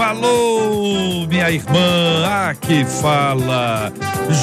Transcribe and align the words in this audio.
Alô, 0.00 1.26
minha 1.26 1.50
irmã. 1.50 2.48
Aqui 2.48 2.84
fala 2.84 3.92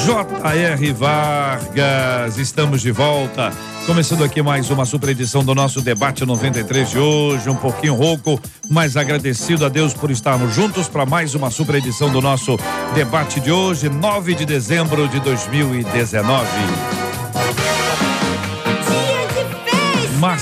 J.R. 0.04 0.92
Vargas. 0.92 2.36
Estamos 2.36 2.82
de 2.82 2.90
volta 2.90 3.52
Começando 3.86 4.22
aqui 4.22 4.40
mais 4.40 4.70
uma 4.70 4.84
super 4.84 5.08
edição 5.08 5.42
do 5.42 5.54
nosso 5.54 5.80
debate 5.80 6.24
93 6.24 6.90
de 6.90 6.98
hoje, 6.98 7.50
um 7.50 7.56
pouquinho 7.56 7.94
rouco, 7.94 8.40
mas 8.68 8.96
agradecido 8.96 9.64
a 9.64 9.68
Deus 9.68 9.92
por 9.92 10.10
estarmos 10.10 10.54
juntos 10.54 10.88
para 10.88 11.04
mais 11.04 11.34
uma 11.34 11.50
super 11.50 11.74
edição 11.74 12.08
do 12.08 12.20
nosso 12.20 12.56
debate 12.94 13.40
de 13.40 13.50
hoje, 13.50 13.88
9 13.88 14.34
de 14.34 14.44
dezembro 14.46 15.08
de 15.08 15.18
2019. 15.20 17.09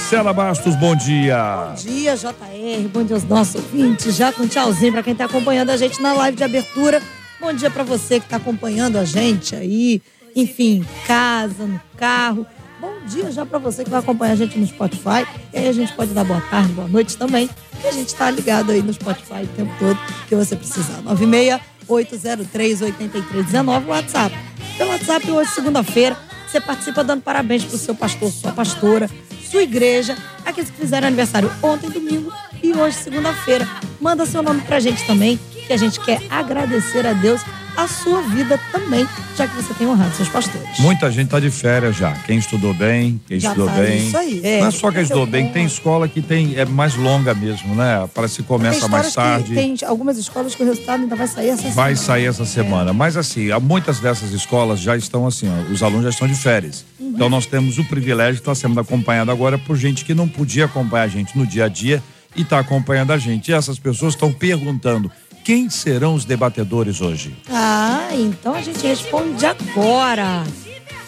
Marcela 0.09 0.33
Bastos, 0.33 0.75
bom 0.75 0.97
dia. 0.97 1.67
Bom 1.69 1.75
dia, 1.75 2.17
JR. 2.17 2.89
Bom 2.91 3.05
dia 3.05 3.15
aos 3.15 3.25
nossos 3.25 3.57
ouvintes. 3.57 4.17
Já 4.17 4.33
com 4.33 4.49
tchauzinho 4.49 4.91
para 4.91 5.03
quem 5.03 5.13
está 5.13 5.27
acompanhando 5.27 5.69
a 5.69 5.77
gente 5.77 6.01
na 6.01 6.15
live 6.15 6.35
de 6.35 6.43
abertura. 6.43 7.03
Bom 7.39 7.53
dia 7.53 7.69
para 7.69 7.83
você 7.83 8.19
que 8.19 8.25
está 8.25 8.39
acompanhando 8.39 8.97
a 8.97 9.05
gente 9.05 9.55
aí, 9.55 10.01
enfim, 10.35 10.77
em 10.77 11.07
casa, 11.07 11.67
no 11.67 11.79
carro. 11.99 12.47
Bom 12.81 12.95
dia 13.07 13.31
já 13.31 13.45
para 13.45 13.59
você 13.59 13.85
que 13.85 13.91
vai 13.91 14.01
acompanhar 14.01 14.33
a 14.33 14.37
gente 14.37 14.59
no 14.59 14.67
Spotify. 14.67 15.27
E 15.53 15.59
aí 15.59 15.69
a 15.69 15.73
gente 15.73 15.93
pode 15.93 16.15
dar 16.15 16.25
boa 16.25 16.41
tarde, 16.41 16.73
boa 16.73 16.89
noite 16.89 17.15
também. 17.15 17.51
E 17.85 17.87
a 17.87 17.93
gente 17.93 18.09
está 18.09 18.31
ligado 18.31 18.73
aí 18.73 18.81
no 18.81 18.95
Spotify 18.95 19.43
o 19.43 19.49
tempo 19.49 19.75
todo 19.79 19.99
que 20.27 20.35
você 20.35 20.57
precisar. 20.57 21.03
96 21.03 21.61
803 21.87 22.81
8319 22.81 23.87
WhatsApp. 23.89 24.35
Pelo 24.79 24.89
WhatsApp 24.89 25.31
hoje, 25.31 25.51
segunda-feira, 25.51 26.17
você 26.47 26.63
participa 26.63 27.05
dando 27.05 27.21
parabéns 27.21 27.63
pro 27.63 27.77
seu 27.77 27.95
pastor, 27.95 28.31
sua 28.31 28.53
pastora, 28.53 29.11
sua 29.51 29.63
igreja, 29.63 30.17
aqueles 30.45 30.71
que 30.71 30.77
fizeram 30.77 31.09
aniversário 31.09 31.51
ontem, 31.63 31.89
domingo 31.89 32.31
e 32.63 32.73
hoje, 32.75 32.97
segunda-feira. 32.97 33.67
Manda 34.01 34.27
seu 34.27 34.43
nome 34.43 34.61
pra 34.61 34.79
gente 34.79 35.07
também, 35.07 35.41
que 35.69 35.73
a 35.75 35.77
gente 35.77 36.01
quer 36.01 36.21
agradecer 36.31 37.07
a 37.07 37.13
Deus 37.13 37.43
a 37.77 37.87
sua 37.87 38.23
vida 38.23 38.59
também, 38.73 39.07
já 39.37 39.47
que 39.47 39.55
você 39.55 39.73
tem 39.73 39.87
honrado 39.87 40.13
seus 40.17 40.29
pastores. 40.29 40.81
Muita 40.81 41.13
gente 41.13 41.27
está 41.27 41.39
de 41.39 41.49
férias 41.49 41.95
já. 41.95 42.13
Quem 42.27 42.37
estudou 42.37 42.75
bem, 42.75 43.21
quem 43.29 43.39
já 43.39 43.51
estudou 43.51 43.71
tá 43.71 43.81
bem. 43.81 44.09
Isso 44.09 44.17
aí. 44.17 44.41
É, 44.43 44.61
não 44.61 44.67
é 44.67 44.71
só 44.73 44.91
quem 44.91 45.03
estudou 45.03 45.27
bem, 45.27 45.53
tem 45.53 45.65
escola 45.65 46.09
que 46.09 46.21
tem 46.21 46.57
é 46.57 46.65
mais 46.65 46.97
longa 46.97 47.35
mesmo, 47.35 47.77
né? 47.77 48.09
Parece 48.13 48.39
que 48.39 48.43
começa 48.43 48.89
mais 48.89 49.15
tarde. 49.15 49.55
Tem 49.55 49.77
algumas 49.87 50.19
escolas 50.19 50.57
que 50.57 50.63
o 50.65 50.67
resultado 50.67 51.03
ainda 51.03 51.15
vai 51.15 51.29
sair 51.29 51.51
essa 51.51 51.63
vai 51.63 51.71
semana. 51.71 51.75
Vai 51.75 51.97
sair 51.97 52.25
essa 52.25 52.45
semana. 52.45 52.91
É. 52.91 52.93
Mas 52.93 53.17
assim, 53.17 53.49
muitas 53.63 54.01
dessas 54.01 54.33
escolas 54.33 54.81
já 54.81 54.97
estão 54.97 55.25
assim, 55.25 55.49
ó, 55.49 55.73
os 55.73 55.81
alunos 55.81 56.03
já 56.03 56.11
estão 56.11 56.27
de 56.27 56.35
férias. 56.35 56.85
Uhum. 56.99 57.13
Então 57.15 57.29
nós 57.29 57.47
temos 57.47 57.79
o 57.79 57.85
privilégio 57.85 58.35
de 58.35 58.41
estar 58.41 58.57
sendo 58.57 58.81
acompanhado 58.81 59.31
agora 59.31 59.57
por 59.57 59.77
gente 59.77 60.05
que 60.05 60.15
não 60.15 60.27
podia 60.27 60.65
acompanhar 60.65 61.05
a 61.05 61.09
gente 61.09 61.39
no 61.39 61.47
dia 61.47 61.67
a 61.67 61.69
dia 61.69 62.03
e 62.35 62.43
está 62.43 62.59
acompanhando 62.59 63.13
a 63.13 63.19
gente. 63.19 63.53
E 63.53 63.55
essas 63.55 63.79
pessoas 63.79 64.15
estão 64.15 64.33
perguntando 64.33 65.13
quem 65.45 65.69
serão 65.71 66.15
os 66.15 66.25
debatedores 66.25 67.01
hoje? 67.01 67.37
Ah, 67.51 68.09
então 68.13 68.55
a 68.55 68.63
gente 68.63 68.87
responde 68.87 69.45
agora. 69.47 70.45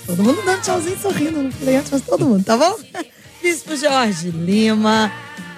Todo 0.07 0.23
mundo 0.25 0.43
dando 0.45 0.63
tchauzinho 0.63 0.99
sorrindo, 0.99 1.43
não 1.43 1.53
falei 1.53 1.77
antes, 1.77 1.91
mas 1.91 2.03
todo 2.03 2.27
mundo, 2.27 2.45
tá 2.45 2.57
bom? 2.57 2.77
Bispo 3.43 3.77
Jorge 3.77 4.31
Lima, 4.31 5.11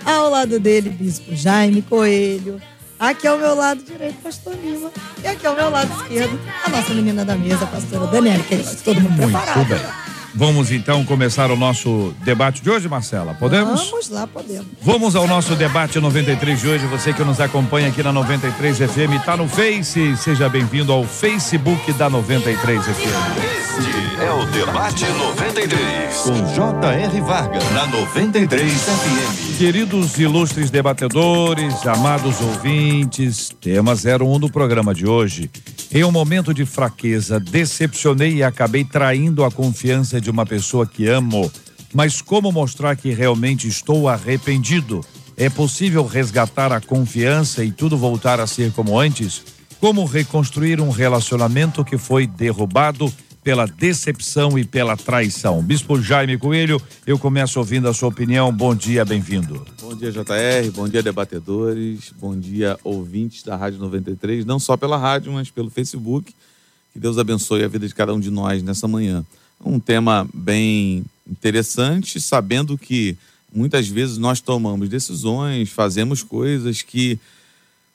ao 0.04 0.30
lado 0.30 0.60
dele, 0.60 0.90
Bispo 0.90 1.34
Jaime 1.34 1.82
Coelho. 1.82 2.60
Aqui 2.98 3.26
ao 3.26 3.36
meu 3.36 3.54
lado 3.54 3.82
direito, 3.82 4.14
Pastor 4.22 4.54
Lima. 4.62 4.92
E 5.24 5.26
aqui 5.26 5.44
ao 5.44 5.56
meu 5.56 5.68
lado 5.70 5.92
esquerdo, 6.02 6.38
a 6.64 6.68
nossa 6.70 6.94
menina 6.94 7.24
da 7.24 7.34
mesa, 7.34 7.66
pastora 7.66 8.06
Daniela 8.06 8.44
Queiroz. 8.44 8.80
Todo 8.82 9.00
mundo 9.00 9.16
Muito 9.16 9.32
preparado. 9.32 9.68
Bem. 9.68 10.01
Vamos 10.34 10.72
então 10.72 11.04
começar 11.04 11.50
o 11.50 11.56
nosso 11.56 12.14
debate 12.24 12.62
de 12.62 12.70
hoje, 12.70 12.88
Marcela? 12.88 13.34
Podemos? 13.34 13.90
Vamos 13.90 14.08
lá, 14.08 14.26
podemos. 14.26 14.66
Vamos 14.80 15.14
ao 15.14 15.26
nosso 15.26 15.54
debate 15.54 16.00
93 16.00 16.60
de 16.60 16.68
hoje. 16.68 16.86
Você 16.86 17.12
que 17.12 17.22
nos 17.22 17.38
acompanha 17.38 17.88
aqui 17.88 18.02
na 18.02 18.12
93 18.12 18.78
FM, 18.78 19.16
está 19.18 19.36
no 19.36 19.46
Face. 19.46 20.16
Seja 20.16 20.48
bem-vindo 20.48 20.90
ao 20.90 21.04
Facebook 21.04 21.92
da 21.92 22.08
93 22.08 22.82
FM. 22.82 23.62
Este 23.72 24.22
é 24.22 24.30
o 24.30 24.44
Debate 24.46 25.04
93, 25.04 26.16
com 26.16 26.54
J.R. 26.54 27.20
Vargas, 27.22 27.70
na 27.72 27.86
93 27.86 28.72
FM. 28.72 29.58
Queridos 29.58 30.18
ilustres 30.18 30.70
debatedores, 30.70 31.86
amados 31.86 32.40
ouvintes, 32.40 33.50
tema 33.60 33.92
01 33.94 34.38
do 34.38 34.50
programa 34.50 34.94
de 34.94 35.06
hoje. 35.06 35.50
Em 35.90 36.04
um 36.04 36.12
momento 36.12 36.54
de 36.54 36.64
fraqueza, 36.64 37.40
decepcionei 37.40 38.36
e 38.36 38.42
acabei 38.42 38.84
traindo 38.84 39.44
a 39.44 39.50
confiança 39.50 40.20
de 40.22 40.30
uma 40.30 40.46
pessoa 40.46 40.86
que 40.86 41.06
amo. 41.06 41.52
Mas 41.92 42.22
como 42.22 42.50
mostrar 42.50 42.96
que 42.96 43.12
realmente 43.12 43.68
estou 43.68 44.08
arrependido? 44.08 45.02
É 45.36 45.50
possível 45.50 46.06
resgatar 46.06 46.72
a 46.72 46.80
confiança 46.80 47.62
e 47.64 47.70
tudo 47.70 47.98
voltar 47.98 48.40
a 48.40 48.46
ser 48.46 48.72
como 48.72 48.98
antes? 48.98 49.42
Como 49.78 50.04
reconstruir 50.04 50.80
um 50.80 50.90
relacionamento 50.90 51.84
que 51.84 51.98
foi 51.98 52.26
derrubado 52.26 53.12
pela 53.42 53.66
decepção 53.66 54.56
e 54.56 54.64
pela 54.64 54.96
traição. 54.96 55.60
Bispo 55.62 56.00
Jaime 56.00 56.38
Coelho, 56.38 56.80
eu 57.06 57.18
começo 57.18 57.58
ouvindo 57.58 57.88
a 57.88 57.94
sua 57.94 58.08
opinião. 58.08 58.52
Bom 58.52 58.74
dia, 58.74 59.04
bem-vindo. 59.04 59.66
Bom 59.80 59.96
dia, 59.96 60.12
JR. 60.12 60.70
Bom 60.72 60.88
dia, 60.88 61.02
debatedores. 61.02 62.12
Bom 62.20 62.38
dia, 62.38 62.78
ouvintes 62.84 63.42
da 63.42 63.56
Rádio 63.56 63.80
93, 63.80 64.44
não 64.44 64.60
só 64.60 64.76
pela 64.76 64.96
rádio, 64.96 65.32
mas 65.32 65.50
pelo 65.50 65.70
Facebook. 65.70 66.32
Que 66.92 67.00
Deus 67.00 67.18
abençoe 67.18 67.64
a 67.64 67.68
vida 67.68 67.88
de 67.88 67.94
cada 67.94 68.14
um 68.14 68.20
de 68.20 68.30
nós 68.30 68.62
nessa 68.62 68.86
manhã. 68.86 69.24
Um 69.64 69.78
tema 69.78 70.28
bem 70.34 71.04
interessante, 71.30 72.20
sabendo 72.20 72.76
que 72.76 73.16
muitas 73.54 73.86
vezes 73.88 74.18
nós 74.18 74.40
tomamos 74.40 74.88
decisões, 74.88 75.70
fazemos 75.70 76.22
coisas 76.22 76.82
que 76.82 77.18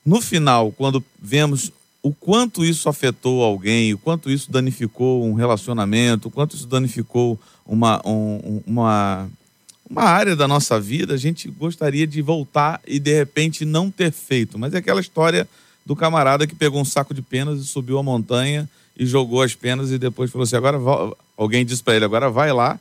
no 0.05 0.21
final, 0.21 0.71
quando 0.71 1.03
vemos 1.21 1.71
o 2.01 2.13
quanto 2.13 2.63
isso 2.63 2.87
afetou 2.87 3.43
alguém, 3.43 3.93
o 3.93 3.97
quanto 3.97 4.29
isso 4.29 4.49
danificou 4.49 5.25
um 5.25 5.33
relacionamento, 5.33 6.29
o 6.29 6.31
quanto 6.31 6.55
isso 6.55 6.67
danificou 6.67 7.37
uma, 7.65 8.01
um, 8.05 8.61
uma, 8.65 9.29
uma 9.89 10.03
área 10.03 10.35
da 10.35 10.47
nossa 10.47 10.79
vida, 10.79 11.13
a 11.13 11.17
gente 11.17 11.49
gostaria 11.49 12.07
de 12.07 12.21
voltar 12.21 12.79
e 12.87 12.99
de 12.99 13.13
repente 13.13 13.65
não 13.65 13.91
ter 13.91 14.11
feito. 14.11 14.57
Mas 14.57 14.73
é 14.73 14.77
aquela 14.77 15.01
história 15.01 15.45
do 15.85 15.95
camarada 15.95 16.47
que 16.47 16.55
pegou 16.55 16.79
um 16.79 16.85
saco 16.85 17.13
de 17.13 17.21
penas 17.21 17.59
e 17.59 17.65
subiu 17.65 17.97
a 17.97 18.03
montanha 18.03 18.69
e 18.97 19.05
jogou 19.05 19.41
as 19.41 19.53
penas 19.53 19.91
e 19.91 19.97
depois 19.97 20.31
falou 20.31 20.43
assim: 20.43 20.55
agora 20.55 20.79
alguém 21.37 21.65
disse 21.65 21.83
para 21.83 21.95
ele, 21.95 22.05
agora 22.05 22.29
vai 22.29 22.51
lá 22.51 22.79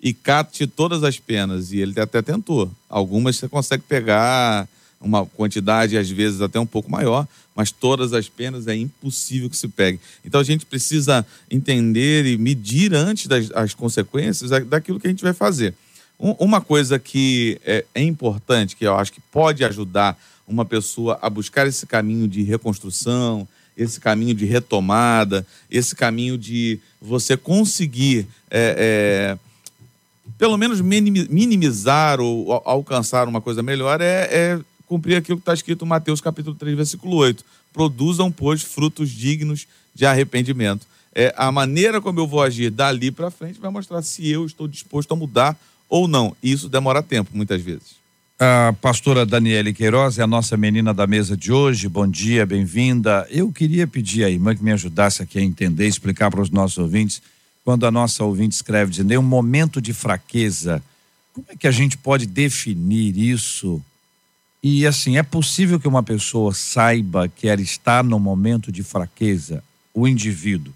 e 0.00 0.14
cate 0.14 0.66
todas 0.66 1.04
as 1.04 1.18
penas. 1.18 1.72
E 1.72 1.78
ele 1.78 1.98
até 2.00 2.22
tentou. 2.22 2.70
Algumas 2.88 3.36
você 3.36 3.48
consegue 3.48 3.82
pegar 3.86 4.66
uma 5.00 5.26
quantidade, 5.26 5.96
às 5.96 6.10
vezes 6.10 6.40
até 6.40 6.58
um 6.58 6.66
pouco 6.66 6.90
maior, 6.90 7.26
mas 7.54 7.70
todas 7.70 8.12
as 8.12 8.28
penas 8.28 8.66
é 8.66 8.74
impossível 8.74 9.50
que 9.50 9.56
se 9.56 9.68
pegue. 9.68 10.00
Então 10.24 10.40
a 10.40 10.44
gente 10.44 10.64
precisa 10.64 11.24
entender 11.50 12.26
e 12.26 12.36
medir 12.36 12.94
antes 12.94 13.26
das 13.26 13.50
as 13.52 13.74
consequências 13.74 14.50
daquilo 14.66 14.98
que 14.98 15.06
a 15.06 15.10
gente 15.10 15.22
vai 15.22 15.34
fazer. 15.34 15.74
Um, 16.18 16.32
uma 16.38 16.60
coisa 16.60 16.98
que 16.98 17.60
é, 17.64 17.84
é 17.94 18.02
importante, 18.02 18.74
que 18.74 18.84
eu 18.84 18.96
acho 18.96 19.12
que 19.12 19.20
pode 19.20 19.64
ajudar 19.64 20.18
uma 20.48 20.64
pessoa 20.64 21.18
a 21.20 21.28
buscar 21.28 21.66
esse 21.66 21.86
caminho 21.86 22.26
de 22.26 22.42
reconstrução, 22.42 23.46
esse 23.78 24.00
caminho 24.00 24.34
de 24.34 24.44
retomada, 24.44 25.46
esse 25.70 25.94
caminho 25.94 26.36
de 26.36 26.80
você 27.00 27.36
conseguir. 27.36 28.26
É, 28.50 29.36
é, 29.36 29.48
pelo 30.36 30.58
menos 30.58 30.80
minimizar 30.80 32.20
ou 32.20 32.52
alcançar 32.64 33.26
uma 33.28 33.40
coisa 33.40 33.62
melhor 33.62 34.00
é, 34.00 34.28
é 34.30 34.60
cumprir 34.86 35.16
aquilo 35.16 35.38
que 35.38 35.42
está 35.42 35.54
escrito 35.54 35.84
em 35.84 35.88
Mateus 35.88 36.20
capítulo 36.20 36.54
3, 36.56 36.76
versículo 36.76 37.16
8. 37.16 37.44
Produzam, 37.72 38.30
pois, 38.30 38.62
frutos 38.62 39.10
dignos 39.10 39.66
de 39.94 40.04
arrependimento. 40.04 40.86
É, 41.14 41.32
a 41.36 41.50
maneira 41.50 42.00
como 42.00 42.20
eu 42.20 42.26
vou 42.26 42.42
agir 42.42 42.70
dali 42.70 43.10
para 43.10 43.30
frente 43.30 43.60
vai 43.60 43.70
mostrar 43.70 44.02
se 44.02 44.28
eu 44.28 44.44
estou 44.44 44.68
disposto 44.68 45.12
a 45.12 45.16
mudar 45.16 45.56
ou 45.88 46.06
não. 46.06 46.36
E 46.42 46.52
isso 46.52 46.68
demora 46.68 47.02
tempo, 47.02 47.30
muitas 47.32 47.62
vezes. 47.62 47.96
A 48.40 48.72
pastora 48.80 49.26
Daniele 49.26 49.74
Queiroz 49.74 50.16
é 50.16 50.22
a 50.22 50.26
nossa 50.26 50.56
menina 50.56 50.94
da 50.94 51.08
mesa 51.08 51.36
de 51.36 51.50
hoje. 51.50 51.88
Bom 51.88 52.06
dia, 52.06 52.46
bem-vinda. 52.46 53.26
Eu 53.30 53.50
queria 53.50 53.84
pedir 53.84 54.22
à 54.22 54.30
irmã 54.30 54.54
que 54.54 54.62
me 54.62 54.70
ajudasse 54.70 55.20
aqui 55.20 55.40
a 55.40 55.42
entender, 55.42 55.88
explicar 55.88 56.30
para 56.30 56.40
os 56.40 56.48
nossos 56.48 56.78
ouvintes, 56.78 57.20
quando 57.64 57.84
a 57.84 57.90
nossa 57.90 58.22
ouvinte 58.22 58.54
escreve 58.54 58.92
dizendo 58.92 59.18
um 59.18 59.22
momento 59.22 59.82
de 59.82 59.92
fraqueza, 59.92 60.80
como 61.34 61.46
é 61.48 61.56
que 61.56 61.66
a 61.66 61.72
gente 61.72 61.98
pode 61.98 62.26
definir 62.26 63.18
isso? 63.18 63.82
E 64.62 64.86
assim, 64.86 65.16
é 65.16 65.22
possível 65.24 65.80
que 65.80 65.88
uma 65.88 66.04
pessoa 66.04 66.54
saiba 66.54 67.26
que 67.26 67.48
ela 67.48 67.60
está 67.60 68.04
no 68.04 68.20
momento 68.20 68.70
de 68.70 68.84
fraqueza, 68.84 69.64
o 69.92 70.06
indivíduo 70.06 70.72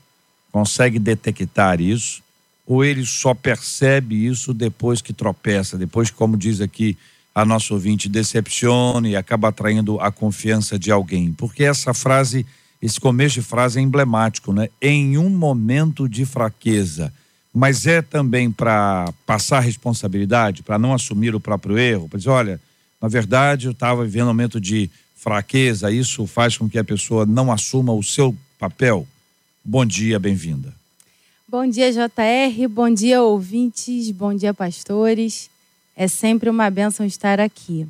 consegue 0.50 0.98
detectar 0.98 1.80
isso 1.80 2.24
ou 2.66 2.84
ele 2.84 3.06
só 3.06 3.34
percebe 3.34 4.26
isso 4.26 4.52
depois 4.52 5.00
que 5.00 5.12
tropeça, 5.12 5.78
depois 5.78 6.10
como 6.10 6.36
diz 6.36 6.60
aqui 6.60 6.98
a 7.34 7.44
nosso 7.44 7.74
ouvinte, 7.74 8.08
decepciona 8.08 9.08
e 9.08 9.16
acaba 9.16 9.48
atraindo 9.48 10.00
a 10.00 10.12
confiança 10.12 10.78
de 10.78 10.90
alguém? 10.90 11.32
Porque 11.32 11.64
essa 11.64 11.94
frase, 11.94 12.46
esse 12.80 13.00
começo 13.00 13.36
de 13.36 13.42
frase 13.42 13.78
é 13.78 13.82
emblemático, 13.82 14.52
né? 14.52 14.68
Em 14.80 15.16
um 15.16 15.30
momento 15.30 16.08
de 16.08 16.26
fraqueza. 16.26 17.12
Mas 17.54 17.86
é 17.86 18.00
também 18.00 18.50
para 18.50 19.12
passar 19.26 19.60
responsabilidade, 19.60 20.62
para 20.62 20.78
não 20.78 20.94
assumir 20.94 21.34
o 21.34 21.40
próprio 21.40 21.78
erro, 21.78 22.08
para 22.08 22.18
dizer, 22.18 22.30
olha, 22.30 22.60
na 23.00 23.08
verdade 23.08 23.66
eu 23.66 23.72
estava 23.72 24.04
vivendo 24.04 24.24
um 24.24 24.28
momento 24.28 24.60
de 24.60 24.90
fraqueza, 25.14 25.90
isso 25.90 26.26
faz 26.26 26.56
com 26.56 26.68
que 26.68 26.78
a 26.78 26.84
pessoa 26.84 27.24
não 27.24 27.52
assuma 27.52 27.92
o 27.92 28.02
seu 28.02 28.34
papel. 28.58 29.06
Bom 29.64 29.84
dia, 29.86 30.18
bem-vinda. 30.18 30.74
Bom 31.46 31.66
dia, 31.66 31.92
JR. 31.92 32.68
Bom 32.68 32.88
dia, 32.92 33.22
ouvintes. 33.22 34.10
Bom 34.10 34.34
dia, 34.34 34.54
pastores. 34.54 35.51
É 35.96 36.08
sempre 36.08 36.48
uma 36.48 36.70
bênção 36.70 37.04
estar 37.04 37.40
aqui. 37.40 37.86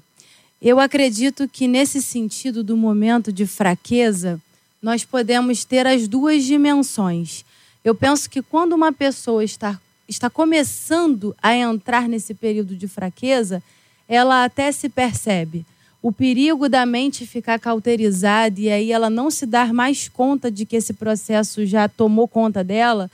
Eu 0.60 0.78
acredito 0.78 1.48
que, 1.48 1.66
nesse 1.66 2.00
sentido 2.00 2.62
do 2.62 2.76
momento 2.76 3.32
de 3.32 3.46
fraqueza, 3.46 4.40
nós 4.80 5.04
podemos 5.04 5.64
ter 5.64 5.86
as 5.86 6.08
duas 6.08 6.44
dimensões. 6.44 7.44
Eu 7.84 7.94
penso 7.94 8.28
que 8.28 8.42
quando 8.42 8.72
uma 8.72 8.92
pessoa 8.92 9.42
está, 9.42 9.80
está 10.08 10.28
começando 10.30 11.34
a 11.42 11.54
entrar 11.54 12.08
nesse 12.08 12.34
período 12.34 12.76
de 12.76 12.86
fraqueza, 12.86 13.62
ela 14.08 14.44
até 14.44 14.70
se 14.70 14.88
percebe. 14.88 15.64
O 16.00 16.12
perigo 16.12 16.68
da 16.68 16.84
mente 16.84 17.26
ficar 17.26 17.58
cauterizada 17.60 18.60
e 18.60 18.68
aí 18.68 18.90
ela 18.90 19.08
não 19.08 19.30
se 19.30 19.46
dar 19.46 19.72
mais 19.72 20.08
conta 20.08 20.50
de 20.50 20.66
que 20.66 20.76
esse 20.76 20.92
processo 20.92 21.64
já 21.64 21.88
tomou 21.88 22.26
conta 22.26 22.64
dela 22.64 23.10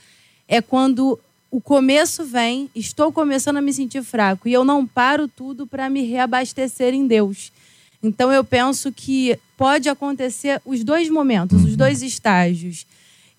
é 0.47 0.59
quando 0.61 1.19
o 1.51 1.59
começo 1.59 2.23
vem, 2.23 2.69
estou 2.75 3.11
começando 3.11 3.57
a 3.57 3.61
me 3.61 3.73
sentir 3.73 4.03
fraco 4.03 4.47
e 4.47 4.53
eu 4.53 4.63
não 4.63 4.85
paro 4.85 5.27
tudo 5.27 5.65
para 5.65 5.89
me 5.89 6.03
reabastecer 6.03 6.93
em 6.93 7.07
Deus. 7.07 7.51
Então 8.01 8.31
eu 8.31 8.43
penso 8.43 8.91
que 8.91 9.37
pode 9.57 9.89
acontecer 9.89 10.61
os 10.65 10.83
dois 10.83 11.09
momentos, 11.09 11.63
os 11.63 11.75
dois 11.75 12.01
estágios. 12.01 12.85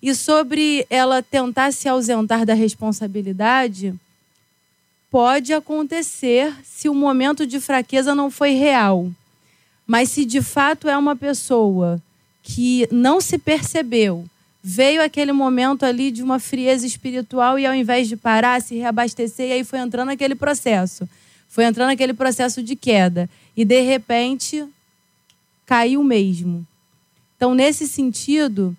E 0.01 0.13
sobre 0.13 0.85
ela 0.89 1.21
tentar 1.21 1.71
se 1.71 1.87
ausentar 1.87 2.45
da 2.45 2.53
responsabilidade, 2.53 3.93
pode 5.09 5.53
acontecer 5.53 6.53
se 6.63 6.89
o 6.89 6.93
momento 6.93 7.45
de 7.45 7.59
fraqueza 7.59 8.13
não 8.13 8.29
foi 8.29 8.51
real. 8.51 9.09
Mas 9.87 10.09
se 10.09 10.25
de 10.25 10.41
fato 10.41 10.89
é 10.89 10.97
uma 10.97 11.15
pessoa 11.15 12.01
que 12.43 12.87
não 12.91 13.21
se 13.21 13.37
percebeu, 13.37 14.25
veio 14.63 15.01
aquele 15.03 15.31
momento 15.31 15.83
ali 15.83 16.11
de 16.11 16.21
uma 16.21 16.39
frieza 16.39 16.85
espiritual 16.85 17.57
e 17.57 17.65
ao 17.65 17.73
invés 17.73 18.07
de 18.07 18.15
parar, 18.15 18.61
se 18.61 18.75
reabastecer, 18.75 19.49
e 19.49 19.53
aí 19.53 19.63
foi 19.63 19.79
entrando 19.79 20.09
aquele 20.09 20.35
processo. 20.35 21.07
Foi 21.49 21.65
entrando 21.65 21.89
aquele 21.89 22.13
processo 22.13 22.61
de 22.61 22.75
queda. 22.75 23.29
E 23.57 23.65
de 23.65 23.81
repente 23.81 24.65
caiu 25.65 26.03
mesmo. 26.03 26.65
Então, 27.35 27.55
nesse 27.55 27.87
sentido, 27.87 28.75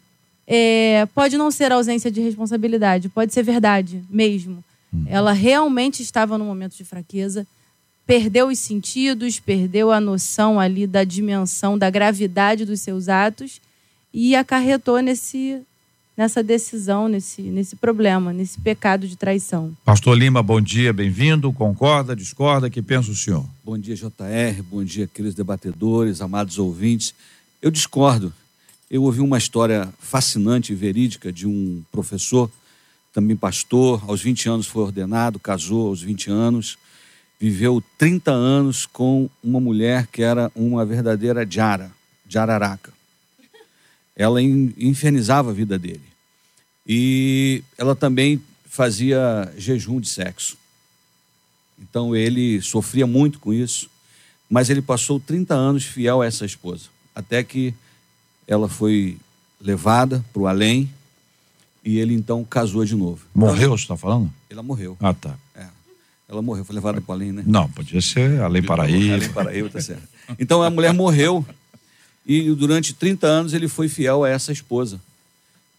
é, 0.47 1.07
pode 1.15 1.37
não 1.37 1.51
ser 1.51 1.73
ausência 1.73 2.11
de 2.11 2.21
responsabilidade, 2.21 3.09
pode 3.09 3.33
ser 3.33 3.43
verdade 3.43 4.03
mesmo. 4.09 4.63
Hum. 4.93 5.05
Ela 5.07 5.33
realmente 5.33 6.03
estava 6.03 6.39
num 6.39 6.45
momento 6.45 6.77
de 6.77 6.85
fraqueza, 6.85 7.47
perdeu 8.07 8.49
os 8.49 8.59
sentidos, 8.59 9.41
perdeu 9.41 9.91
a 9.91 10.01
noção 10.01 10.61
ali 10.61 10.87
da 10.87 11.03
dimensão, 11.03 11.77
da 11.77 11.91
gravidade 11.91 12.65
dos 12.65 12.81
seus 12.81 13.09
atos 13.09 13.61
e 14.13 14.37
acarretou 14.37 15.01
nesse 15.01 15.63
nessa 16.17 16.43
decisão, 16.43 17.09
nesse, 17.09 17.43
nesse 17.43 17.77
problema, 17.77 18.33
nesse 18.33 18.61
pecado 18.61 19.09
de 19.09 19.17
traição. 19.17 19.73
Pastor 19.85 20.17
Lima, 20.17 20.43
bom 20.43 20.61
dia, 20.61 20.93
bem-vindo. 20.93 21.53
Concorda, 21.53 22.15
discorda? 22.15 22.69
que 22.69 22.83
pensa 22.83 23.11
o 23.11 23.17
senhor? 23.17 23.47
Bom 23.65 23.79
dia, 23.79 23.95
JR. 23.95 24.63
Bom 24.71 24.85
dia, 24.85 25.07
queridos 25.07 25.35
debatedores, 25.35 26.21
amados 26.21 26.59
ouvintes. 26.59 27.15
Eu 27.61 27.71
discordo. 27.71 28.33
Eu 28.91 29.03
ouvi 29.05 29.21
uma 29.21 29.39
história 29.39 29.89
fascinante 29.99 30.73
e 30.73 30.77
verídica 30.77 31.33
de 31.33 31.47
um 31.47 31.83
professor, 31.91 32.51
também 33.13 33.37
pastor, 33.37 34.03
aos 34.07 34.21
20 34.21 34.49
anos 34.49 34.67
foi 34.67 34.83
ordenado, 34.83 35.39
casou 35.39 35.89
aos 35.89 36.03
20 36.03 36.31
anos, 36.31 36.79
viveu 37.41 37.83
30 37.97 38.31
anos 38.31 38.85
com 38.85 39.31
uma 39.43 39.59
mulher 39.59 40.07
que 40.07 40.23
era 40.23 40.53
uma 40.55 40.85
verdadeira 40.85 41.47
jara, 41.49 41.91
jararaca 42.29 42.93
ela 44.17 44.41
infernizava 44.43 45.51
a 45.51 45.55
vida 45.55 45.79
dele. 45.79 46.03
E 46.87 47.63
ela 47.79 47.95
também 47.95 48.41
fazia 48.67 49.53
jejum 49.57 50.01
de 50.01 50.09
sexo. 50.09 50.57
Então 51.79 52.15
ele 52.15 52.61
sofria 52.61 53.07
muito 53.07 53.39
com 53.39 53.53
isso, 53.53 53.91
mas 54.49 54.71
ele 54.71 54.83
passou 54.83 55.19
30 55.19 55.55
anos 55.55 55.85
fiel 55.85 56.23
a 56.23 56.27
essa 56.27 56.45
esposa, 56.45 56.89
até 57.15 57.43
que 57.43 57.75
ela 58.47 58.69
foi 58.69 59.19
levada 59.61 60.25
para 60.33 60.43
o 60.43 60.47
além 60.47 60.91
e 61.85 61.99
ele 61.99 62.15
então 62.15 62.45
casou 62.45 62.85
de 62.85 62.95
novo. 62.95 63.25
Morreu, 63.35 63.71
você 63.71 63.83
está 63.83 63.97
falando? 63.97 64.33
Ela 64.49 64.63
morreu. 64.63 64.97
Ah, 65.01 65.15
tá. 65.15 65.37
É. 65.55 65.67
Ela 66.29 66.41
morreu, 66.41 66.65
foi 66.65 66.75
levada 66.75 67.01
para 67.01 67.13
o 67.13 67.15
além, 67.15 67.33
né? 67.33 67.43
Não, 67.47 67.69
podia 67.69 68.01
ser 68.01 68.41
Além 68.41 68.63
Paraíba. 68.63 69.15
Além 69.15 69.29
Paraíba, 69.31 69.69
tá 69.69 69.81
certo. 69.81 70.03
Então 70.39 70.63
a 70.63 70.71
mulher 70.71 70.95
morreu 70.95 71.45
e 72.27 72.51
durante 72.55 72.95
30 72.95 73.27
anos 73.27 73.53
ele 73.53 73.69
foi 73.69 73.89
fiel 73.89 74.25
a 74.25 74.29
essa 74.29 74.53
esposa. 74.53 75.01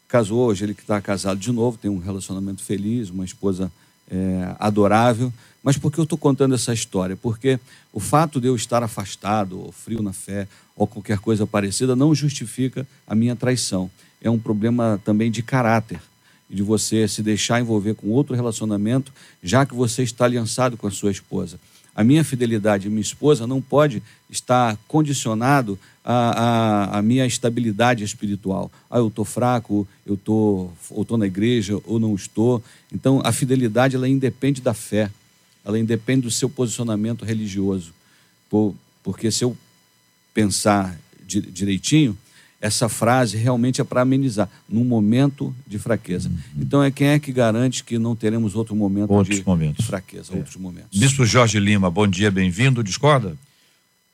Casou, 0.08 0.48
hoje 0.48 0.66
ele 0.66 0.74
está 0.74 1.02
casado 1.02 1.40
de 1.40 1.52
novo, 1.52 1.78
tem 1.78 1.90
um 1.90 2.00
relacionamento 2.00 2.62
feliz, 2.62 3.10
uma 3.10 3.26
esposa 3.26 3.72
é, 4.12 4.56
adorável. 4.60 5.34
Mas 5.64 5.78
por 5.78 5.92
que 5.92 5.98
eu 5.98 6.04
estou 6.04 6.18
contando 6.18 6.54
essa 6.54 6.74
história? 6.74 7.16
Porque 7.16 7.58
o 7.94 8.00
fato 8.00 8.40
de 8.40 8.48
eu 8.48 8.56
estar 8.56 8.84
afastado, 8.84 9.60
ou 9.60 9.72
frio 9.72 10.02
na 10.02 10.12
fé, 10.12 10.48
ou 10.76 10.86
qualquer 10.86 11.20
coisa 11.20 11.48
parecida, 11.48 11.96
não 11.96 12.14
justifica 12.14 12.86
a 13.08 13.16
minha 13.16 13.36
traição. 13.36 13.90
É 14.22 14.30
um 14.30 14.38
problema 14.38 15.02
também 15.06 15.32
de 15.32 15.42
caráter, 15.42 16.02
de 16.50 16.62
você 16.62 17.08
se 17.08 17.24
deixar 17.24 17.62
envolver 17.62 17.96
com 17.96 18.10
outro 18.10 18.36
relacionamento, 18.36 19.12
já 19.42 19.66
que 19.66 19.74
você 19.74 20.04
está 20.04 20.26
aliançado 20.26 20.76
com 20.76 20.86
a 20.86 20.92
sua 20.92 21.12
esposa 21.12 21.58
a 21.96 22.04
minha 22.04 22.24
fidelidade 22.24 22.88
à 22.88 22.90
minha 22.90 23.02
esposa 23.02 23.46
não 23.46 23.62
pode 23.62 24.02
estar 24.30 24.78
condicionado 24.88 25.78
à, 26.04 26.14
à, 26.14 27.00
à 27.00 27.02
minha 27.02 27.26
estabilidade 27.26 28.04
espiritual. 28.04 28.72
Ah, 28.90 28.98
eu 28.98 29.08
estou 29.08 29.24
fraco, 29.24 29.88
eu 30.06 30.18
tô, 30.18 30.70
ou 30.90 31.04
estou 31.04 31.18
na 31.18 31.28
igreja, 31.28 31.80
ou 31.86 32.00
não 32.00 32.16
estou. 32.16 32.64
Então, 32.92 33.22
a 33.24 33.32
fidelidade 33.32 33.96
ela 33.96 34.10
independe 34.10 34.62
da 34.62 34.74
fé, 34.74 35.10
ela 35.64 35.80
independe 35.80 36.22
do 36.22 36.32
seu 36.32 36.50
posicionamento 36.50 37.24
religioso. 37.24 37.94
Por, 38.50 38.76
porque 39.04 39.32
se 39.32 39.44
eu 39.44 39.56
pensar 40.34 40.98
direitinho, 41.26 42.18
essa 42.64 42.88
frase 42.88 43.36
realmente 43.36 43.82
é 43.82 43.84
para 43.84 44.00
amenizar, 44.04 44.50
num 44.70 44.86
momento 44.86 45.54
de 45.68 45.78
fraqueza. 45.78 46.30
Uhum. 46.30 46.62
Então, 46.62 46.82
é 46.82 46.90
quem 46.90 47.08
é 47.08 47.20
que 47.20 47.34
garante 47.34 47.84
que 47.84 48.00
não 48.00 48.16
teremos 48.16 48.56
outro 48.56 48.74
momento 48.74 49.12
outros 49.12 49.36
de, 49.36 49.46
momentos. 49.46 49.86
fraqueza, 49.86 50.34
é. 50.34 50.38
outros 50.38 50.56
momentos. 50.56 50.98
Bispo 50.98 51.26
Jorge 51.26 51.60
Lima, 51.60 51.92
bom 51.92 52.08
dia, 52.08 52.32
bem-vindo, 52.32 52.82
discorda? 52.82 53.36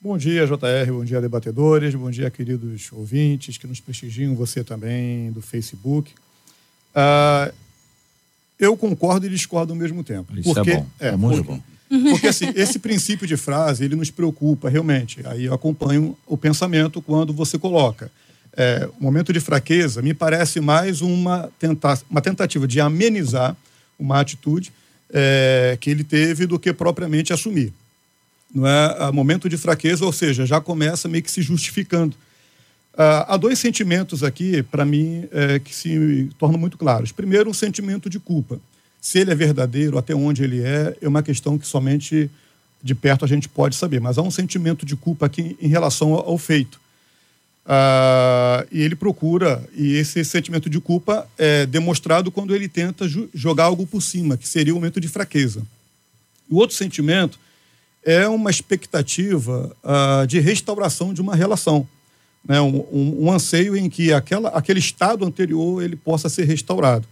Bom 0.02 0.18
dia, 0.18 0.48
JR, 0.48 0.92
bom 0.92 1.06
dia, 1.06 1.22
debatedores, 1.22 1.94
bom 1.94 2.10
dia, 2.10 2.32
queridos 2.32 2.92
ouvintes 2.92 3.56
que 3.56 3.68
nos 3.68 3.80
prestigiam, 3.80 4.34
você 4.34 4.64
também, 4.64 5.32
do 5.32 5.44
Facebook. 5.44 6.12
Uh, 6.96 7.54
eu 8.58 8.76
concordo 8.76 9.28
e 9.28 9.30
discordo 9.30 9.74
ao 9.74 9.78
mesmo 9.78 10.04
tempo. 10.04 10.36
Isso 10.36 10.50
é 10.50 10.54
porque, 10.56 10.72
é 10.72 10.76
bom, 10.78 10.88
é, 11.00 11.08
é 11.10 11.16
muito 11.16 11.44
porque, 11.44 11.62
bom. 11.92 12.10
Porque 12.10 12.28
assim, 12.28 12.52
esse 12.56 12.80
princípio 12.80 13.28
de 13.28 13.38
frase, 13.38 13.86
ele 13.86 13.96
nos 13.96 14.10
preocupa 14.10 14.70
realmente. 14.70 15.20
Aí 15.28 15.46
eu 15.46 15.54
acompanho 15.54 16.18
o 16.26 16.36
pensamento 16.36 17.00
quando 17.00 17.32
você 17.32 17.60
coloca 17.60 18.10
é, 18.60 18.90
momento 19.00 19.32
de 19.32 19.40
fraqueza 19.40 20.02
me 20.02 20.14
parece 20.14 20.60
mais 20.60 21.00
uma, 21.00 21.50
tenta 21.58 21.98
uma 22.10 22.20
tentativa 22.20 22.68
de 22.68 22.82
amenizar 22.82 23.56
uma 23.98 24.20
atitude 24.20 24.74
é, 25.14 25.78
que 25.80 25.90
ele 25.90 26.04
teve 26.04 26.46
do 26.46 26.60
que 26.60 26.74
propriamente 26.74 27.32
assumir. 27.32 27.72
Não 28.54 28.68
é 28.68 29.12
momento 29.14 29.48
de 29.48 29.56
fraqueza, 29.56 30.04
ou 30.04 30.12
seja, 30.12 30.46
já 30.46 30.60
começa 30.60 31.08
meio 31.08 31.24
que 31.24 31.32
se 31.32 31.42
justificando. 31.42 32.18
Ah, 32.98 33.36
há 33.36 33.38
dois 33.38 33.60
sentimentos 33.60 34.24
aqui, 34.24 34.62
para 34.64 34.84
mim, 34.84 35.26
é, 35.32 35.60
que 35.60 35.74
se 35.74 36.30
tornam 36.38 36.60
muito 36.60 36.78
claros. 36.78 37.14
Primeiro, 37.14 37.50
um 37.50 37.54
sentimento 37.54 38.10
de 38.10 38.20
culpa. 38.20 38.60
Se 39.00 39.20
ele 39.20 39.32
é 39.32 39.36
verdadeiro, 39.36 39.98
até 39.98 40.14
onde 40.14 40.44
ele 40.44 40.62
é, 40.62 40.98
é 41.02 41.08
uma 41.08 41.24
questão 41.24 41.58
que 41.58 41.66
somente 41.66 42.30
de 42.84 42.94
perto 42.94 43.24
a 43.24 43.28
gente 43.28 43.48
pode 43.48 43.76
saber. 43.76 44.02
Mas 44.02 44.18
há 44.18 44.22
um 44.22 44.32
sentimento 44.32 44.86
de 44.86 44.98
culpa 44.98 45.28
aqui 45.28 45.56
em 45.62 45.70
relação 45.70 46.14
ao 46.14 46.38
feito. 46.38 46.80
Uh, 47.70 48.66
e 48.72 48.82
ele 48.82 48.96
procura, 48.96 49.64
e 49.76 49.94
esse 49.94 50.26
sentimento 50.26 50.68
de 50.68 50.80
culpa 50.80 51.30
é 51.38 51.68
demonstrado 51.68 52.32
quando 52.32 52.56
ele 52.56 52.68
tenta 52.68 53.08
jogar 53.32 53.66
algo 53.66 53.86
por 53.86 54.02
cima, 54.02 54.36
que 54.36 54.48
seria 54.48 54.74
o 54.74 54.78
momento 54.78 55.00
de 55.00 55.08
fraqueza. 55.08 55.62
O 56.50 56.56
outro 56.56 56.76
sentimento 56.76 57.40
é 58.04 58.28
uma 58.28 58.50
expectativa 58.50 59.72
uh, 59.84 60.26
de 60.26 60.40
restauração 60.40 61.14
de 61.14 61.22
uma 61.22 61.36
relação, 61.36 61.88
né? 62.44 62.60
Um, 62.60 62.78
um, 62.92 63.26
um, 63.26 63.32
anseio 63.32 63.78
em 63.78 63.88
que 63.88 64.12
aquela, 64.12 64.50
aquele 64.50 64.80
estado 64.80 65.24
anterior 65.24 65.84
ele 65.84 65.96
possa 65.96 66.28
ser 66.28 66.46
restaurado. 66.46 67.06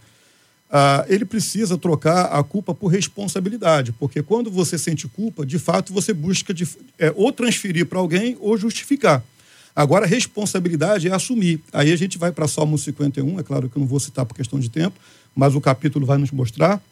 ah, 0.70 1.04
ele 1.08 1.24
precisa 1.24 1.78
trocar 1.78 2.24
a 2.26 2.42
culpa 2.42 2.74
por 2.74 2.88
responsabilidade, 2.88 3.92
porque 3.92 4.22
quando 4.22 4.50
você 4.50 4.76
sente 4.76 5.06
culpa, 5.06 5.46
de 5.46 5.58
fato 5.58 5.92
você 5.92 6.12
busca 6.12 6.52
de, 6.52 6.66
é, 6.98 7.12
ou 7.14 7.30
transferir 7.30 7.86
para 7.86 8.00
alguém 8.00 8.36
ou 8.40 8.56
justificar. 8.56 9.22
Agora, 9.78 10.06
a 10.06 10.08
responsabilidade 10.08 11.06
é 11.06 11.14
assumir. 11.14 11.60
Aí 11.72 11.92
a 11.92 11.96
gente 11.96 12.18
vai 12.18 12.32
para 12.32 12.48
Salmo 12.48 12.76
51, 12.76 13.38
é 13.38 13.44
claro 13.44 13.70
que 13.70 13.76
eu 13.76 13.80
não 13.80 13.86
vou 13.86 14.00
citar 14.00 14.26
por 14.26 14.34
questão 14.34 14.58
de 14.58 14.68
tempo, 14.68 14.98
mas 15.36 15.54
o 15.54 15.60
capítulo 15.60 16.04
vai 16.04 16.18
nos 16.18 16.32
mostrar 16.32 16.82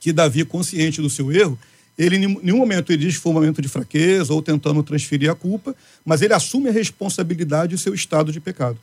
que 0.00 0.14
Davi, 0.14 0.42
consciente 0.46 1.02
do 1.02 1.10
seu 1.10 1.30
erro, 1.30 1.58
ele 1.98 2.16
em 2.16 2.38
nenhum 2.42 2.56
momento 2.56 2.90
ele 2.90 3.04
diz 3.04 3.16
que 3.16 3.20
foi 3.20 3.32
um 3.32 3.34
momento 3.34 3.60
de 3.60 3.68
fraqueza 3.68 4.32
ou 4.32 4.40
tentando 4.40 4.82
transferir 4.82 5.30
a 5.30 5.34
culpa, 5.34 5.76
mas 6.06 6.22
ele 6.22 6.32
assume 6.32 6.70
a 6.70 6.72
responsabilidade 6.72 7.74
do 7.74 7.78
seu 7.78 7.92
estado 7.92 8.32
de 8.32 8.40
pecado. 8.40 8.78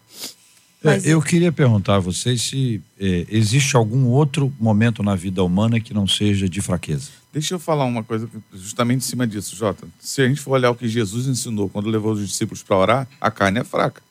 É, 0.83 0.99
eu 1.05 1.21
queria 1.21 1.51
perguntar 1.51 1.95
a 1.95 1.99
vocês 1.99 2.41
se 2.41 2.81
é, 2.99 3.25
existe 3.29 3.75
algum 3.75 4.07
outro 4.07 4.53
momento 4.59 5.01
na 5.01 5.15
vida 5.15 5.41
humana 5.41 5.79
que 5.79 5.93
não 5.93 6.05
seja 6.05 6.49
de 6.49 6.61
fraqueza. 6.61 7.09
Deixa 7.31 7.53
eu 7.55 7.59
falar 7.59 7.85
uma 7.85 8.03
coisa 8.03 8.29
justamente 8.53 8.99
em 8.99 9.07
cima 9.07 9.25
disso, 9.25 9.55
Jota. 9.55 9.87
Se 9.99 10.21
a 10.21 10.27
gente 10.27 10.41
for 10.41 10.51
olhar 10.51 10.71
o 10.71 10.75
que 10.75 10.87
Jesus 10.87 11.25
ensinou 11.25 11.69
quando 11.69 11.89
levou 11.89 12.11
os 12.11 12.27
discípulos 12.27 12.61
para 12.61 12.77
orar, 12.77 13.07
a 13.19 13.31
carne 13.31 13.59
é 13.59 13.63
fraca. 13.63 14.03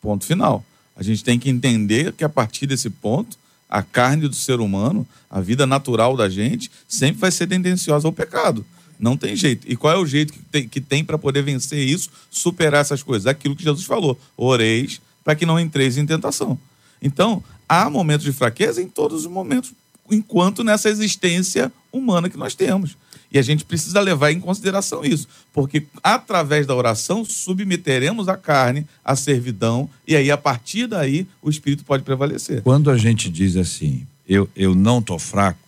Ponto 0.00 0.24
final. 0.24 0.64
A 0.94 1.02
gente 1.02 1.24
tem 1.24 1.38
que 1.38 1.50
entender 1.50 2.12
que 2.12 2.22
a 2.22 2.28
partir 2.28 2.66
desse 2.66 2.88
ponto, 2.88 3.36
a 3.68 3.82
carne 3.82 4.28
do 4.28 4.34
ser 4.34 4.60
humano, 4.60 5.06
a 5.28 5.40
vida 5.40 5.66
natural 5.66 6.16
da 6.16 6.28
gente, 6.28 6.70
sempre 6.86 7.20
vai 7.20 7.30
ser 7.32 7.48
tendenciosa 7.48 8.06
ao 8.06 8.12
pecado. 8.12 8.64
Não 9.00 9.16
tem 9.16 9.34
jeito. 9.34 9.66
E 9.70 9.74
qual 9.74 9.94
é 9.94 9.98
o 9.98 10.06
jeito 10.06 10.32
que 10.32 10.38
tem, 10.38 10.68
que 10.68 10.80
tem 10.80 11.04
para 11.04 11.18
poder 11.18 11.42
vencer 11.42 11.80
isso, 11.80 12.08
superar 12.30 12.82
essas 12.82 13.02
coisas? 13.02 13.26
Aquilo 13.26 13.56
que 13.56 13.64
Jesus 13.64 13.84
falou: 13.84 14.18
oreis 14.36 15.00
para 15.24 15.34
que 15.34 15.46
não 15.46 15.58
entreis 15.58 15.96
em 15.96 16.06
tentação. 16.06 16.58
Então, 17.00 17.42
há 17.68 17.88
momentos 17.90 18.24
de 18.24 18.32
fraqueza 18.32 18.82
em 18.82 18.88
todos 18.88 19.24
os 19.24 19.30
momentos, 19.30 19.72
enquanto 20.10 20.62
nessa 20.62 20.88
existência 20.88 21.72
humana 21.92 22.28
que 22.28 22.36
nós 22.36 22.54
temos. 22.54 22.96
E 23.32 23.38
a 23.38 23.42
gente 23.42 23.64
precisa 23.64 23.98
levar 24.00 24.30
em 24.30 24.38
consideração 24.38 25.02
isso, 25.02 25.26
porque 25.54 25.86
através 26.02 26.66
da 26.66 26.74
oração 26.74 27.24
submeteremos 27.24 28.28
a 28.28 28.36
carne 28.36 28.86
à 29.02 29.16
servidão, 29.16 29.88
e 30.06 30.14
aí 30.14 30.30
a 30.30 30.36
partir 30.36 30.86
daí 30.86 31.26
o 31.40 31.48
espírito 31.48 31.82
pode 31.82 32.02
prevalecer. 32.02 32.60
Quando 32.62 32.90
a 32.90 32.98
gente 32.98 33.30
diz 33.30 33.56
assim, 33.56 34.06
eu, 34.28 34.48
eu 34.54 34.74
não 34.74 34.98
estou 34.98 35.18
fraco, 35.18 35.58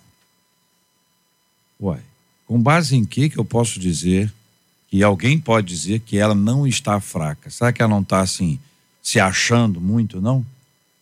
uai, 1.80 2.00
com 2.46 2.60
base 2.60 2.96
em 2.96 3.04
que, 3.04 3.30
que 3.30 3.38
eu 3.38 3.44
posso 3.44 3.80
dizer 3.80 4.30
que 4.88 5.02
alguém 5.02 5.38
pode 5.38 5.66
dizer 5.66 6.00
que 6.00 6.18
ela 6.18 6.34
não 6.34 6.66
está 6.66 7.00
fraca? 7.00 7.48
Será 7.48 7.72
que 7.72 7.82
ela 7.82 7.90
não 7.90 8.02
está 8.02 8.20
assim? 8.20 8.60
Se 9.04 9.20
achando 9.20 9.80
muito, 9.80 10.20
não? 10.20 10.44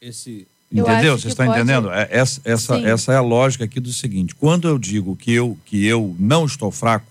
Esse. 0.01 0.47
Entendeu? 0.71 1.17
Você 1.17 1.29
está 1.29 1.47
pode... 1.47 1.59
entendendo? 1.59 1.91
É, 1.91 2.09
essa, 2.11 2.41
essa, 2.45 2.77
essa 2.81 3.13
é 3.13 3.17
a 3.17 3.21
lógica 3.21 3.65
aqui 3.65 3.79
do 3.79 3.93
seguinte: 3.93 4.35
quando 4.35 4.67
eu 4.67 4.79
digo 4.79 5.15
que 5.15 5.33
eu, 5.33 5.57
que 5.65 5.87
eu 5.87 6.17
não 6.19 6.45
estou 6.45 6.73
fraco, 6.73 7.07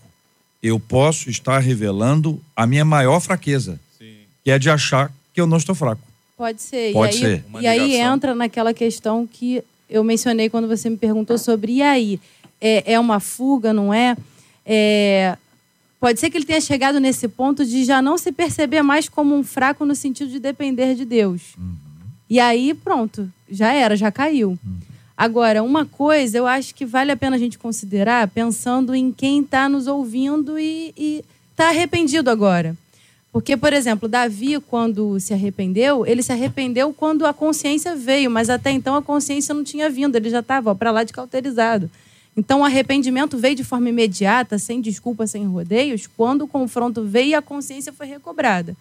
eu 0.61 0.79
posso 0.79 1.29
estar 1.29 1.59
revelando 1.59 2.41
a 2.55 2.67
minha 2.67 2.83
maior 2.83 3.21
fraqueza, 3.21 3.79
Sim. 3.97 4.15
que 4.43 4.51
é 4.51 4.59
de 4.59 4.69
achar 4.69 5.11
que 5.33 5.39
eu 5.39 5.47
não 5.47 5.57
estou 5.57 5.73
fraco. 5.73 6.01
Pode 6.35 6.61
ser. 6.61 6.91
Pode 6.91 7.15
e 7.15 7.25
aí, 7.25 7.39
ser. 7.39 7.43
E 7.61 7.67
aí 7.67 7.95
entra 7.95 8.35
naquela 8.35 8.73
questão 8.73 9.25
que 9.25 9.63
eu 9.89 10.03
mencionei 10.03 10.49
quando 10.49 10.67
você 10.67 10.89
me 10.89 10.97
perguntou 10.97 11.37
sobre 11.37 11.73
e 11.73 11.81
aí? 11.81 12.19
É, 12.59 12.93
é 12.93 12.99
uma 12.99 13.19
fuga, 13.19 13.71
não 13.73 13.93
é? 13.93 14.17
é? 14.65 15.37
Pode 16.01 16.19
ser 16.19 16.31
que 16.31 16.37
ele 16.37 16.45
tenha 16.45 16.59
chegado 16.59 16.99
nesse 16.99 17.27
ponto 17.27 17.63
de 17.63 17.85
já 17.85 18.01
não 18.01 18.17
se 18.17 18.31
perceber 18.31 18.81
mais 18.81 19.07
como 19.07 19.35
um 19.35 19.43
fraco 19.43 19.85
no 19.85 19.93
sentido 19.93 20.31
de 20.31 20.39
depender 20.39 20.95
de 20.95 21.05
Deus. 21.05 21.53
Uhum. 21.55 21.75
E 22.27 22.39
aí, 22.39 22.73
pronto, 22.73 23.31
já 23.47 23.71
era, 23.71 23.95
já 23.95 24.11
caiu. 24.11 24.57
Uhum. 24.65 24.77
Agora, 25.15 25.61
uma 25.61 25.85
coisa 25.85 26.39
eu 26.39 26.47
acho 26.47 26.73
que 26.73 26.87
vale 26.87 27.11
a 27.11 27.15
pena 27.15 27.35
a 27.35 27.39
gente 27.39 27.59
considerar 27.59 28.27
pensando 28.29 28.95
em 28.95 29.11
quem 29.11 29.41
está 29.41 29.69
nos 29.69 29.85
ouvindo 29.85 30.57
e 30.57 31.23
está 31.51 31.69
arrependido 31.69 32.31
agora. 32.31 32.75
Porque, 33.31 33.55
por 33.55 33.71
exemplo, 33.71 34.09
Davi, 34.09 34.59
quando 34.59 35.19
se 35.19 35.35
arrependeu, 35.35 36.03
ele 36.03 36.23
se 36.23 36.31
arrependeu 36.31 36.91
quando 36.91 37.27
a 37.27 37.33
consciência 37.33 37.95
veio, 37.95 38.31
mas 38.31 38.49
até 38.49 38.71
então 38.71 38.95
a 38.95 39.03
consciência 39.03 39.53
não 39.53 39.63
tinha 39.63 39.87
vindo, 39.87 40.15
ele 40.15 40.31
já 40.31 40.39
estava 40.39 40.73
para 40.73 40.89
lá 40.89 41.03
de 41.03 41.13
cauterizado. 41.13 41.91
Então, 42.35 42.61
o 42.61 42.63
arrependimento 42.63 43.37
veio 43.37 43.55
de 43.55 43.63
forma 43.63 43.89
imediata, 43.89 44.57
sem 44.57 44.79
desculpa, 44.79 45.27
sem 45.27 45.45
rodeios, 45.45 46.07
quando 46.07 46.43
o 46.43 46.47
confronto 46.47 47.03
veio 47.03 47.29
e 47.29 47.35
a 47.35 47.41
consciência 47.41 47.91
foi 47.91 48.07
recobrada. 48.07 48.75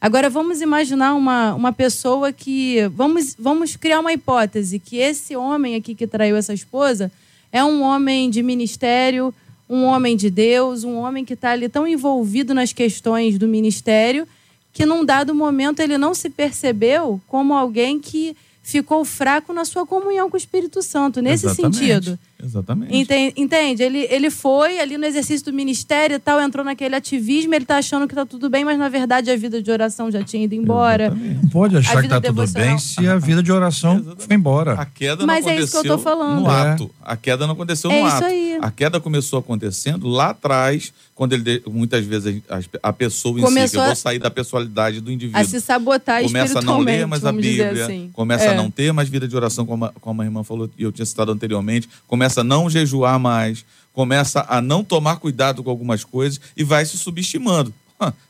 Agora, 0.00 0.28
vamos 0.28 0.60
imaginar 0.60 1.14
uma, 1.14 1.54
uma 1.54 1.72
pessoa 1.72 2.32
que. 2.32 2.86
Vamos, 2.94 3.34
vamos 3.38 3.76
criar 3.76 4.00
uma 4.00 4.12
hipótese: 4.12 4.78
que 4.78 4.96
esse 4.96 5.36
homem 5.36 5.74
aqui 5.74 5.94
que 5.94 6.06
traiu 6.06 6.36
essa 6.36 6.52
esposa 6.52 7.10
é 7.52 7.62
um 7.64 7.82
homem 7.82 8.28
de 8.30 8.42
ministério, 8.42 9.32
um 9.68 9.84
homem 9.84 10.16
de 10.16 10.30
Deus, 10.30 10.84
um 10.84 10.96
homem 10.96 11.24
que 11.24 11.34
está 11.34 11.52
ali 11.52 11.68
tão 11.68 11.86
envolvido 11.86 12.52
nas 12.52 12.72
questões 12.72 13.38
do 13.38 13.46
ministério 13.48 14.26
que, 14.74 14.84
num 14.84 15.04
dado 15.04 15.34
momento, 15.34 15.80
ele 15.80 15.96
não 15.96 16.12
se 16.12 16.28
percebeu 16.28 17.20
como 17.28 17.54
alguém 17.54 18.00
que 18.00 18.36
ficou 18.60 19.04
fraco 19.04 19.52
na 19.52 19.64
sua 19.64 19.86
comunhão 19.86 20.28
com 20.28 20.36
o 20.36 20.38
Espírito 20.38 20.82
Santo, 20.82 21.22
nesse 21.22 21.46
Exatamente. 21.46 21.76
sentido. 21.78 22.18
Exatamente. 22.44 22.94
Entende? 23.36 23.82
Ele, 23.82 24.06
ele 24.10 24.30
foi 24.30 24.78
ali 24.78 24.98
no 24.98 25.04
exercício 25.04 25.46
do 25.46 25.52
ministério 25.52 26.16
e 26.16 26.18
tal, 26.18 26.40
entrou 26.40 26.64
naquele 26.64 26.94
ativismo, 26.94 27.54
ele 27.54 27.64
tá 27.64 27.78
achando 27.78 28.06
que 28.06 28.14
tá 28.14 28.26
tudo 28.26 28.50
bem, 28.50 28.64
mas 28.64 28.78
na 28.78 28.88
verdade 28.88 29.30
a 29.30 29.36
vida 29.36 29.62
de 29.62 29.70
oração 29.70 30.10
já 30.10 30.22
tinha 30.22 30.44
ido 30.44 30.54
embora. 30.54 31.06
Exatamente. 31.06 31.42
Não 31.42 31.48
pode 31.48 31.76
achar 31.76 32.02
que 32.02 32.08
tá 32.08 32.20
tudo 32.20 32.46
bem 32.52 32.78
se 32.78 33.08
a 33.08 33.16
vida 33.16 33.42
de 33.42 33.50
oração 33.50 33.96
Exatamente. 33.96 34.26
foi 34.26 34.36
embora. 34.36 34.72
A 34.74 34.84
queda 34.84 35.26
mas 35.26 35.44
não 35.44 35.52
é 35.52 35.56
isso 35.60 35.72
que 35.80 35.88
eu 35.88 35.96
tô 35.96 35.98
falando. 35.98 36.40
no 36.40 36.50
ato. 36.50 36.90
A 37.02 37.16
queda 37.16 37.46
não 37.46 37.54
aconteceu 37.54 37.90
é 37.90 38.00
no 38.00 38.08
isso 38.08 38.16
ato. 38.16 38.26
Aí. 38.26 38.58
A 38.60 38.70
queda 38.70 39.00
começou 39.00 39.38
acontecendo 39.38 40.08
lá 40.08 40.30
atrás, 40.30 40.92
quando 41.14 41.32
ele 41.32 41.62
muitas 41.66 42.04
vezes 42.04 42.42
a, 42.48 42.88
a 42.88 42.92
pessoa 42.92 43.38
em 43.38 43.42
Começou 43.42 43.68
si, 43.68 43.72
que 43.72 43.78
eu 43.78 43.84
vou 43.84 43.96
sair 43.96 44.18
da 44.18 44.30
personalidade 44.30 45.00
do 45.00 45.10
indivíduo. 45.10 45.40
A 45.40 45.44
se 45.44 45.60
sabotar 45.60 46.22
começa 46.22 46.58
a 46.58 46.62
não 46.62 46.80
ler 46.80 47.06
mais 47.06 47.24
a 47.24 47.32
Bíblia, 47.32 47.84
assim. 47.84 48.10
começa 48.12 48.44
é. 48.44 48.48
a 48.48 48.54
não 48.54 48.70
ter 48.70 48.92
mais 48.92 49.08
vida 49.08 49.26
de 49.28 49.36
oração, 49.36 49.64
como 49.64 49.84
a, 49.84 49.92
como 50.00 50.22
a 50.22 50.24
irmã 50.24 50.42
falou 50.42 50.68
e 50.78 50.82
eu 50.82 50.92
tinha 50.92 51.06
citado 51.06 51.30
anteriormente, 51.32 51.88
começa 52.06 52.33
a 52.40 52.44
não 52.44 52.68
jejuar 52.68 53.18
mais, 53.18 53.64
começa 53.92 54.44
a 54.48 54.60
não 54.60 54.82
tomar 54.82 55.16
cuidado 55.16 55.62
com 55.62 55.70
algumas 55.70 56.04
coisas 56.04 56.40
e 56.56 56.64
vai 56.64 56.84
se 56.84 56.98
subestimando. 56.98 57.72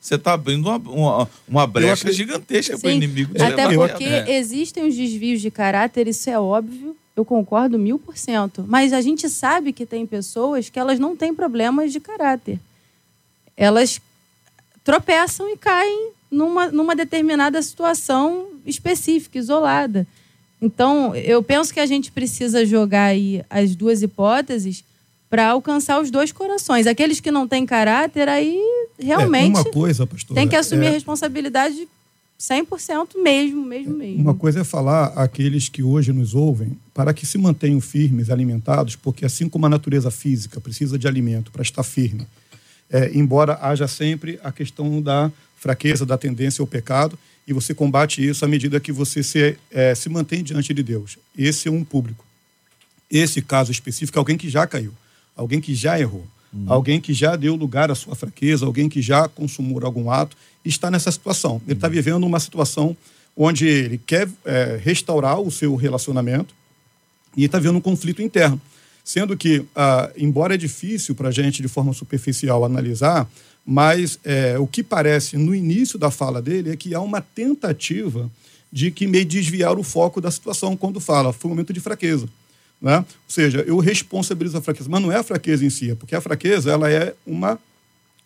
Você 0.01 0.15
está 0.17 0.35
abrindo 0.35 0.69
uma, 0.69 0.77
uma, 0.77 1.31
uma 1.49 1.67
brecha 1.67 2.13
gigantesca 2.13 2.79
para 2.79 2.89
o 2.89 2.93
inimigo. 2.93 3.33
Até 3.43 3.75
porque 3.75 4.05
é. 4.05 4.39
existem 4.39 4.87
os 4.87 4.95
desvios 4.95 5.41
de 5.41 5.51
caráter, 5.51 6.07
isso 6.07 6.29
é 6.29 6.39
óbvio. 6.39 6.97
Eu 7.17 7.25
concordo 7.25 7.79
mil 7.79 7.99
por 7.99 8.17
cento. 8.17 8.65
Mas 8.69 8.93
a 8.93 9.01
gente 9.01 9.29
sabe 9.29 9.73
que 9.73 9.87
tem 9.87 10.07
pessoas 10.07 10.69
que 10.69 10.79
elas 10.79 10.99
não 10.99 11.17
têm 11.17 11.35
problemas 11.35 11.93
de 11.93 12.01
caráter. 12.01 12.61
Elas 13.57 14.01
tropeçam 14.83 15.49
e 15.49 15.57
caem 15.57 16.11
numa, 16.31 16.67
numa 16.71 16.95
determinada 16.95 17.61
situação 17.63 18.49
específica, 18.67 19.39
isolada. 19.39 20.07
Então, 20.65 21.15
eu 21.15 21.43
penso 21.43 21.75
que 21.75 21.79
a 21.79 21.85
gente 21.85 22.11
precisa 22.11 22.65
jogar 22.65 23.05
aí 23.05 23.45
as 23.51 23.77
duas 23.77 24.01
hipóteses 24.01 24.83
para 25.29 25.49
alcançar 25.49 26.01
os 26.01 26.11
dois 26.11 26.33
corações. 26.33 26.87
Aqueles 26.87 27.21
que 27.21 27.31
não 27.31 27.47
têm 27.47 27.67
caráter, 27.67 28.31
aí 28.31 28.59
realmente 28.99 29.61
é, 29.61 29.65
coisa, 29.65 30.07
pastor, 30.07 30.35
tem 30.35 30.49
que 30.49 30.57
assumir 30.57 30.87
é... 30.87 30.89
a 30.89 30.93
responsabilidade 30.93 31.87
100% 32.41 33.23
mesmo, 33.23 33.63
mesmo, 33.63 33.95
mesmo. 33.95 34.23
Uma 34.23 34.35
coisa 34.35 34.63
é 34.63 34.65
falar 34.65 35.09
àqueles 35.09 35.69
que 35.69 35.83
hoje 35.83 36.15
nos 36.15 36.35
ouvem 36.35 36.79
para 36.95 37.13
que 37.13 37.27
se 37.27 37.37
mantenham 37.37 37.79
firmes, 37.79 38.31
alimentados, 38.31 38.97
porque 38.97 39.27
assim 39.27 39.51
como 39.51 39.67
a 39.67 39.69
natureza 39.69 40.11
física 40.11 40.63
precisa 40.63 40.99
de 40.99 41.07
alimento 41.07 41.53
para 41.53 41.61
estar 41.61 41.83
firme, 41.83 42.27
é, 42.91 43.11
embora 43.13 43.59
haja 43.61 43.87
sempre 43.87 44.41
a 44.43 44.51
questão 44.51 45.03
da 45.03 45.31
fraqueza, 45.59 46.07
da 46.07 46.17
tendência 46.17 46.63
ao 46.63 46.67
pecado, 46.67 47.19
e 47.47 47.53
você 47.53 47.75
combate 47.75 48.27
isso 48.27 48.45
à 48.45 48.49
medida 48.49 48.81
que 48.81 48.93
você 48.93 49.23
se, 49.23 49.57
é, 49.71 49.95
se 49.95 50.09
mantém 50.09 50.43
diante 50.43 50.73
de 50.73 50.83
Deus. 50.83 51.19
Esse 51.37 51.69
é 51.69 51.71
um 51.71 51.85
público. 51.85 52.25
Esse 53.11 53.43
caso 53.43 53.71
específico 53.71 54.19
é 54.19 54.21
alguém 54.21 54.37
que 54.37 54.49
já 54.49 54.67
caiu, 54.67 54.93
alguém 55.37 55.61
que 55.61 55.75
já 55.75 56.01
errou, 56.01 56.27
uhum. 56.53 56.65
alguém 56.67 57.01
que 57.01 57.13
já 57.13 57.37
deu 57.37 57.55
lugar 57.55 57.91
à 57.91 57.95
sua 57.95 58.15
fraqueza, 58.15 58.65
alguém 58.65 58.89
que 58.89 59.03
já 59.03 59.29
consumou 59.29 59.85
algum 59.85 60.11
ato 60.11 60.37
está 60.65 60.91
nessa 60.91 61.13
situação. 61.13 61.61
Ele 61.67 61.75
está 61.75 61.89
vivendo 61.89 62.25
uma 62.25 62.41
situação 62.41 62.97
onde 63.37 63.67
ele 63.67 63.99
quer 63.99 64.29
é, 64.45 64.81
restaurar 64.83 65.41
o 65.41 65.51
seu 65.51 65.75
relacionamento 65.75 66.55
e 67.37 67.45
está 67.45 67.59
vendo 67.59 67.77
um 67.77 67.81
conflito 67.81 68.23
interno. 68.23 68.61
Sendo 69.05 69.37
que, 69.37 69.65
ah, 69.77 70.11
embora 70.17 70.55
é 70.55 70.57
difícil 70.57 71.15
para 71.15 71.29
a 71.29 71.33
gente, 71.33 71.61
de 71.61 71.69
forma 71.69 71.93
superficial, 71.93 72.65
analisar, 72.65 73.29
mas 73.65 74.19
é, 74.25 74.59
o 74.59 74.67
que 74.67 74.83
parece 74.83 75.37
no 75.37 75.55
início 75.55 75.99
da 75.99 76.11
fala 76.11 76.43
dele 76.43 76.71
é 76.71 76.77
que 76.77 76.95
há 76.95 77.01
uma 77.01 77.21
tentativa 77.21 78.31
de 78.71 78.91
que 78.91 79.07
meio 79.07 79.25
desviar 79.25 79.79
o 79.79 79.83
foco 79.83 80.21
da 80.21 80.31
situação 80.31 80.77
quando 80.77 81.01
fala, 81.01 81.33
foi 81.33 81.49
um 81.49 81.55
momento 81.55 81.73
de 81.73 81.81
fraqueza. 81.81 82.29
Né? 82.81 82.99
Ou 82.99 83.05
seja, 83.29 83.61
eu 83.61 83.79
responsabilizo 83.79 84.59
a 84.59 84.61
fraqueza, 84.61 84.89
mas 84.91 85.01
não 85.01 85.11
é 85.11 85.17
a 85.17 85.23
fraqueza 85.23 85.65
em 85.65 85.71
si, 85.71 85.93
é 85.93 85.95
porque 85.95 86.15
a 86.15 86.21
fraqueza 86.21 86.71
ela 86.71 86.91
é 86.91 87.15
uma, 87.27 87.59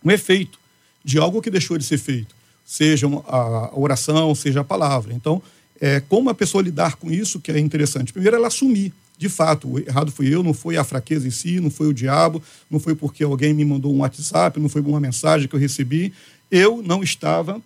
um 0.04 0.11
efeito 0.11 0.59
de 1.04 1.18
algo 1.18 1.40
que 1.40 1.50
deixou 1.50 1.78
de 1.78 1.85
ser 1.85 1.99
feito, 1.99 2.35
seja 2.64 3.07
a 3.07 3.71
oração, 3.78 4.35
seja 4.35 4.61
a 4.61 4.64
palavra. 4.64 5.14
Então, 5.14 5.40
é, 5.80 6.00
como 6.00 6.28
a 6.28 6.35
pessoa 6.35 6.62
lidar 6.62 6.97
com 6.97 7.11
isso 7.11 7.40
que 7.40 7.52
é 7.52 7.59
interessante. 7.59 8.12
Primeiro, 8.12 8.37
ela 8.37 8.49
assumir 8.49 8.92
de 9.19 9.29
fato, 9.29 9.69
o 9.69 9.79
errado 9.81 10.13
fui 10.13 10.33
eu, 10.33 10.45
não 10.45 10.55
foi 10.55 10.77
a 10.77 10.85
fraqueza 10.85 11.27
em 11.27 11.31
si, 11.31 11.59
não 11.59 11.71
foi 11.71 11.89
o 11.89 11.93
diabo, 11.93 12.41
não 12.71 12.79
foi 12.79 12.95
porque 12.95 13.25
alguém 13.25 13.53
me 13.53 13.65
mandou 13.65 13.93
um 13.93 13.99
WhatsApp, 13.99 14.61
não 14.61 14.69
foi 14.69 14.81
uma 14.81 15.01
mensagem 15.01 15.49
que 15.49 15.55
eu 15.57 15.59
recebi. 15.59 16.13
Eu 16.49 16.81
não 16.83 17.03
estava 17.03 17.61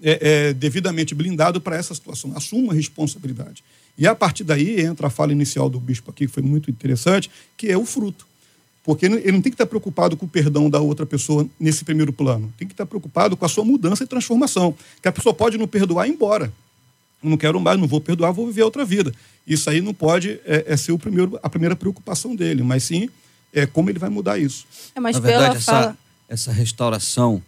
é, 0.00 0.18
é, 0.48 0.52
devidamente 0.52 1.12
blindado 1.12 1.60
para 1.60 1.76
essa 1.76 1.92
situação. 1.92 2.32
Assumo 2.36 2.70
a 2.70 2.74
responsabilidade. 2.74 3.64
E 3.98 4.06
a 4.06 4.14
partir 4.14 4.44
daí 4.44 4.80
entra 4.80 5.08
a 5.08 5.10
fala 5.10 5.32
inicial 5.32 5.68
do 5.68 5.80
bispo 5.80 6.10
aqui, 6.10 6.26
que 6.26 6.32
foi 6.32 6.42
muito 6.42 6.70
interessante, 6.70 7.28
que 7.56 7.68
é 7.68 7.76
o 7.76 7.84
fruto. 7.84 8.24
Porque 8.84 9.06
ele 9.06 9.32
não 9.32 9.42
tem 9.42 9.50
que 9.50 9.54
estar 9.54 9.66
preocupado 9.66 10.16
com 10.16 10.26
o 10.26 10.28
perdão 10.28 10.70
da 10.70 10.78
outra 10.78 11.04
pessoa 11.04 11.48
nesse 11.58 11.84
primeiro 11.84 12.12
plano. 12.12 12.54
Tem 12.56 12.68
que 12.68 12.74
estar 12.74 12.86
preocupado 12.86 13.36
com 13.36 13.44
a 13.44 13.48
sua 13.48 13.64
mudança 13.64 14.04
e 14.04 14.06
transformação. 14.06 14.72
Que 15.02 15.08
a 15.08 15.12
pessoa 15.12 15.34
pode 15.34 15.58
não 15.58 15.66
perdoar 15.66 16.06
e 16.06 16.10
ir 16.10 16.14
embora. 16.14 16.52
Não 17.28 17.36
quero 17.36 17.60
mais, 17.60 17.78
não 17.78 17.86
vou 17.86 18.00
perdoar, 18.00 18.32
vou 18.32 18.46
viver 18.46 18.62
outra 18.62 18.84
vida. 18.84 19.12
Isso 19.46 19.68
aí 19.70 19.80
não 19.80 19.94
pode 19.94 20.40
é, 20.44 20.64
é 20.66 20.76
ser 20.76 20.92
o 20.92 20.98
primeiro, 20.98 21.38
a 21.42 21.48
primeira 21.48 21.76
preocupação 21.76 22.34
dele, 22.34 22.62
mas 22.62 22.84
sim 22.84 23.08
é 23.52 23.66
como 23.66 23.90
ele 23.90 23.98
vai 23.98 24.10
mudar 24.10 24.38
isso. 24.38 24.66
É, 24.94 25.00
mas 25.00 25.16
Na 25.16 25.22
pela 25.22 25.38
verdade, 25.38 25.58
essa, 25.58 25.72
fala... 25.72 25.98
essa 26.28 26.52
restauração, 26.52 27.42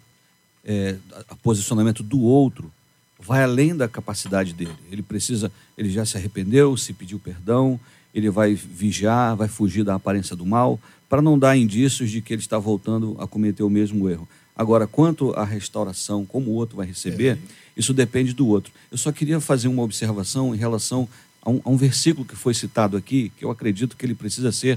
é, 0.65 0.97
a 1.29 1.35
posicionamento 1.37 2.03
do 2.03 2.21
outro, 2.21 2.73
vai 3.19 3.43
além 3.43 3.77
da 3.77 3.89
capacidade 3.89 4.53
dele. 4.53 4.77
Ele 4.91 5.03
precisa, 5.03 5.51
ele 5.77 5.91
já 5.91 6.07
se 6.07 6.17
arrependeu, 6.17 6.77
se 6.77 6.93
pediu 6.93 7.19
perdão, 7.19 7.79
ele 8.15 8.31
vai 8.31 8.55
vigiar, 8.55 9.37
vai 9.37 9.49
fugir 9.49 9.85
da 9.85 9.95
aparência 9.95 10.35
do 10.35 10.47
mal, 10.47 10.81
para 11.09 11.21
não 11.21 11.39
dar 11.39 11.57
indícios 11.57 12.11
de 12.11 12.21
que 12.21 12.33
ele 12.33 12.43
está 12.43 12.59
voltando 12.59 13.17
a 13.19 13.27
cometer 13.27 13.63
o 13.63 13.71
mesmo 13.71 14.09
erro. 14.09 14.29
Agora, 14.59 14.89
quanto 14.89 15.31
à 15.35 15.45
restauração, 15.45 16.27
como 16.27 16.51
o 16.51 16.55
outro 16.55 16.77
vai 16.77 16.87
receber, 16.87 17.39
isso 17.77 17.95
depende 17.95 18.33
do 18.33 18.49
outro. 18.49 18.73
Eu 18.91 18.99
só 18.99 19.13
queria 19.13 19.39
fazer 19.39 19.69
uma 19.69 19.85
observação 19.85 20.53
em 20.53 20.59
relação 20.59 21.09
a 21.41 21.49
um, 21.49 21.61
a 21.65 21.71
um 21.71 21.77
versículo 21.77 22.27
que 22.27 22.35
foi 22.35 22.53
citado 22.53 22.97
aqui, 22.97 23.31
que 23.37 23.45
eu 23.45 23.53
acredito 23.53 23.97
que 23.97 24.05
ele 24.05 24.17
precisa 24.17 24.51
ser, 24.51 24.77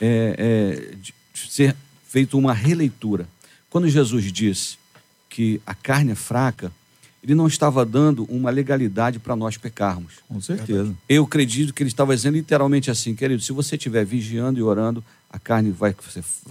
é, 0.00 0.36
é, 0.38 0.94
ser 1.34 1.74
feito 2.06 2.38
uma 2.38 2.54
releitura. 2.54 3.28
Quando 3.68 3.88
Jesus 3.88 4.32
disse 4.32 4.78
que 5.28 5.60
a 5.66 5.74
carne 5.74 6.12
é 6.12 6.14
fraca, 6.14 6.70
ele 7.20 7.34
não 7.34 7.48
estava 7.48 7.84
dando 7.84 8.24
uma 8.26 8.50
legalidade 8.50 9.18
para 9.18 9.34
nós 9.34 9.56
pecarmos. 9.56 10.14
Com 10.28 10.40
certeza. 10.40 10.94
Eu 11.08 11.24
acredito 11.24 11.74
que 11.74 11.82
ele 11.82 11.90
estava 11.90 12.14
dizendo 12.14 12.36
literalmente 12.36 12.92
assim, 12.92 13.16
querido, 13.16 13.42
se 13.42 13.50
você 13.50 13.74
estiver 13.74 14.04
vigiando 14.04 14.60
e 14.60 14.62
orando, 14.62 15.02
a 15.30 15.38
carne 15.38 15.70
vai 15.70 15.94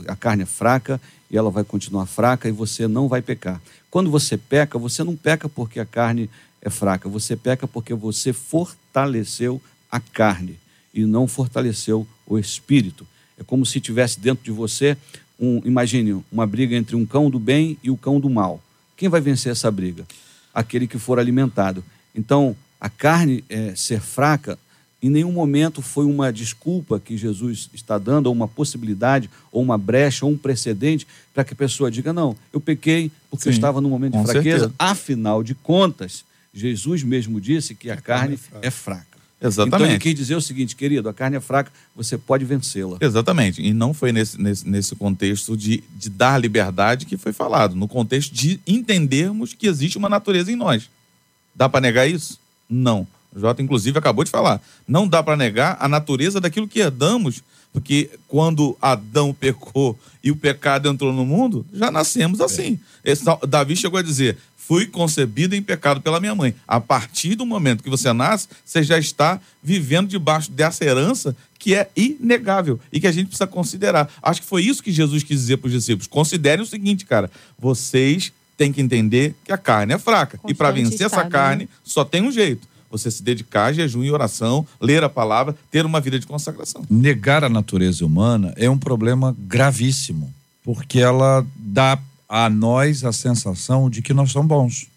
a 0.08 0.15
carne 0.15 0.44
é 0.44 0.46
fraca 0.46 1.01
e 1.29 1.38
ela 1.38 1.50
vai 1.50 1.63
continuar 1.63 2.05
fraca 2.05 2.48
e 2.48 2.51
você 2.51 2.88
não 2.88 3.08
vai 3.08 3.22
pecar. 3.22 3.62
Quando 3.89 4.12
você 4.12 4.38
peca, 4.38 4.77
você 4.77 5.03
não 5.03 5.15
peca 5.15 5.48
porque 5.50 5.79
a 5.79 5.86
carne 5.86 6.29
é 6.62 6.70
fraca, 6.70 7.08
você 7.08 7.36
peca 7.36 7.67
porque 7.67 7.94
você 7.94 8.34
fortaleceu 8.34 9.62
a 9.91 10.00
carne 10.00 10.60
e 10.94 11.05
não 11.05 11.27
fortaleceu 11.27 12.08
o 12.25 12.38
espírito. 12.38 13.05
É 13.38 13.44
como 13.44 13.65
se 13.65 13.79
tivesse 13.79 14.20
dentro 14.20 14.44
de 14.44 14.51
você 14.51 14.98
um, 15.39 15.62
imagine, 15.65 16.24
uma 16.32 16.48
briga 16.48 16.75
entre 16.75 16.96
um 16.96 17.05
cão 17.05 17.29
do 17.29 17.39
bem 17.39 17.77
e 17.84 17.91
o 17.91 17.98
cão 17.98 18.20
do 18.20 18.29
mal. 18.29 18.62
Quem 18.96 19.10
vai 19.10 19.20
vencer 19.20 19.51
essa 19.51 19.70
briga? 19.70 20.05
Aquele 20.53 20.88
que 20.88 20.98
for 20.98 21.20
alimentado. 21.20 21.84
Então, 22.13 22.55
a 22.79 22.89
carne 22.89 23.44
é, 23.50 23.75
ser 23.75 24.00
fraca, 24.00 24.58
em 25.02 25.10
nenhum 25.10 25.32
momento 25.32 25.82
foi 25.82 26.06
uma 26.06 26.32
desculpa 26.32 27.00
que 27.00 27.18
Jesus 27.18 27.70
está 27.74 27.98
dando, 27.98 28.28
ou 28.28 28.34
uma 28.34 28.48
possibilidade, 28.48 29.30
ou 29.52 29.62
uma 29.62 29.78
brecha, 29.78 30.26
ou 30.26 30.32
um 30.32 30.38
precedente, 30.38 31.06
para 31.34 31.43
que 31.43 31.54
a 31.54 31.56
pessoa 31.56 31.91
diga: 31.91 32.12
não, 32.12 32.36
eu 32.52 32.60
pequei 32.60 33.12
porque 33.30 33.48
eu 33.48 33.54
Sim, 33.54 33.58
estava 33.58 33.82
num 33.82 33.89
momento 33.89 34.17
de 34.17 34.24
fraqueza. 34.24 34.43
certeza. 34.43 34.74
Afinal 34.80 35.43
de 35.43 35.54
contas, 35.54 36.24
Jesus 36.54 37.04
mesmo 37.04 37.39
disse 37.39 37.76
que 37.76 37.91
a, 37.91 37.98
carne 37.98 38.39
é 38.62 38.72
fraca. 38.72 39.15
Exatamente. 39.41 39.76
Então 39.76 39.88
ele 39.88 40.00
quis 40.00 40.15
dizer 40.15 40.36
o 40.36 40.41
seguinte, 40.41 40.76
querido, 40.76 41.10
a 41.10 41.13
carne 41.13 41.38
é 41.38 41.41
fraca, 41.41 41.72
você 41.96 42.17
pode 42.17 42.46
vencê-la. 42.46 42.98
Exatamente. 43.02 43.62
E 43.62 43.74
não 43.74 43.93
foi 43.93 44.12
nesse, 44.12 44.41
nesse, 44.41 44.67
nesse 44.67 44.96
contexto 44.96 45.56
de, 45.56 45.84
de 45.96 46.10
dar 46.10 46.39
liberdade 46.39 47.06
que 47.06 47.17
foi 47.17 47.34
falado. 47.34 47.76
No 47.76 47.88
contexto 47.88 48.34
de 48.34 48.60
entendermos 48.65 49.54
que 49.54 49.67
existe 49.67 49.98
uma 49.98 50.10
natureza 50.10 50.52
em 50.52 50.56
nós. 50.56 50.89
Dá 51.54 51.69
para 51.69 51.82
negar 51.82 52.10
isso? 52.10 52.39
Não. 52.69 53.06
O 53.36 53.39
Jota, 53.39 53.62
inclusive, 53.62 53.98
acabou 54.00 54.24
de 54.24 54.32
falar. 54.32 54.62
Não 54.88 55.08
dá 55.08 55.21
para 55.21 55.36
negar 55.36 55.78
a 55.80 55.88
natureza 55.89 56.39
daquilo 56.39 56.67
que 56.67 56.80
herdamos, 56.80 57.43
porque 57.74 58.10
quando 58.28 58.78
Adão 58.82 59.34
pecou 59.34 60.00
e 60.24 60.32
o 60.32 60.36
pecado 60.36 60.88
entrou 60.88 61.12
no 61.12 61.26
mundo, 61.26 61.65
já 61.74 61.91
nascemos 61.91 62.39
assim. 62.39 62.80
Esse- 63.04 63.26
Davi 63.48 63.76
chegou 63.76 64.00
a 64.00 64.02
dizer: 64.02 64.38
fui 64.58 64.86
concebido 64.86 65.54
em 65.54 65.62
pecado 65.62 66.00
pela 66.00 66.19
minha 66.21 66.34
mãe. 66.34 66.56
A 66.65 66.80
partir 66.80 67.36
do 67.36 67.45
momento 67.45 67.84
que 67.84 67.89
você 67.89 68.13
nasce, 68.13 68.48
você 68.65 68.82
já 68.82 68.98
está 68.98 69.39
vivendo 69.62 70.08
debaixo 70.08 70.50
dessa 70.50 70.86
herança 70.86 71.36
que 71.60 71.76
é 71.76 71.89
inegável 71.95 72.80
e 72.93 73.00
que 73.02 73.08
a 73.08 73.12
gente 73.12 73.28
precisa 73.28 73.48
considerar. 73.48 74.10
Acho 74.24 74.41
que 74.41 74.48
foi 74.48 74.63
isso 74.63 74.82
que 74.82 74.91
Jesus 74.93 75.24
quis 75.24 75.39
dizer 75.41 75.58
para 75.58 75.67
os 75.67 75.74
discípulos. 75.74 76.08
Considerem 76.08 76.63
o 76.63 76.67
seguinte, 76.67 77.06
cara: 77.06 77.30
vocês 77.60 78.32
têm 78.56 78.71
que 78.71 78.80
entender 78.82 79.36
que 79.43 79.52
a 79.52 79.58
carne 79.58 79.93
é 79.93 79.98
fraca. 80.00 80.39
e 80.48 80.54
para 80.54 80.69
Constante 80.69 80.89
vencer 80.91 81.06
essa 81.08 81.15
estado, 81.17 81.32
carne, 81.32 81.63
né? 81.65 81.69
só 81.84 82.06
tem 82.06 82.21
um 82.21 82.32
jeito. 82.32 82.65
Você 82.95 83.12
se 83.12 83.21
dedicar 83.21 83.65
a 83.65 83.73
jejum 83.73 84.05
e 84.05 84.12
oração, 84.12 84.65
ler 84.79 85.03
a 85.03 85.10
palavra, 85.10 85.53
ter 85.69 85.86
uma 85.86 85.99
vida 85.99 86.17
de 86.17 86.25
consagração. 86.25 86.86
Negar 86.89 87.43
a 87.43 87.49
natureza 87.49 88.05
humana 88.05 88.53
é 88.55 88.69
um 88.69 88.77
problema 88.77 89.36
gravíssimo, 89.38 90.34
porque 90.63 90.99
ela 90.99 91.45
dá 91.58 91.99
a 92.29 92.49
nós 92.49 93.03
a 93.03 93.12
sensação 93.12 93.89
de 93.89 94.01
que 94.01 94.13
nós 94.13 94.31
somos 94.31 94.47
bons, 94.47 94.88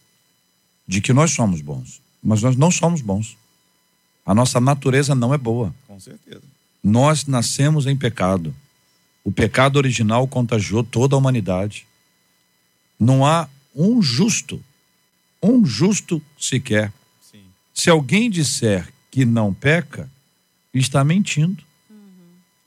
de 0.86 1.00
que 1.00 1.12
nós 1.12 1.32
somos 1.32 1.60
bons, 1.60 2.00
mas 2.22 2.40
nós 2.40 2.56
não 2.56 2.70
somos 2.70 3.00
bons. 3.00 3.36
A 4.24 4.32
nossa 4.32 4.60
natureza 4.60 5.12
não 5.12 5.34
é 5.34 5.38
boa. 5.38 5.74
Com 5.88 5.98
certeza. 5.98 6.42
Nós 6.84 7.26
nascemos 7.26 7.84
em 7.86 7.96
pecado. 7.96 8.54
O 9.24 9.32
pecado 9.32 9.76
original 9.76 10.28
contagiou 10.28 10.84
toda 10.84 11.16
a 11.16 11.18
humanidade. 11.18 11.84
Não 13.00 13.26
há 13.26 13.48
um 13.74 14.00
justo, 14.00 14.62
um 15.42 15.66
justo 15.66 16.22
sequer. 16.38 16.92
Se 17.78 17.88
alguém 17.88 18.28
disser 18.28 18.88
que 19.08 19.24
não 19.24 19.54
peca, 19.54 20.10
está 20.74 21.04
mentindo. 21.04 21.62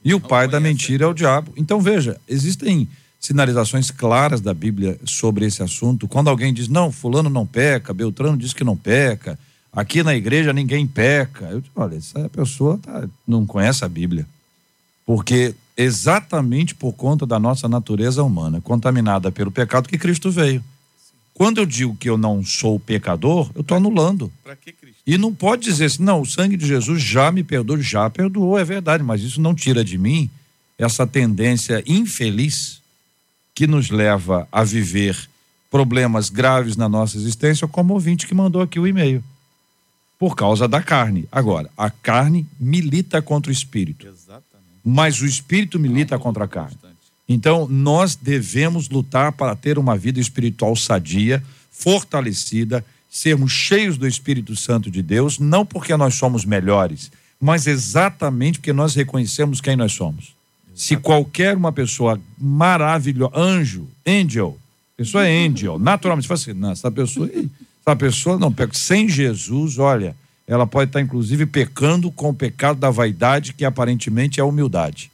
E 0.06 0.14
o 0.14 0.22
pai 0.22 0.48
da 0.48 0.58
mentira 0.58 1.04
é 1.04 1.08
o 1.08 1.14
diabo. 1.14 1.52
Então 1.58 1.82
veja, 1.82 2.18
existem 2.30 2.88
sinalizações 3.20 3.92
claras 3.92 4.40
da 4.40 4.54
Bíblia 4.54 4.98
sobre 5.04 5.46
esse 5.46 5.62
assunto. 5.62 6.08
Quando 6.08 6.30
alguém 6.30 6.54
diz, 6.54 6.70
não, 6.70 6.94
fulano 6.94 7.30
não 7.30 7.46
peca, 7.46 7.94
Beltrano 7.94 8.38
diz 8.38 8.54
que 8.54 8.64
não 8.64 8.78
peca, 8.78 9.38
aqui 9.74 10.02
na 10.02 10.16
igreja 10.16 10.54
ninguém 10.54 10.88
peca. 10.88 11.44
Eu 11.48 11.60
digo, 11.60 11.74
olha, 11.76 11.98
essa 11.98 12.30
pessoa 12.30 12.78
tá- 12.78 13.06
não 13.28 13.46
conhece 13.46 13.84
a 13.84 13.90
Bíblia. 13.90 14.26
Porque 15.06 15.54
exatamente 15.76 16.74
por 16.74 16.94
conta 16.94 17.26
da 17.26 17.38
nossa 17.38 17.68
natureza 17.68 18.24
humana, 18.24 18.62
contaminada 18.62 19.30
pelo 19.30 19.52
pecado 19.52 19.90
que 19.90 19.98
Cristo 19.98 20.32
veio. 20.32 20.64
Quando 21.34 21.58
eu 21.58 21.66
digo 21.66 21.96
que 21.96 22.10
eu 22.10 22.18
não 22.18 22.46
sou 22.46 22.80
pecador, 22.80 23.50
eu 23.56 23.62
estou 23.62 23.76
anulando. 23.76 24.32
Para 24.44 24.56
que 24.56 24.72
Cristo? 24.72 24.81
E 25.06 25.18
não 25.18 25.34
pode 25.34 25.64
dizer 25.64 25.86
assim, 25.86 26.04
não, 26.04 26.22
o 26.22 26.26
sangue 26.26 26.56
de 26.56 26.66
Jesus 26.66 27.02
já 27.02 27.32
me 27.32 27.44
perdoou, 27.44 27.82
já 27.82 28.10
perdoou, 28.10 28.58
é 28.58 28.64
verdade, 28.64 29.04
mas 29.04 29.22
isso 29.22 29.42
não 29.42 29.56
tira 29.56 29.84
de 29.84 29.98
mim 29.98 30.30
essa 30.78 31.06
tendência 31.06 31.84
infeliz 31.86 32.82
que 33.54 33.68
nos 33.68 33.90
leva 33.90 34.48
a 34.52 34.64
viver 34.64 35.30
problemas 35.70 36.30
graves 36.30 36.76
na 36.76 36.90
nossa 36.90 37.18
existência, 37.18 37.68
como 37.68 37.94
o 37.94 37.96
ouvinte 37.96 38.28
que 38.28 38.34
mandou 38.34 38.62
aqui 38.62 38.80
o 38.80 38.88
e-mail. 38.88 39.24
Por 40.20 40.36
causa 40.36 40.68
da 40.68 40.82
carne. 40.82 41.28
Agora, 41.32 41.70
a 41.78 41.90
carne 41.90 42.46
milita 42.60 43.22
contra 43.22 43.50
o 43.50 43.54
espírito, 43.54 44.08
Exatamente. 44.08 44.82
mas 44.84 45.22
o 45.22 45.26
espírito 45.26 45.80
milita 45.80 46.20
contra 46.20 46.46
a 46.46 46.48
carne. 46.48 46.78
Então, 47.28 47.68
nós 47.68 48.16
devemos 48.16 48.90
lutar 48.90 49.32
para 49.32 49.56
ter 49.56 49.80
uma 49.80 49.98
vida 49.98 50.20
espiritual 50.20 50.76
sadia, 50.76 51.42
fortalecida, 51.72 52.86
sermos 53.12 53.52
cheios 53.52 53.98
do 53.98 54.08
Espírito 54.08 54.56
Santo 54.56 54.90
de 54.90 55.02
Deus, 55.04 55.38
não 55.38 55.66
porque 55.66 55.96
nós 55.98 56.16
somos 56.16 56.46
melhores, 56.46 57.12
mas 57.40 57.68
exatamente 57.68 58.58
porque 58.58 58.72
nós 58.72 58.96
reconhecemos 58.96 59.60
quem 59.60 59.76
nós 59.76 59.92
somos. 59.92 60.34
Se 60.74 60.96
qualquer 60.96 61.58
uma 61.58 61.74
pessoa 61.74 62.20
maravilhosa, 62.38 63.34
anjo, 63.36 63.86
angel, 64.08 64.58
pessoa 64.96 65.28
é 65.28 65.30
angel, 65.46 65.78
naturalmente, 65.78 66.26
você 66.26 66.28
fala 66.30 66.40
assim, 66.40 66.54
não, 66.54 66.72
essa 66.72 66.90
pessoa, 66.90 67.30
essa 67.82 67.96
pessoa 67.98 68.40
não 68.40 68.54
peca. 68.54 68.74
Sem 68.74 69.10
Jesus, 69.10 69.78
olha, 69.78 70.16
ela 70.48 70.66
pode 70.66 70.90
estar 70.90 71.02
inclusive 71.02 71.46
pecando 71.46 72.10
com 72.12 72.30
o 72.30 72.34
pecado 72.34 72.80
da 72.80 72.90
vaidade, 72.90 73.52
que 73.52 73.66
aparentemente 73.66 74.40
é 74.40 74.44
a 74.44 74.46
humildade. 74.46 75.12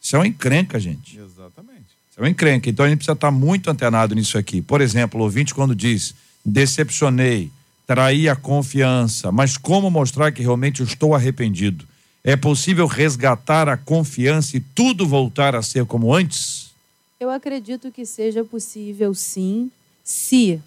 Isso 0.00 0.14
é 0.14 0.18
uma 0.20 0.28
encrenca, 0.28 0.78
gente. 0.78 1.18
Exatamente. 1.18 1.90
Isso 2.10 2.18
é 2.18 2.22
uma 2.22 2.30
encrenca. 2.30 2.70
Então 2.70 2.86
a 2.86 2.88
gente 2.88 2.98
precisa 2.98 3.14
estar 3.14 3.30
muito 3.32 3.68
antenado 3.68 4.14
nisso 4.14 4.38
aqui. 4.38 4.62
Por 4.62 4.80
exemplo, 4.80 5.20
o 5.20 5.24
ouvinte 5.24 5.52
quando 5.52 5.74
diz 5.74 6.14
decepcionei, 6.44 7.50
traí 7.86 8.28
a 8.28 8.36
confiança, 8.36 9.32
mas 9.32 9.56
como 9.56 9.90
mostrar 9.90 10.32
que 10.32 10.42
realmente 10.42 10.82
estou 10.82 11.14
arrependido? 11.14 11.86
É 12.22 12.36
possível 12.36 12.86
resgatar 12.86 13.68
a 13.68 13.76
confiança 13.76 14.56
e 14.56 14.60
tudo 14.60 15.06
voltar 15.06 15.56
a 15.56 15.62
ser 15.62 15.86
como 15.86 16.14
antes? 16.14 16.70
Eu 17.18 17.30
acredito 17.30 17.90
que 17.90 18.04
seja 18.04 18.44
possível, 18.44 19.14
sim, 19.14 19.70
se 20.04 20.60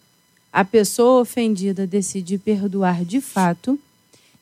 a 0.51 0.63
pessoa 0.63 1.21
ofendida 1.21 1.87
decidir 1.87 2.39
perdoar 2.39 3.03
de 3.03 3.19
fato 3.19 3.79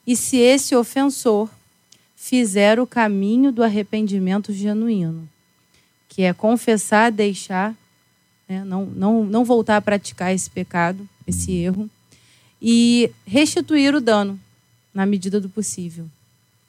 e 0.06 0.16
se 0.16 0.38
esse 0.38 0.76
ofensor 0.76 1.50
fizer 2.16 2.80
o 2.80 2.86
caminho 2.88 3.52
do 3.52 3.64
arrependimento 3.64 4.52
genuíno, 4.52 5.28
que 6.10 6.24
é 6.24 6.34
confessar, 6.34 7.12
deixar, 7.12 7.74
né, 8.48 8.64
não, 8.66 8.86
não, 8.86 9.24
não 9.24 9.46
voltar 9.46 9.78
a 9.78 9.82
praticar 9.82 10.34
esse 10.34 10.50
pecado, 10.50 11.08
esse 11.32 11.52
erro, 11.52 11.90
e 12.62 13.12
restituir 13.26 13.96
o 13.96 14.00
dano 14.00 14.40
na 14.94 15.06
medida 15.06 15.42
do 15.42 15.50
possível. 15.50 16.06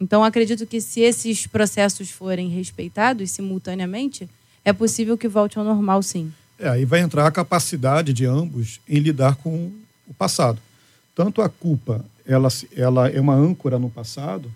Então, 0.01 0.25
acredito 0.25 0.67
que 0.67 0.81
se 0.81 1.01
esses 1.01 1.47
processos 1.47 2.11
forem 2.11 2.49
respeitados 2.49 3.31
simultaneamente, 3.31 4.29
é 4.65 4.73
possível 4.73 5.17
que 5.17 5.29
volte 5.29 5.59
ao 5.59 5.65
normal, 5.65 6.03
sim. 6.03 6.33
É, 6.59 6.69
aí 6.69 6.85
vai 6.85 7.01
entrar 7.01 7.27
a 7.27 7.31
capacidade 7.31 8.13
de 8.13 8.25
ambos 8.25 8.81
em 8.89 8.99
lidar 8.99 9.37
com 9.37 9.71
o 10.09 10.15
passado. 10.15 10.59
Tanto 11.15 11.43
a 11.43 11.49
culpa, 11.49 12.05
ela, 12.27 12.49
ela 12.75 13.09
é 13.09 13.21
uma 13.21 13.35
âncora 13.35 13.79
no 13.79 13.91
passado, 13.91 14.51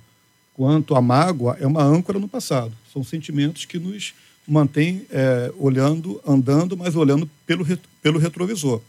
quanto 0.54 0.94
a 0.94 1.02
mágoa 1.02 1.56
é 1.60 1.66
uma 1.66 1.82
âncora 1.82 2.18
no 2.18 2.28
passado. 2.28 2.72
São 2.92 3.04
sentimentos 3.04 3.64
que 3.66 3.78
nos 3.78 4.14
mantêm 4.48 5.06
é, 5.10 5.52
olhando, 5.58 6.20
andando, 6.26 6.76
mas 6.76 6.96
olhando 6.96 7.28
pelo, 7.46 7.64
pelo 8.00 8.18
retrovisor. 8.18 8.80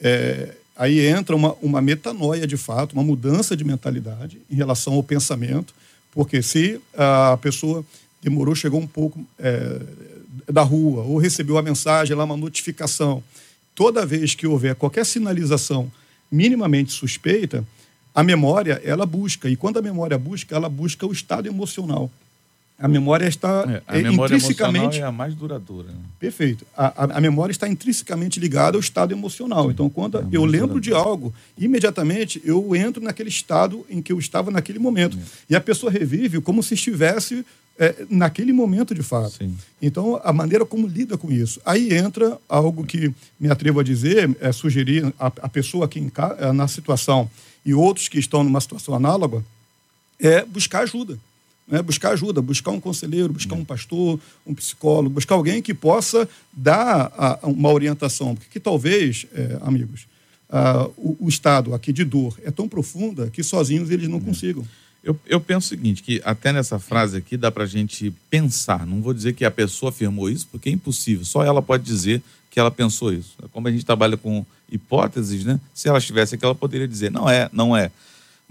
É, 0.00 0.54
aí 0.76 1.06
entra 1.06 1.36
uma, 1.36 1.54
uma 1.60 1.80
metanoia 1.80 2.46
de 2.46 2.56
fato, 2.56 2.92
uma 2.92 3.02
mudança 3.02 3.56
de 3.56 3.64
mentalidade 3.64 4.40
em 4.50 4.54
relação 4.54 4.94
ao 4.94 5.02
pensamento, 5.02 5.74
porque 6.12 6.42
se 6.42 6.80
a 6.96 7.38
pessoa 7.40 7.84
demorou, 8.22 8.54
chegou 8.54 8.80
um 8.80 8.86
pouco 8.86 9.24
é, 9.38 9.80
da 10.50 10.62
rua, 10.62 11.02
ou 11.02 11.18
recebeu 11.18 11.58
a 11.58 11.62
mensagem 11.62 12.16
lá, 12.16 12.24
uma 12.24 12.36
notificação, 12.36 13.22
toda 13.74 14.06
vez 14.06 14.34
que 14.34 14.46
houver 14.46 14.74
qualquer 14.74 15.04
sinalização 15.04 15.90
minimamente 16.30 16.92
suspeita, 16.92 17.64
a 18.14 18.22
memória 18.22 18.80
ela 18.84 19.06
busca. 19.06 19.48
E 19.48 19.56
quando 19.56 19.78
a 19.78 19.82
memória 19.82 20.18
busca, 20.18 20.54
ela 20.54 20.68
busca 20.68 21.06
o 21.06 21.12
estado 21.12 21.48
emocional. 21.48 22.10
A 22.80 22.88
memória 22.88 23.28
está 23.28 23.82
é, 23.86 23.98
a 23.98 24.02
memória 24.02 24.34
intrinsecamente. 24.34 25.00
é 25.00 25.02
a 25.02 25.12
mais 25.12 25.34
duradoura. 25.34 25.88
Né? 25.88 25.98
Perfeito. 26.18 26.64
A, 26.74 27.04
a, 27.04 27.18
a, 27.18 27.20
memória 27.20 27.52
está 27.52 27.68
intrinsecamente 27.68 28.40
ligada 28.40 28.78
ao 28.78 28.80
estado 28.80 29.12
emocional. 29.12 29.64
Sim, 29.64 29.70
então, 29.72 29.90
quando 29.90 30.16
é 30.16 30.22
eu 30.32 30.46
lembro 30.46 30.80
duradoura. 30.80 30.80
de 30.80 30.92
algo, 30.94 31.34
imediatamente 31.58 32.40
eu 32.42 32.74
entro 32.74 33.02
naquele 33.02 33.28
estado 33.28 33.84
em 33.90 34.00
que 34.00 34.10
eu 34.10 34.18
estava 34.18 34.50
naquele 34.50 34.78
momento. 34.78 35.18
É. 35.18 35.20
E 35.50 35.54
a 35.54 35.60
pessoa 35.60 35.92
revive 35.92 36.40
como 36.40 36.62
se 36.62 36.72
estivesse 36.72 37.44
é, 37.78 38.06
naquele 38.08 38.52
momento 38.52 38.94
de 38.94 39.02
fato. 39.02 39.36
Sim. 39.36 39.54
Então, 39.82 40.18
a 40.24 40.32
maneira 40.32 40.64
como 40.64 40.86
lida 40.86 41.18
com 41.18 41.30
isso. 41.30 41.60
Aí 41.66 41.92
entra 41.92 42.38
algo 42.48 42.86
que 42.86 43.12
me 43.38 43.50
atrevo 43.50 43.80
a 43.80 43.82
dizer, 43.82 44.34
é 44.40 44.52
sugerir 44.52 45.12
a, 45.18 45.26
a 45.26 45.48
pessoa 45.50 45.86
que 45.86 45.98
é, 46.38 46.52
na 46.52 46.66
situação 46.66 47.30
e 47.62 47.74
outros 47.74 48.08
que 48.08 48.18
estão 48.18 48.42
numa 48.42 48.60
situação 48.60 48.94
análoga, 48.94 49.44
é 50.18 50.42
buscar 50.46 50.80
ajuda 50.80 51.18
né? 51.70 51.80
buscar 51.82 52.10
ajuda, 52.10 52.42
buscar 52.42 52.70
um 52.72 52.80
conselheiro, 52.80 53.32
buscar 53.32 53.54
um 53.54 53.64
pastor, 53.64 54.18
um 54.46 54.54
psicólogo, 54.54 55.10
buscar 55.10 55.34
alguém 55.36 55.62
que 55.62 55.72
possa 55.72 56.28
dar 56.52 57.12
a, 57.16 57.38
uma 57.44 57.70
orientação. 57.70 58.34
Porque 58.34 58.50
que 58.50 58.60
talvez, 58.60 59.26
é, 59.34 59.58
amigos, 59.62 60.06
o, 60.96 61.16
o, 61.20 61.28
estado 61.28 61.72
aqui 61.74 61.92
de 61.92 62.04
dor 62.04 62.36
é 62.44 62.50
tão 62.50 62.68
profunda 62.68 63.30
que 63.30 63.42
sozinhos 63.42 63.90
eles 63.90 64.08
não 64.08 64.20
consigam. 64.20 64.66
Eu, 65.02 65.18
eu 65.26 65.40
penso 65.40 65.66
o 65.66 65.68
seguinte, 65.68 66.02
que 66.02 66.20
até 66.24 66.52
nessa 66.52 66.78
frase 66.78 67.16
aqui 67.16 67.36
dá 67.36 67.50
para 67.50 67.64
a 67.64 67.66
gente 67.66 68.12
pensar. 68.28 68.86
Não 68.86 69.00
vou 69.00 69.14
dizer 69.14 69.32
que 69.32 69.44
a 69.44 69.50
pessoa 69.50 69.90
afirmou 69.90 70.28
isso, 70.28 70.46
porque 70.50 70.68
é 70.68 70.72
impossível. 70.72 71.24
Só 71.24 71.42
ela 71.42 71.62
pode 71.62 71.84
dizer 71.84 72.20
que 72.50 72.58
ela 72.60 72.70
pensou 72.70 73.12
isso. 73.12 73.36
Como 73.52 73.68
a 73.68 73.70
gente 73.70 73.86
trabalha 73.86 74.16
com 74.16 74.44
hipóteses, 74.70 75.44
né? 75.44 75.58
Se 75.72 75.88
ela 75.88 75.98
estivesse 75.98 76.34
aqui, 76.34 76.44
ela 76.44 76.54
poderia 76.54 76.86
dizer, 76.86 77.10
não 77.10 77.30
é, 77.30 77.48
não 77.52 77.76
é. 77.76 77.90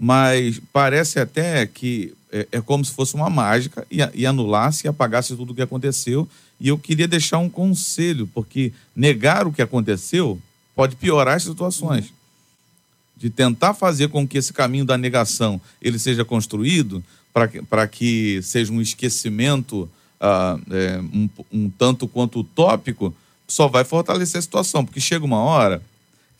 Mas 0.02 0.58
parece 0.72 1.20
até 1.20 1.66
que 1.66 2.14
é, 2.32 2.48
é 2.52 2.60
como 2.62 2.82
se 2.82 2.90
fosse 2.90 3.14
uma 3.14 3.28
mágica 3.28 3.86
e, 3.90 3.98
e 4.14 4.24
anulasse 4.24 4.86
e 4.86 4.88
apagasse 4.88 5.36
tudo 5.36 5.52
o 5.52 5.54
que 5.54 5.60
aconteceu. 5.60 6.26
E 6.58 6.68
eu 6.68 6.78
queria 6.78 7.06
deixar 7.06 7.36
um 7.36 7.50
conselho, 7.50 8.26
porque 8.28 8.72
negar 8.96 9.46
o 9.46 9.52
que 9.52 9.60
aconteceu 9.60 10.40
pode 10.74 10.96
piorar 10.96 11.36
as 11.36 11.42
situações. 11.42 12.14
De 13.14 13.28
tentar 13.28 13.74
fazer 13.74 14.08
com 14.08 14.26
que 14.26 14.38
esse 14.38 14.54
caminho 14.54 14.86
da 14.86 14.96
negação 14.96 15.60
ele 15.82 15.98
seja 15.98 16.24
construído 16.24 17.04
para 17.68 17.86
que 17.86 18.40
seja 18.42 18.72
um 18.72 18.80
esquecimento 18.80 19.82
uh, 20.18 20.74
é, 20.74 20.98
um, 21.12 21.28
um 21.52 21.68
tanto 21.68 22.08
quanto 22.08 22.40
utópico, 22.40 23.14
só 23.46 23.68
vai 23.68 23.84
fortalecer 23.84 24.38
a 24.38 24.42
situação, 24.42 24.82
porque 24.82 25.00
chega 25.00 25.24
uma 25.24 25.40
hora 25.40 25.82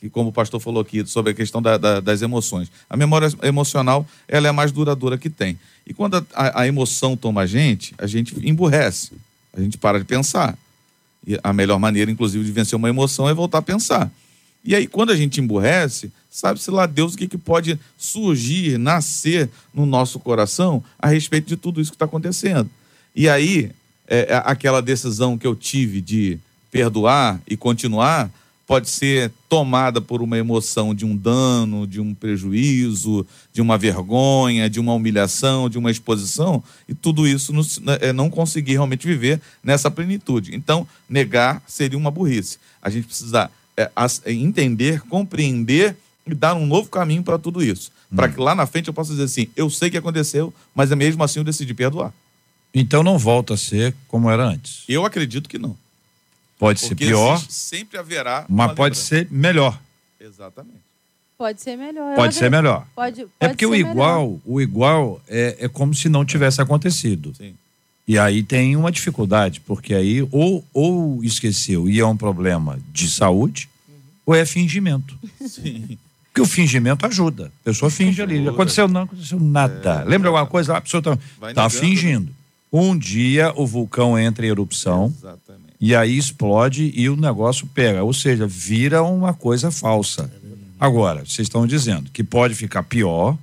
que 0.01 0.09
como 0.09 0.31
o 0.31 0.33
pastor 0.33 0.59
falou 0.61 0.81
aqui, 0.81 1.05
sobre 1.07 1.33
a 1.33 1.35
questão 1.35 1.61
da, 1.61 1.77
da, 1.77 2.01
das 2.01 2.23
emoções. 2.23 2.71
A 2.89 2.97
memória 2.97 3.29
emocional, 3.43 4.07
ela 4.27 4.47
é 4.47 4.51
a 4.51 4.53
mais 4.53 4.73
duradoura 4.73 5.19
que 5.19 5.29
tem. 5.29 5.59
E 5.87 5.93
quando 5.93 6.17
a, 6.35 6.63
a, 6.63 6.67
emoção 6.67 7.17
toma 7.17 7.43
a 7.43 7.47
gente, 7.47 7.95
a 7.99 8.07
gente 8.07 8.35
emburrece, 8.47 9.13
a 9.53 9.61
gente 9.61 9.77
para 9.77 9.99
de 9.99 10.05
pensar. 10.05 10.57
E 11.27 11.39
a 11.43 11.53
melhor 11.53 11.79
maneira, 11.79 12.11
inclusive, 12.11 12.45
de 12.45 12.51
vencer 12.51 12.77
uma 12.77 12.89
emoção 12.89 13.29
é 13.29 13.35
voltar 13.35 13.59
a 13.59 13.63
pensar. 13.63 14.11
E 14.65 14.75
aí, 14.75 14.87
quando 14.87 15.11
a 15.11 15.17
gente 15.17 15.41
emburrece, 15.41 16.11
sabe-se 16.31 16.71
lá 16.71 16.87
Deus 16.87 17.15
o 17.15 17.19
que, 17.19 17.29
que 17.29 17.39
pode 17.39 17.79
surgir, 17.99 18.79
nascer 18.79 19.51
no 19.75 19.85
nosso 19.85 20.19
coração 20.19 20.83
a 20.99 21.09
respeito 21.09 21.47
de 21.47 21.57
tudo 21.57 21.81
isso 21.81 21.91
que 21.91 21.97
está 21.97 22.07
acontecendo. 22.07 22.71
E 23.15 23.29
aí, 23.29 23.71
é, 24.07 24.33
é, 24.33 24.43
aquela 24.45 24.81
decisão 24.81 25.37
que 25.37 25.47
eu 25.47 25.55
tive 25.55 26.01
de 26.01 26.39
perdoar 26.71 27.41
e 27.47 27.57
continuar, 27.57 28.31
pode 28.71 28.89
ser 28.89 29.33
tomada 29.49 30.01
por 30.01 30.23
uma 30.23 30.39
emoção 30.39 30.95
de 30.95 31.05
um 31.05 31.17
dano, 31.17 31.89
de 31.89 32.01
um 32.01 32.15
prejuízo, 32.15 33.27
de 33.53 33.61
uma 33.61 33.77
vergonha, 33.77 34.71
de 34.71 34.79
uma 34.79 34.95
humilhação, 34.95 35.69
de 35.69 35.77
uma 35.77 35.91
exposição, 35.91 36.63
e 36.89 36.95
tudo 36.95 37.27
isso 37.27 37.53
né, 37.53 37.99
é 38.01 38.13
não 38.13 38.31
conseguir 38.31 38.75
realmente 38.75 39.05
viver 39.05 39.41
nessa 39.61 39.91
plenitude. 39.91 40.55
Então, 40.55 40.87
negar 41.09 41.61
seria 41.67 41.99
uma 41.99 42.13
burrice. 42.13 42.59
A 42.81 42.89
gente 42.89 43.09
precisa 43.09 43.51
é, 43.77 43.91
é 44.25 44.33
entender, 44.33 45.01
compreender 45.01 45.97
e 46.25 46.33
dar 46.33 46.55
um 46.55 46.65
novo 46.65 46.89
caminho 46.89 47.25
para 47.25 47.41
tudo 47.41 47.65
isso. 47.65 47.91
Hum. 48.13 48.15
Para 48.15 48.29
que 48.29 48.39
lá 48.39 48.55
na 48.55 48.67
frente 48.67 48.87
eu 48.87 48.95
possa 48.95 49.11
dizer 49.11 49.25
assim: 49.25 49.49
eu 49.57 49.69
sei 49.69 49.91
que 49.91 49.99
aconteceu, 49.99 50.55
mas 50.73 50.93
é 50.93 50.95
mesmo 50.95 51.25
assim 51.25 51.41
eu 51.41 51.45
decidi 51.45 51.75
perdoar. 51.75 52.15
Então 52.73 53.03
não 53.03 53.19
volta 53.19 53.55
a 53.55 53.57
ser 53.57 53.97
como 54.07 54.31
era 54.31 54.45
antes. 54.45 54.85
Eu 54.89 55.05
acredito 55.05 55.49
que 55.49 55.59
não. 55.59 55.77
Pode 56.61 56.79
ser 56.79 56.95
pior. 56.95 57.43
Sempre 57.49 57.99
haverá. 57.99 58.45
Mas 58.47 58.73
pode 58.73 58.99
ser 58.99 59.27
melhor. 59.31 59.81
Exatamente. 60.21 60.83
Pode 61.39 61.63
ser 61.63 61.75
melhor. 61.75 62.15
Pode 62.15 62.35
ser 62.35 62.51
melhor. 62.51 62.87
Pode, 62.95 63.23
pode 63.23 63.31
é 63.41 63.49
porque 63.49 63.65
o 63.65 63.75
igual, 63.75 64.27
melhor. 64.27 64.41
o 64.45 64.61
igual 64.61 65.23
é, 65.27 65.57
é 65.59 65.69
como 65.69 65.95
se 65.95 66.11
não 66.11 66.23
tivesse 66.23 66.61
acontecido. 66.61 67.33
Sim. 67.35 67.55
E 68.07 68.19
aí 68.19 68.43
tem 68.43 68.77
uma 68.77 68.93
dificuldade, 68.93 69.61
porque 69.61 69.95
aí 69.95 70.29
ou, 70.31 70.63
ou 70.75 71.25
esqueceu 71.25 71.89
e 71.89 71.99
é 71.99 72.05
um 72.05 72.17
problema 72.17 72.79
de 72.93 73.11
saúde, 73.11 73.71
uhum. 73.89 73.95
ou 74.27 74.35
é 74.35 74.45
fingimento. 74.45 75.19
Sim. 75.49 75.97
Porque 76.27 76.43
o 76.43 76.47
fingimento 76.47 77.07
ajuda. 77.07 77.47
A 77.63 77.65
pessoa 77.65 77.91
finge 77.91 78.21
ali. 78.21 78.47
Aconteceu, 78.47 78.87
não 78.87 79.03
aconteceu 79.03 79.41
nada. 79.41 80.03
É, 80.03 80.05
Lembra 80.05 80.29
alguma 80.29 80.47
coisa? 80.47 80.77
A 80.77 80.81
pessoa 80.81 81.01
está 81.01 81.55
tá 81.55 81.71
fingindo. 81.71 82.31
Um 82.71 82.97
dia 82.97 83.51
o 83.57 83.67
vulcão 83.67 84.19
entra 84.19 84.45
em 84.45 84.51
erupção. 84.51 85.07
Exatamente 85.07 85.70
e 85.81 85.95
aí 85.95 86.19
explode 86.19 86.93
e 86.95 87.09
o 87.09 87.17
negócio 87.17 87.67
pega. 87.67 88.05
Ou 88.05 88.13
seja, 88.13 88.47
vira 88.47 89.03
uma 89.03 89.33
coisa 89.33 89.71
falsa. 89.71 90.31
Agora, 90.79 91.21
vocês 91.21 91.47
estão 91.47 91.67
dizendo 91.67 92.11
que 92.11 92.23
pode 92.23 92.55
ficar 92.55 92.83
pior, 92.83 93.37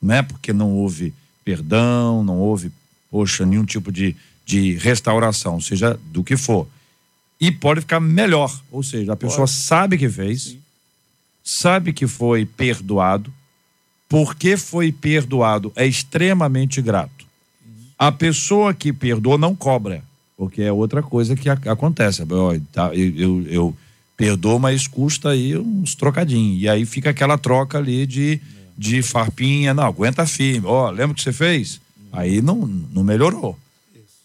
né? 0.00 0.22
Porque 0.22 0.52
não 0.52 0.72
houve 0.72 1.14
perdão, 1.44 2.22
não 2.22 2.38
houve, 2.38 2.70
poxa, 3.10 3.46
nenhum 3.46 3.64
tipo 3.64 3.90
de, 3.90 4.14
de 4.44 4.76
restauração, 4.76 5.60
seja 5.60 5.98
do 6.06 6.22
que 6.22 6.36
for. 6.36 6.68
E 7.40 7.50
pode 7.50 7.80
ficar 7.80 7.98
melhor. 7.98 8.54
Ou 8.70 8.82
seja, 8.82 9.14
a 9.14 9.16
pessoa 9.16 9.46
pode. 9.46 9.52
sabe 9.52 9.96
que 9.96 10.08
fez, 10.08 10.42
Sim. 10.42 10.60
sabe 11.42 11.92
que 11.92 12.06
foi 12.06 12.44
perdoado, 12.44 13.32
porque 14.08 14.56
foi 14.56 14.92
perdoado 14.92 15.72
é 15.74 15.86
extremamente 15.86 16.82
grato. 16.82 17.26
A 17.98 18.12
pessoa 18.12 18.74
que 18.74 18.92
perdoa 18.92 19.38
não 19.38 19.54
cobra. 19.54 20.04
Porque 20.40 20.62
é 20.62 20.72
outra 20.72 21.02
coisa 21.02 21.36
que 21.36 21.50
a, 21.50 21.52
acontece. 21.52 22.22
Tá, 22.72 22.94
eu, 22.94 23.14
eu, 23.14 23.46
eu, 23.46 23.76
perdoo, 24.16 24.58
mas 24.58 24.86
custa 24.86 25.28
aí 25.28 25.54
uns 25.54 25.94
trocadinhos. 25.94 26.62
E 26.62 26.66
aí 26.66 26.86
fica 26.86 27.10
aquela 27.10 27.36
troca 27.36 27.76
ali 27.76 28.06
de, 28.06 28.40
de 28.74 29.02
farpinha. 29.02 29.74
Não, 29.74 29.84
aguenta 29.84 30.24
firme. 30.24 30.66
Ó, 30.66 30.86
oh, 30.86 30.90
lembra 30.90 31.12
o 31.12 31.14
que 31.14 31.22
você 31.22 31.30
fez? 31.30 31.78
Aí 32.10 32.40
não, 32.40 32.56
não 32.56 33.04
melhorou. 33.04 33.54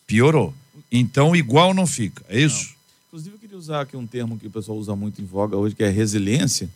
Piorou. 0.08 0.54
Então, 0.90 1.36
igual 1.36 1.74
não 1.74 1.86
fica. 1.86 2.24
É 2.30 2.40
isso? 2.40 2.70
Não. 2.70 2.76
Inclusive, 3.10 3.36
eu 3.36 3.40
queria 3.40 3.58
usar 3.58 3.82
aqui 3.82 3.98
um 3.98 4.08
termo 4.08 4.40
que 4.40 4.48
o 4.48 4.52
pessoal 4.52 4.78
usa 4.78 4.96
muito 4.96 5.22
em 5.22 5.26
voga 5.26 5.58
hoje, 5.58 5.76
que 5.76 5.84
é 5.84 5.90
resiliência, 5.90 6.70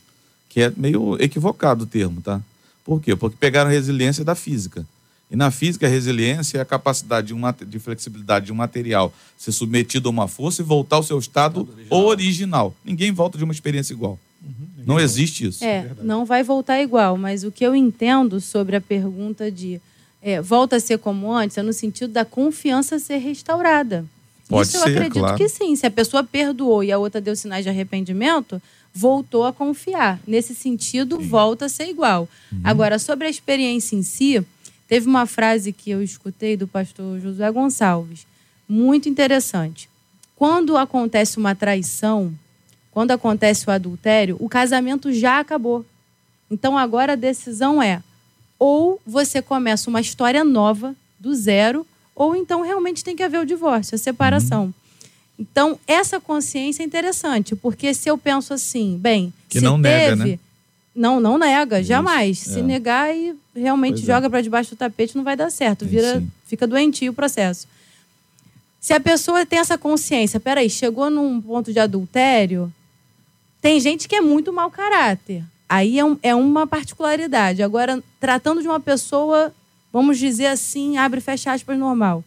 que 0.50 0.64
é 0.64 0.74
meio 0.76 1.16
equivocado 1.18 1.86
o 1.86 1.88
termo, 1.88 2.20
tá? 2.20 2.42
Por 2.84 3.00
quê? 3.00 3.16
Porque 3.16 3.38
pegaram 3.40 3.72
resiliência 3.72 4.26
da 4.26 4.36
física. 4.36 4.86
E 5.32 5.36
na 5.36 5.52
física, 5.52 5.86
a 5.86 5.90
resiliência 5.90 6.58
é 6.58 6.62
a 6.62 6.66
capacidade 6.66 7.28
de, 7.28 7.34
uma, 7.34 7.52
de 7.52 7.78
flexibilidade 7.78 8.48
de 8.48 8.52
um 8.52 8.56
material 8.56 9.14
ser 9.38 9.52
submetido 9.52 10.10
a 10.10 10.12
uma 10.12 10.28
força 10.28 10.62
e 10.62 10.66
voltar 10.66 10.96
ao 10.96 11.04
seu 11.04 11.20
estado 11.20 11.68
original. 11.90 12.06
original. 12.06 12.76
Ninguém 12.84 13.12
volta 13.12 13.38
de 13.38 13.44
uma 13.44 13.54
experiência 13.54 13.94
igual. 13.94 14.20
Uhum, 14.44 14.86
não 14.86 15.00
existe 15.00 15.46
isso. 15.46 15.64
É, 15.64 15.78
é 15.78 15.92
não 16.02 16.26
vai 16.26 16.42
voltar 16.44 16.82
igual, 16.82 17.16
mas 17.18 17.44
o 17.44 17.52
que 17.52 17.64
eu 17.64 17.76
entendo 17.76 18.42
sobre 18.42 18.76
a 18.76 18.82
pergunta 18.82 19.52
de 19.52 19.80
é, 20.22 20.42
volta 20.42 20.78
a 20.78 20.80
ser 20.80 20.98
como 20.98 21.32
antes, 21.32 21.58
é 21.58 21.62
no 21.62 21.74
sentido 21.74 22.12
da 22.12 22.26
confiança 22.26 23.00
ser 23.00 23.18
restaurada. 23.18 24.06
Pode 24.48 24.68
Isso 24.68 24.78
eu 24.78 24.82
ser, 24.82 24.90
acredito 24.90 25.20
claro. 25.20 25.38
que 25.38 25.48
sim. 25.48 25.76
Se 25.76 25.86
a 25.86 25.92
pessoa 25.92 26.24
perdoou 26.24 26.84
e 26.84 26.92
a 26.92 26.98
outra 26.98 27.22
deu 27.22 27.36
sinais 27.36 27.64
de 27.64 27.70
arrependimento, 27.70 28.60
voltou 28.94 29.46
a 29.46 29.54
confiar. 29.54 30.20
Nesse 30.26 30.56
sentido, 30.56 31.20
volta 31.20 31.66
a 31.66 31.70
ser 31.70 31.88
igual. 31.88 32.28
Agora, 32.64 32.98
sobre 32.98 33.28
a 33.28 33.30
experiência 33.30 33.96
em 33.96 34.02
si, 34.02 34.44
teve 34.90 35.08
uma 35.08 35.26
frase 35.28 35.72
que 35.72 35.92
eu 35.92 36.02
escutei 36.02 36.58
do 36.58 36.68
pastor 36.68 37.20
Josué 37.20 37.50
Gonçalves, 37.52 38.26
muito 38.68 39.08
interessante. 39.08 39.88
Quando 40.36 40.76
acontece 40.76 41.38
uma 41.38 41.54
traição, 41.56 42.34
quando 42.92 43.12
acontece 43.12 43.68
o 43.68 43.72
adultério, 43.72 44.36
o 44.40 44.50
casamento 44.50 45.14
já 45.14 45.40
acabou. 45.40 45.86
Então 46.50 46.78
agora 46.78 47.14
a 47.14 47.16
decisão 47.16 47.82
é: 47.82 48.02
ou 48.58 49.00
você 49.06 49.42
começa 49.42 49.90
uma 49.90 50.02
história 50.02 50.44
nova, 50.44 50.96
do 51.20 51.36
zero, 51.36 51.86
ou 52.16 52.36
então 52.36 52.62
realmente 52.62 53.04
tem 53.04 53.16
que 53.16 53.24
haver 53.24 53.40
o 53.40 53.46
divórcio, 53.46 53.96
a 53.96 53.98
separação. 53.98 54.74
Então, 55.38 55.80
essa 55.88 56.20
consciência 56.20 56.84
é 56.84 56.86
interessante, 56.86 57.56
porque 57.56 57.94
se 57.94 58.10
eu 58.10 58.18
penso 58.18 58.54
assim, 58.54 58.98
bem, 58.98 59.34
Que 59.48 59.60
se 59.60 59.66
não 59.66 59.78
nega, 59.78 60.18
teve. 60.18 60.32
né? 60.32 60.40
Não, 61.00 61.20
não 61.22 61.38
nega, 61.38 61.82
jamais. 61.82 62.46
é. 62.46 62.52
Se 62.54 62.62
negar 62.62 63.16
e 63.16 63.34
realmente 63.56 64.00
Pois 64.02 64.10
é. 64.10 64.14
joga 64.14 64.30
para 64.30 64.42
debaixo 64.42 64.72
do 64.72 64.78
tapete, 64.78 65.16
não 65.16 65.24
vai 65.24 65.38
dar 65.38 65.50
certo. 65.50 65.86
Vira, 65.86 66.22
fica 66.46 66.68
doentio 66.68 67.12
o 67.14 67.16
processo. 67.16 67.68
Se 68.82 68.94
a 68.94 69.00
pessoa 69.00 69.46
tem 69.46 69.60
essa 69.60 69.78
consciência, 69.78 70.40
peraí, 70.42 70.70
chegou 70.70 71.10
num 71.10 71.40
ponto 71.42 71.72
de 71.72 71.80
adultério, 71.80 72.72
tem 73.62 73.80
gente 73.80 74.10
que 74.10 74.16
é 74.16 74.20
muito 74.22 74.52
mau 74.52 74.70
caráter. 74.70 75.42
Aí 75.70 75.98
é, 76.00 76.04
um- 76.04 76.18
é 76.22 76.36
uma 76.36 76.68
particularidade. 76.68 77.64
Agora, 77.64 78.04
tratando 78.20 78.62
de 78.62 78.68
uma 78.68 78.80
pessoa, 78.80 79.54
vamos 79.94 80.18
dizer 80.18 80.48
assim, 80.48 80.98
abre 80.98 81.20
e 81.20 81.22
fecha 81.22 81.54
aspas, 81.54 81.78
normal. 81.78 82.24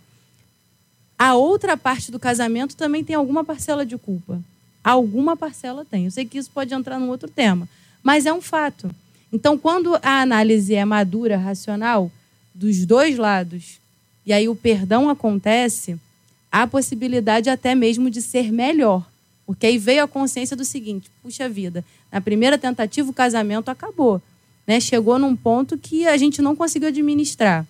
A 1.18 1.34
outra 1.34 1.76
parte 1.76 2.10
do 2.10 2.18
casamento 2.18 2.74
também 2.74 3.04
tem 3.04 3.16
alguma 3.16 3.44
parcela 3.44 3.84
de 3.84 3.98
culpa. 3.98 4.40
Alguma 4.82 5.36
parcela 5.36 5.84
tem. 5.84 6.06
Eu 6.06 6.10
sei 6.10 6.24
que 6.24 6.38
isso 6.38 6.50
pode 6.50 6.72
entrar 6.74 6.98
num 6.98 7.08
outro 7.10 7.28
tema, 7.28 7.68
mas 8.02 8.26
é 8.26 8.32
um 8.32 8.40
fato. 8.40 8.90
Então, 9.32 9.56
quando 9.56 9.98
a 10.02 10.20
análise 10.20 10.74
é 10.74 10.84
madura, 10.84 11.36
racional, 11.36 12.10
dos 12.54 12.84
dois 12.84 13.16
lados, 13.16 13.78
e 14.26 14.32
aí 14.32 14.48
o 14.48 14.54
perdão 14.54 15.08
acontece, 15.08 15.98
há 16.50 16.66
possibilidade 16.66 17.48
até 17.48 17.74
mesmo 17.74 18.10
de 18.10 18.20
ser 18.20 18.52
melhor. 18.52 19.06
Porque 19.46 19.66
aí 19.66 19.78
veio 19.78 20.04
a 20.04 20.08
consciência 20.08 20.56
do 20.56 20.64
seguinte: 20.64 21.10
puxa 21.22 21.48
vida, 21.48 21.84
na 22.10 22.20
primeira 22.20 22.58
tentativa 22.58 23.10
o 23.10 23.14
casamento 23.14 23.70
acabou. 23.70 24.20
Né? 24.66 24.78
Chegou 24.78 25.18
num 25.18 25.34
ponto 25.34 25.76
que 25.76 26.06
a 26.06 26.16
gente 26.16 26.40
não 26.40 26.54
conseguiu 26.54 26.88
administrar. 26.88 27.66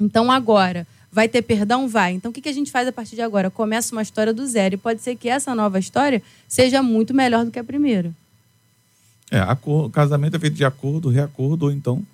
Então 0.00 0.30
agora, 0.30 0.86
vai 1.10 1.28
ter 1.28 1.42
perdão? 1.42 1.88
Vai. 1.88 2.12
Então 2.12 2.30
o 2.30 2.34
que 2.34 2.48
a 2.48 2.52
gente 2.52 2.70
faz 2.70 2.86
a 2.86 2.92
partir 2.92 3.14
de 3.14 3.22
agora? 3.22 3.50
Começa 3.50 3.94
uma 3.94 4.02
história 4.02 4.32
do 4.32 4.46
zero. 4.46 4.74
E 4.74 4.78
pode 4.78 5.00
ser 5.00 5.16
que 5.16 5.28
essa 5.28 5.54
nova 5.54 5.78
história 5.78 6.22
seja 6.46 6.82
muito 6.82 7.14
melhor 7.14 7.44
do 7.44 7.50
que 7.50 7.58
a 7.58 7.64
primeira. 7.64 8.12
É, 9.32 9.40
acor- 9.40 9.88
casamento 9.90 10.36
é 10.36 10.38
feito 10.38 10.54
de 10.54 10.64
acordo, 10.64 11.08
reacordo 11.08 11.64
ou 11.64 11.72
então 11.72 12.04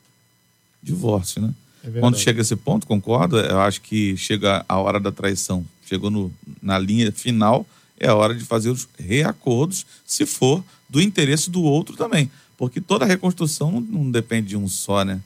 divórcio, 0.83 1.43
né? 1.43 1.53
É. 1.85 1.99
Quando 2.01 2.17
chega 2.17 2.41
esse 2.41 2.55
ponto, 2.55 2.87
concordo, 2.87 3.39
eu 3.39 3.61
acho 3.61 3.81
que 3.81 4.17
chega 4.17 4.65
a 4.69 4.79
hora 4.79 5.01
da 5.01 5.11
traição. 5.11 5.65
Chegou 5.85 6.11
no- 6.11 6.33
na 6.63 6.79
linha 6.79 7.11
final, 7.11 7.67
é 7.99 8.07
a 8.09 8.15
hora 8.15 8.35
de 8.35 8.45
fazer 8.45 8.71
os 8.71 8.89
reacordos, 8.99 9.85
se 10.07 10.25
for 10.27 10.63
do 10.89 11.01
interesse 11.01 11.51
do 11.51 11.63
outro 11.63 11.97
também. 11.97 12.31
Porque 12.57 12.81
toda 12.81 13.05
reconstrução 13.05 13.73
não, 13.73 13.81
não 13.81 14.11
depende 14.11 14.49
de 14.49 14.57
um 14.57 14.69
só, 14.69 15.05
né? 15.05 15.21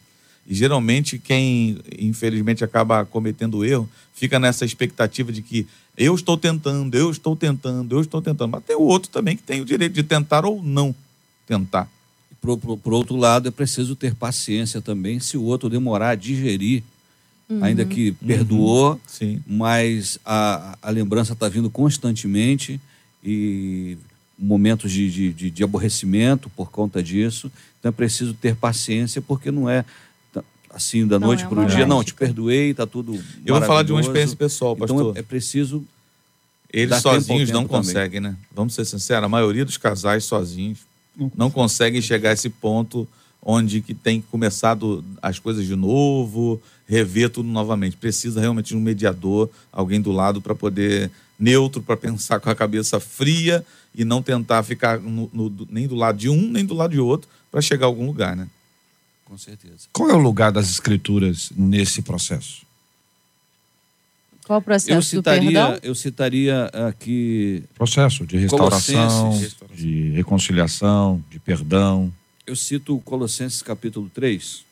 E 0.47 0.55
geralmente 0.55 1.19
quem, 1.19 1.79
infelizmente, 1.99 2.65
acaba 2.65 3.05
cometendo 3.05 3.65
erro, 3.65 3.89
fica 4.15 4.39
nessa 4.39 4.65
expectativa 4.65 5.31
de 5.31 5.41
que 5.43 5.67
eu 5.97 6.15
estou 6.15 6.37
tentando, 6.39 6.95
eu 6.97 7.11
estou 7.11 7.37
tentando, 7.37 7.95
eu 7.97 8.01
estou 8.01 8.21
tentando. 8.23 8.51
Mas 8.51 8.65
tem 8.65 8.77
o 8.77 8.81
outro 8.81 9.11
também 9.11 9.37
que 9.37 9.43
tem 9.43 9.61
o 9.61 9.65
direito 9.65 9.93
de 9.93 10.03
tentar 10.03 10.45
ou 10.47 10.63
não 10.63 10.95
tentar. 11.47 11.89
Por, 12.41 12.59
por- 12.59 12.77
por 12.79 12.93
outro 12.93 13.17
lado, 13.17 13.49
é 13.49 13.51
preciso 13.51 13.95
ter 13.95 14.15
paciência 14.15 14.81
também 14.81 15.21
se 15.21 15.37
o 15.37 15.43
outro 15.43 15.69
demorar 15.71 16.11
a 16.11 16.15
digerir, 16.15 16.83
ainda 17.61 17.85
que 17.85 18.13
perdoou, 18.13 18.99
Sim. 19.07 19.43
mas 19.47 20.19
a, 20.25 20.77
a 20.81 20.91
lembrança 20.91 21.35
está 21.35 21.49
vindo 21.51 21.69
constantemente 21.69 22.81
e 23.23 23.97
momentos 24.39 24.91
de, 24.91 25.11
de, 25.11 25.33
de- 25.33 25.51
de 25.51 25.63
aborrecimento 25.63 26.49
por 26.51 26.71
conta 26.71 27.03
disso. 27.03 27.53
Então 27.79 27.91
é 27.91 27.93
preciso 27.93 28.33
ter 28.35 28.57
paciência, 28.57 29.21
porque 29.21 29.51
não 29.51 29.69
é 29.69 29.85
assim 30.71 31.07
da 31.07 31.19
Não 31.19 31.27
noite 31.29 31.45
é 31.45 31.47
para 31.47 31.61
o 31.61 31.67
dia, 31.67 31.85
não, 31.87 32.03
te 32.03 32.15
perdoei, 32.15 32.71
está 32.71 32.87
tudo. 32.87 33.23
Eu 33.45 33.55
vou 33.57 33.63
falar 33.67 33.83
de 33.83 33.93
uma 33.93 34.01
experiência 34.01 34.37
pessoal, 34.37 34.75
pastor. 34.75 35.01
Então 35.11 35.17
é, 35.17 35.19
é 35.21 35.23
preciso. 35.23 35.85
Eles 36.73 37.03
tempo 37.03 37.03
sozinhos 37.03 37.51
não 37.51 37.61
tempo 37.65 37.73
também. 37.75 37.87
conseguem, 37.87 38.21
né? 38.21 38.35
Vamos 38.51 38.73
ser 38.75 38.87
sinceros, 38.87 39.25
a 39.25 39.29
maioria 39.29 39.65
dos 39.65 39.77
casais 39.77 40.25
sozinhos 40.25 40.79
Não 41.17 41.31
não 41.37 41.51
conseguem 41.51 42.01
chegar 42.01 42.31
a 42.31 42.33
esse 42.33 42.49
ponto 42.49 43.07
onde 43.45 43.81
que 43.81 43.93
tem 43.93 44.21
que 44.21 44.27
começar 44.29 44.75
do- 44.75 45.05
as 45.21 45.39
coisas 45.39 45.67
de 45.67 45.75
novo, 45.75 46.61
rever 46.87 47.29
tudo 47.29 47.49
novamente. 47.49 47.97
Precisa 47.97 48.41
realmente 48.41 48.69
de 48.69 48.77
um 48.77 48.81
mediador, 48.81 49.51
alguém 49.73 50.01
do 50.01 50.13
lado 50.13 50.41
para 50.41 50.55
poder 50.55 51.11
neutro, 51.39 51.83
para 51.83 51.97
pensar 51.97 52.39
com 52.39 52.49
a 52.49 52.55
cabeça 52.55 53.01
fria 53.01 53.65
e 53.95 54.05
não 54.05 54.23
tentar 54.23 54.63
ficar 54.63 55.01
no- 55.01 55.29
no- 55.33 55.67
nem 55.71 55.89
do 55.89 55.95
lado 55.97 56.17
de 56.19 56.29
um 56.29 56.49
nem 56.51 56.65
do 56.65 56.75
lado 56.75 56.93
de 56.93 57.01
outro 57.01 57.29
para 57.51 57.61
chegar 57.61 57.87
a 57.87 57.89
algum 57.89 58.07
lugar, 58.07 58.37
né? 58.37 58.49
Com 59.25 59.37
certeza. 59.37 59.89
Qual 59.93 60.09
é 60.11 60.15
o 60.15 60.19
lugar 60.19 60.53
das 60.53 60.71
escrituras 60.71 61.51
nesse 61.57 62.01
processo? 62.03 62.63
Qual 64.53 64.61
o 64.61 64.63
processo 64.63 64.91
Eu 64.93 64.99
do 64.99 65.03
citaria, 65.03 65.51
perdão? 65.51 65.79
eu 65.83 65.95
citaria 65.95 66.65
aqui 66.87 67.65
Processo 67.75 68.27
de 68.27 68.37
restauração, 68.37 69.31
Colossenses. 69.31 69.57
de 69.75 70.11
reconciliação, 70.11 71.25
de 71.31 71.39
perdão. 71.39 72.13
Eu 72.47 72.55
cito 72.55 72.99
Colossenses 72.99 73.63
capítulo 73.63 74.11
3, 74.13 74.63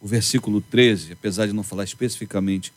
o 0.00 0.08
versículo 0.08 0.60
13, 0.60 1.12
apesar 1.12 1.46
de 1.46 1.52
não 1.52 1.62
falar 1.62 1.84
especificamente 1.84 2.72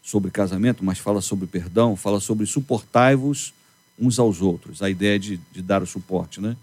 sobre 0.00 0.30
casamento, 0.30 0.84
mas 0.84 0.98
fala 1.00 1.20
sobre 1.20 1.48
perdão, 1.48 1.96
fala 1.96 2.20
sobre 2.20 2.46
suportai-vos 2.46 3.52
uns 3.98 4.20
aos 4.20 4.40
outros, 4.40 4.80
a 4.80 4.88
ideia 4.88 5.18
de, 5.18 5.40
de 5.52 5.60
dar 5.60 5.82
o 5.82 5.86
suporte, 5.88 6.40
né? 6.40 6.56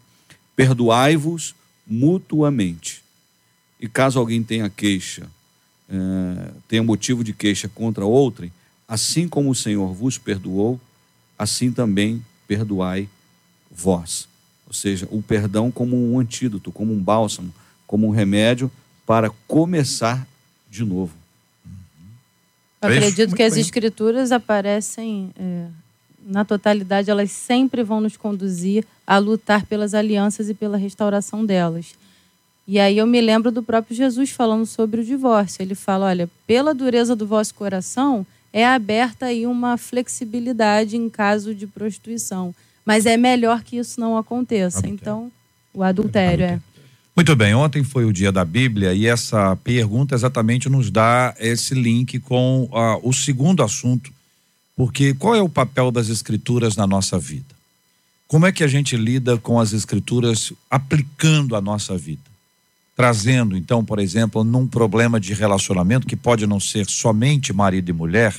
Perdoai-vos 0.55 1.53
mutuamente. 1.85 3.03
E 3.77 3.89
caso 3.89 4.19
alguém 4.19 4.41
tenha 4.41 4.69
queixa, 4.69 5.27
eh, 5.91 6.51
tenha 6.69 6.81
motivo 6.81 7.21
de 7.23 7.33
queixa 7.33 7.67
contra 7.67 8.05
outrem, 8.05 8.51
assim 8.87 9.27
como 9.27 9.49
o 9.49 9.55
Senhor 9.55 9.93
vos 9.93 10.17
perdoou, 10.17 10.79
assim 11.37 11.71
também 11.71 12.23
perdoai 12.47 13.09
vós. 13.69 14.27
Ou 14.65 14.73
seja, 14.73 15.05
o 15.11 15.21
perdão 15.21 15.69
como 15.69 15.97
um 15.97 16.17
antídoto, 16.17 16.71
como 16.71 16.93
um 16.93 16.99
bálsamo, 16.99 17.53
como 17.85 18.07
um 18.07 18.11
remédio 18.11 18.71
para 19.05 19.29
começar 19.47 20.25
de 20.69 20.85
novo. 20.85 21.13
Eu 22.81 22.87
acredito 22.89 23.17
Muito 23.17 23.35
que 23.35 23.43
as 23.43 23.57
escrituras 23.57 24.31
aparecem, 24.31 25.31
é, 25.37 25.67
na 26.25 26.45
totalidade, 26.45 27.11
elas 27.11 27.31
sempre 27.31 27.83
vão 27.83 27.99
nos 27.99 28.15
conduzir 28.15 28.85
a 29.05 29.17
lutar 29.17 29.65
pelas 29.65 29.93
alianças 29.93 30.49
e 30.49 30.53
pela 30.53 30.77
restauração 30.77 31.45
delas. 31.45 31.93
E 32.71 32.79
aí 32.79 32.99
eu 32.99 33.05
me 33.05 33.19
lembro 33.19 33.51
do 33.51 33.61
próprio 33.61 33.93
Jesus 33.93 34.29
falando 34.29 34.65
sobre 34.65 35.01
o 35.01 35.03
divórcio. 35.03 35.61
Ele 35.61 35.75
fala: 35.75 36.05
olha, 36.05 36.29
pela 36.47 36.73
dureza 36.73 37.13
do 37.17 37.27
vosso 37.27 37.53
coração, 37.53 38.25
é 38.53 38.65
aberta 38.65 39.25
aí 39.25 39.45
uma 39.45 39.75
flexibilidade 39.75 40.95
em 40.95 41.09
caso 41.09 41.53
de 41.53 41.67
prostituição. 41.67 42.55
Mas 42.85 43.05
é 43.05 43.17
melhor 43.17 43.61
que 43.61 43.75
isso 43.75 43.99
não 43.99 44.17
aconteça. 44.17 44.77
Adultério. 44.77 44.95
Então, 45.01 45.31
o 45.73 45.83
adultério 45.83 46.45
é. 46.45 46.61
Muito 47.13 47.35
bem, 47.35 47.53
ontem 47.53 47.83
foi 47.83 48.05
o 48.05 48.13
dia 48.13 48.31
da 48.31 48.45
Bíblia 48.45 48.93
e 48.93 49.05
essa 49.05 49.53
pergunta 49.57 50.15
exatamente 50.15 50.69
nos 50.69 50.89
dá 50.89 51.35
esse 51.41 51.73
link 51.73 52.19
com 52.19 52.69
ah, 52.71 52.97
o 53.03 53.11
segundo 53.11 53.61
assunto, 53.63 54.13
porque 54.77 55.13
qual 55.13 55.35
é 55.35 55.41
o 55.41 55.49
papel 55.49 55.91
das 55.91 56.07
escrituras 56.07 56.77
na 56.77 56.87
nossa 56.87 57.19
vida? 57.19 57.53
Como 58.29 58.45
é 58.45 58.51
que 58.53 58.63
a 58.63 58.67
gente 58.69 58.95
lida 58.95 59.37
com 59.37 59.59
as 59.59 59.73
escrituras 59.73 60.53
aplicando 60.69 61.53
a 61.53 61.59
nossa 61.59 61.97
vida? 61.97 62.30
Trazendo, 63.01 63.57
então, 63.57 63.83
por 63.83 63.97
exemplo, 63.97 64.43
num 64.43 64.67
problema 64.67 65.19
de 65.19 65.33
relacionamento 65.33 66.05
que 66.05 66.15
pode 66.15 66.45
não 66.45 66.59
ser 66.59 66.85
somente 66.87 67.51
marido 67.51 67.89
e 67.89 67.93
mulher, 67.93 68.35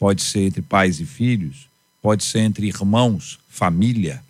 pode 0.00 0.20
ser 0.22 0.40
entre 0.40 0.60
pais 0.60 0.98
e 0.98 1.06
filhos, 1.06 1.68
pode 2.02 2.24
ser 2.24 2.40
entre 2.40 2.66
irmãos, 2.66 3.38
família, 3.48 4.20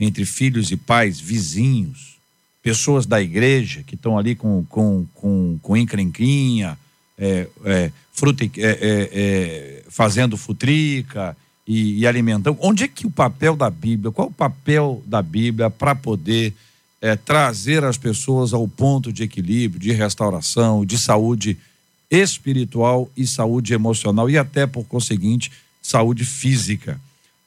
entre 0.00 0.24
filhos 0.24 0.70
e 0.70 0.78
pais, 0.78 1.20
vizinhos, 1.20 2.16
pessoas 2.62 3.04
da 3.04 3.20
igreja 3.20 3.82
que 3.82 3.96
estão 3.96 4.16
ali 4.16 4.34
com, 4.34 4.64
com, 4.64 5.04
com, 5.14 5.58
com 5.60 5.76
encrenquinha, 5.76 6.78
é, 7.18 7.46
é, 7.66 7.92
fruta, 8.14 8.46
e- 8.46 8.52
é, 8.56 8.62
é, 8.62 9.10
é, 9.12 9.84
fazendo 9.90 10.38
futrica 10.38 11.36
e, 11.66 11.98
e 11.98 12.06
alimentando. 12.06 12.56
Onde 12.62 12.84
é 12.84 12.88
que 12.88 13.06
o 13.06 13.10
papel 13.10 13.54
da 13.54 13.68
Bíblia, 13.68 14.10
qual 14.10 14.28
o 14.28 14.32
papel 14.32 15.02
da 15.04 15.20
Bíblia 15.20 15.68
para 15.68 15.94
poder 15.94 16.54
é, 17.00 17.16
trazer 17.16 17.84
as 17.84 17.96
pessoas 17.96 18.52
ao 18.52 18.66
ponto 18.66 19.12
de 19.12 19.22
equilíbrio, 19.22 19.80
de 19.80 19.92
restauração, 19.92 20.84
de 20.84 20.98
saúde 20.98 21.56
espiritual 22.10 23.10
e 23.16 23.26
saúde 23.26 23.74
emocional 23.74 24.28
e 24.28 24.38
até, 24.38 24.66
por 24.66 24.84
conseguinte, 24.84 25.52
saúde 25.82 26.24
física. 26.24 27.00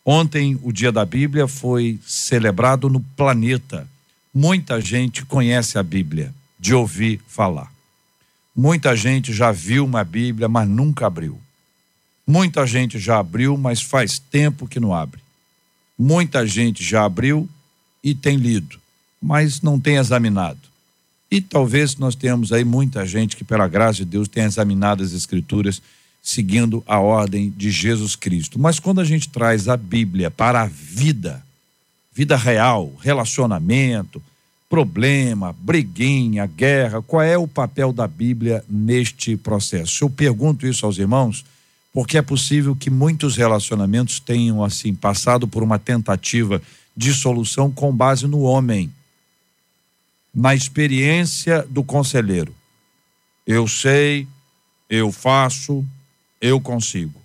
Ontem, 0.05 0.59
o 0.63 0.71
Dia 0.71 0.91
da 0.91 1.05
Bíblia 1.05 1.47
foi 1.47 1.99
celebrado 2.05 2.89
no 2.89 2.99
planeta. 2.99 3.87
Muita 4.33 4.79
gente 4.79 5.25
conhece 5.25 5.77
a 5.77 5.83
Bíblia, 5.83 6.33
de 6.59 6.73
ouvir 6.73 7.21
falar. 7.27 7.71
Muita 8.55 8.95
gente 8.95 9.31
já 9.33 9.51
viu 9.51 9.85
uma 9.85 10.03
Bíblia, 10.03 10.47
mas 10.47 10.67
nunca 10.67 11.07
abriu. 11.07 11.39
Muita 12.25 12.65
gente 12.65 12.99
já 12.99 13.19
abriu, 13.19 13.57
mas 13.57 13.81
faz 13.81 14.19
tempo 14.19 14.67
que 14.67 14.79
não 14.79 14.93
abre. 14.93 15.21
Muita 15.97 16.45
gente 16.47 16.83
já 16.83 17.05
abriu 17.05 17.47
e 18.03 18.15
tem 18.15 18.37
lido, 18.37 18.80
mas 19.21 19.61
não 19.61 19.79
tem 19.79 19.97
examinado. 19.97 20.59
E 21.29 21.39
talvez 21.39 21.95
nós 21.95 22.15
tenhamos 22.15 22.51
aí 22.51 22.65
muita 22.65 23.05
gente 23.05 23.37
que, 23.37 23.43
pela 23.43 23.67
graça 23.67 23.99
de 23.99 24.05
Deus, 24.05 24.27
tenha 24.27 24.47
examinado 24.47 25.03
as 25.03 25.13
Escrituras 25.13 25.81
seguindo 26.21 26.83
a 26.85 26.99
ordem 26.99 27.49
de 27.55 27.71
Jesus 27.71 28.15
Cristo. 28.15 28.59
Mas 28.59 28.79
quando 28.79 29.01
a 29.01 29.05
gente 29.05 29.29
traz 29.29 29.67
a 29.67 29.77
Bíblia 29.77 30.29
para 30.29 30.61
a 30.61 30.67
vida, 30.67 31.41
vida 32.13 32.35
real, 32.35 32.93
relacionamento, 33.01 34.21
problema, 34.69 35.55
briguinha, 35.59 36.45
guerra, 36.45 37.01
qual 37.01 37.21
é 37.21 37.37
o 37.37 37.47
papel 37.47 37.91
da 37.91 38.07
Bíblia 38.07 38.63
neste 38.69 39.35
processo? 39.35 40.03
Eu 40.03 40.09
pergunto 40.09 40.67
isso 40.67 40.85
aos 40.85 40.97
irmãos 40.97 41.43
porque 41.93 42.17
é 42.17 42.21
possível 42.21 42.75
que 42.75 42.89
muitos 42.89 43.35
relacionamentos 43.35 44.19
tenham 44.19 44.63
assim 44.63 44.93
passado 44.93 45.47
por 45.47 45.61
uma 45.61 45.77
tentativa 45.77 46.61
de 46.95 47.13
solução 47.13 47.69
com 47.69 47.93
base 47.93 48.27
no 48.27 48.41
homem, 48.41 48.89
na 50.33 50.55
experiência 50.55 51.65
do 51.69 51.83
conselheiro. 51.83 52.55
Eu 53.45 53.67
sei, 53.67 54.27
eu 54.89 55.11
faço, 55.11 55.85
eu 56.39 56.59
consigo. 56.59 57.19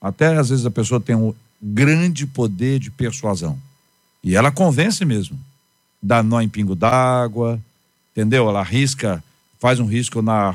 Até 0.00 0.36
às 0.36 0.50
vezes 0.50 0.64
a 0.64 0.70
pessoa 0.70 1.00
tem 1.00 1.16
um 1.16 1.34
grande 1.60 2.26
poder 2.26 2.78
de 2.78 2.90
persuasão. 2.90 3.58
E 4.22 4.36
ela 4.36 4.52
convence 4.52 5.04
mesmo. 5.04 5.38
Dá 6.00 6.22
nó 6.22 6.40
em 6.40 6.48
pingo 6.48 6.76
d'água, 6.76 7.60
entendeu? 8.12 8.48
Ela 8.48 8.62
risca, 8.62 9.22
faz 9.58 9.80
um 9.80 9.86
risco 9.86 10.22
na, 10.22 10.54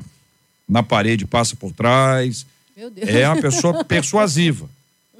na 0.67 0.81
parede, 0.81 1.25
passa 1.25 1.55
por 1.55 1.73
trás 1.73 2.45
é 2.97 3.27
uma 3.27 3.41
pessoa 3.41 3.83
persuasiva. 3.85 4.69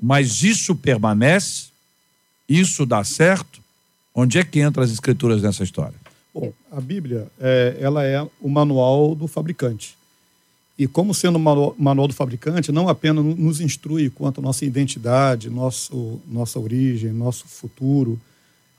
Mas 0.02 0.44
isso 0.44 0.76
permanece? 0.76 1.68
Isso 2.48 2.86
dá 2.86 3.04
certo? 3.04 3.62
Onde 4.14 4.38
é 4.38 4.44
que 4.44 4.60
entra 4.60 4.84
as 4.84 4.92
escrituras 4.92 5.42
nessa 5.42 5.64
história? 5.64 5.96
Bom, 6.34 6.52
a 6.72 6.82
Bíblia, 6.82 7.28
é, 7.40 7.78
ela 7.80 8.04
é 8.04 8.26
o 8.42 8.50
manual 8.50 9.14
do 9.14 9.28
fabricante. 9.28 9.96
E 10.78 10.88
como 10.88 11.14
sendo 11.14 11.38
o 11.38 11.76
manual 11.78 12.08
do 12.08 12.14
fabricante, 12.14 12.72
não 12.72 12.90
apenas 12.90 13.24
nos 13.24 13.62
instrui 13.62 14.10
quanto 14.10 14.40
à 14.40 14.44
nossa 14.44 14.66
identidade, 14.66 15.50
nosso, 15.50 16.20
nossa 16.28 16.60
origem, 16.60 17.12
nosso 17.12 17.48
futuro, 17.48 18.20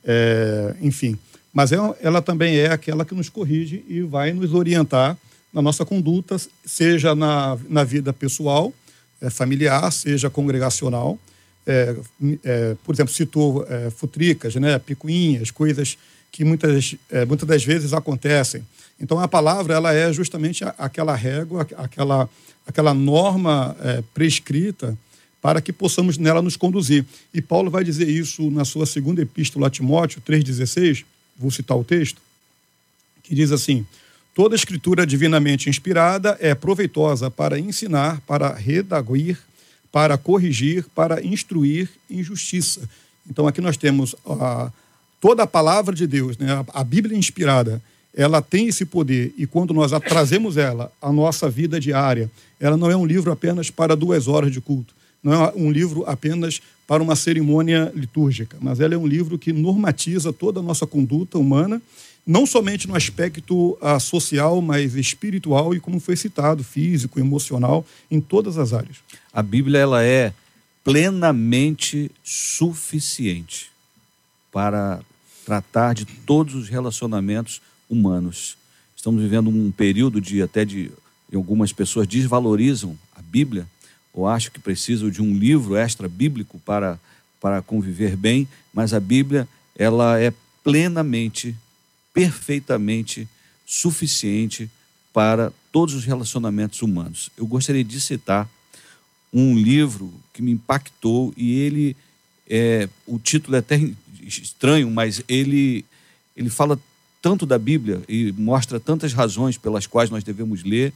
é, 0.05 0.75
enfim, 0.81 1.17
mas 1.53 1.71
ela, 1.71 1.97
ela 2.01 2.21
também 2.21 2.57
é 2.57 2.73
aquela 2.73 3.05
que 3.05 3.15
nos 3.15 3.29
corrige 3.29 3.85
e 3.89 4.03
vai 4.03 4.33
nos 4.33 4.53
orientar 4.53 5.17
na 5.53 5.63
nossa 5.63 5.85
conduta, 5.85 6.37
seja 6.67 7.15
na, 7.15 7.57
na 7.69 7.85
vida 7.85 8.13
pessoal, 8.13 8.75
é, 9.21 9.31
familiar, 9.31 9.93
seja 9.93 10.29
congregacional. 10.29 11.17
É, 11.65 11.97
é, 12.43 12.77
por 12.85 12.93
exemplo, 12.95 13.15
citou 13.15 13.65
é, 13.69 13.89
futricas, 13.89 14.57
né, 14.57 14.79
picuinhas, 14.81 15.53
coisas 15.53 15.97
que 16.35 16.45
muitas, 16.45 16.97
é, 17.13 17.25
muitas 17.25 17.47
das 17.47 17.65
vezes 17.65 17.93
acontecem. 17.93 18.67
Então, 19.01 19.21
a 19.21 19.29
palavra 19.29 19.75
ela 19.75 19.95
é 19.95 20.13
justamente 20.13 20.65
aquela 20.77 21.15
régua, 21.15 21.65
aquela, 21.77 22.29
aquela 22.67 22.93
norma 22.93 23.77
é, 23.81 24.03
prescrita 24.13 24.99
para 25.41 25.61
que 25.61 25.73
possamos 25.73 26.19
nela 26.19 26.43
nos 26.43 26.57
conduzir. 26.57 27.05
E 27.33 27.41
Paulo 27.41 27.71
vai 27.71 27.85
dizer 27.85 28.09
isso 28.09 28.51
na 28.51 28.65
sua 28.65 28.85
segunda 28.85 29.23
epístola 29.23 29.69
a 29.69 29.71
Timóteo 29.71 30.21
3,16, 30.27 31.05
vou 31.39 31.53
citar 31.53 31.79
o 31.79 31.85
texto, 31.85 32.21
que 33.23 33.33
diz 33.33 33.53
assim: 33.53 33.87
Toda 34.35 34.57
escritura 34.57 35.07
divinamente 35.07 35.71
inspirada 35.71 36.37
é 36.41 36.53
proveitosa 36.53 37.31
para 37.31 37.61
ensinar, 37.61 38.21
para 38.23 38.53
redaguir, 38.53 39.39
para 39.93 40.19
corrigir, 40.19 40.85
para 40.97 41.25
instruir 41.25 41.89
em 42.11 42.25
justiça. 42.25 42.91
Então 43.31 43.47
aqui 43.47 43.61
nós 43.61 43.77
temos 43.77 44.17
a, 44.27 44.73
toda 45.25 45.45
a 45.45 45.47
palavra 45.47 45.95
de 45.95 46.07
Deus, 46.07 46.37
né? 46.37 46.53
a, 46.53 46.81
a 46.81 46.85
Bíblia 46.85 47.17
inspirada, 47.17 47.81
ela 48.15 48.43
tem 48.43 48.69
esse 48.69 48.85
poder 48.85 49.33
e 49.39 49.47
quando 49.47 49.73
nós 49.73 49.91
trazemos 50.07 50.59
ela 50.59 50.93
à 51.01 51.11
nossa 51.11 51.49
vida 51.49 51.81
diária, 51.81 52.31
ela 52.61 52.77
não 52.77 52.91
é 52.91 52.97
um 52.97 53.07
livro 53.07 53.33
apenas 53.33 53.71
para 53.71 53.97
duas 53.97 54.29
horas 54.29 54.53
de 54.53 54.61
culto, 54.61 54.95
não 55.23 55.33
é 55.33 55.53
um 55.57 55.71
livro 55.71 56.05
apenas 56.07 56.61
para 56.87 57.03
uma 57.03 57.17
cerimônia 57.17 57.91
litúrgica, 57.95 58.59
mas 58.61 58.81
ela 58.81 58.93
é 58.93 58.99
um 58.99 59.07
livro 59.07 59.39
que 59.39 59.51
normatiza 59.51 60.31
toda 60.31 60.61
a 60.61 60.63
nossa 60.63 60.87
conduta 60.87 61.39
humana 61.39 61.81
não 62.27 62.45
somente 62.45 62.87
no 62.87 62.95
aspecto 62.95 63.79
uh, 63.81 63.99
social, 63.99 64.61
mas 64.61 64.95
espiritual 64.95 65.75
e, 65.75 65.81
como 65.81 66.01
foi 66.01 66.17
citado, 66.17 66.63
físico, 66.63 67.19
emocional, 67.19 67.87
em 68.11 68.21
todas 68.21 68.59
as 68.59 68.75
áreas. 68.75 68.99
A 69.33 69.43
Bíblia 69.43 69.79
ela 69.79 70.03
é 70.05 70.35
plenamente 70.83 72.11
suficiente 72.23 73.71
para 74.53 75.01
tratar 75.45 75.95
de 75.95 76.05
todos 76.05 76.55
os 76.55 76.69
relacionamentos 76.69 77.61
humanos. 77.89 78.57
Estamos 78.97 79.23
vivendo 79.23 79.51
um 79.51 79.71
período 79.71 80.21
de 80.21 80.43
até 80.43 80.65
de 80.65 80.91
algumas 81.33 81.73
pessoas 81.73 82.07
desvalorizam 82.07 82.97
a 83.15 83.21
Bíblia 83.21 83.67
ou 84.13 84.27
acham 84.27 84.53
que 84.53 84.61
precisam 84.61 85.11
de 85.11 85.21
um 85.21 85.35
livro 85.35 85.77
extra 85.77 86.09
bíblico 86.09 86.59
para 86.61 86.99
para 87.41 87.61
conviver 87.61 88.17
bem, 88.17 88.49
mas 88.73 88.95
a 88.95 89.01
Bíblia 89.01 89.47
ela 89.77 90.19
é 90.19 90.33
plenamente 90.63 91.55
perfeitamente 92.15 93.29
suficiente 93.67 94.71
para 95.13 95.53
todos 95.71 95.95
os 95.95 96.07
relacionamentos 96.07 96.81
humanos. 96.81 97.29
Eu 97.37 97.47
gostaria 97.47 97.85
de 97.85 98.01
citar 98.01 98.49
um 99.31 99.55
livro 99.55 100.11
que 100.33 100.41
me 100.41 100.53
impactou 100.53 101.35
e 101.37 101.59
ele 101.59 101.95
é 102.49 102.89
o 103.07 103.19
título 103.19 103.57
é 103.57 103.59
até 103.59 103.79
estranho, 104.27 104.91
mas 104.91 105.23
ele 105.29 105.85
ele 106.37 106.51
fala 106.51 106.79
tanto 107.23 107.47
da 107.47 107.59
Bíblia 107.59 108.03
e 108.09 108.33
mostra 108.33 108.81
tantas 108.81 109.13
razões 109.13 109.57
pelas 109.57 109.87
quais 109.87 110.11
nós 110.11 110.25
devemos 110.25 110.65
ler 110.65 110.93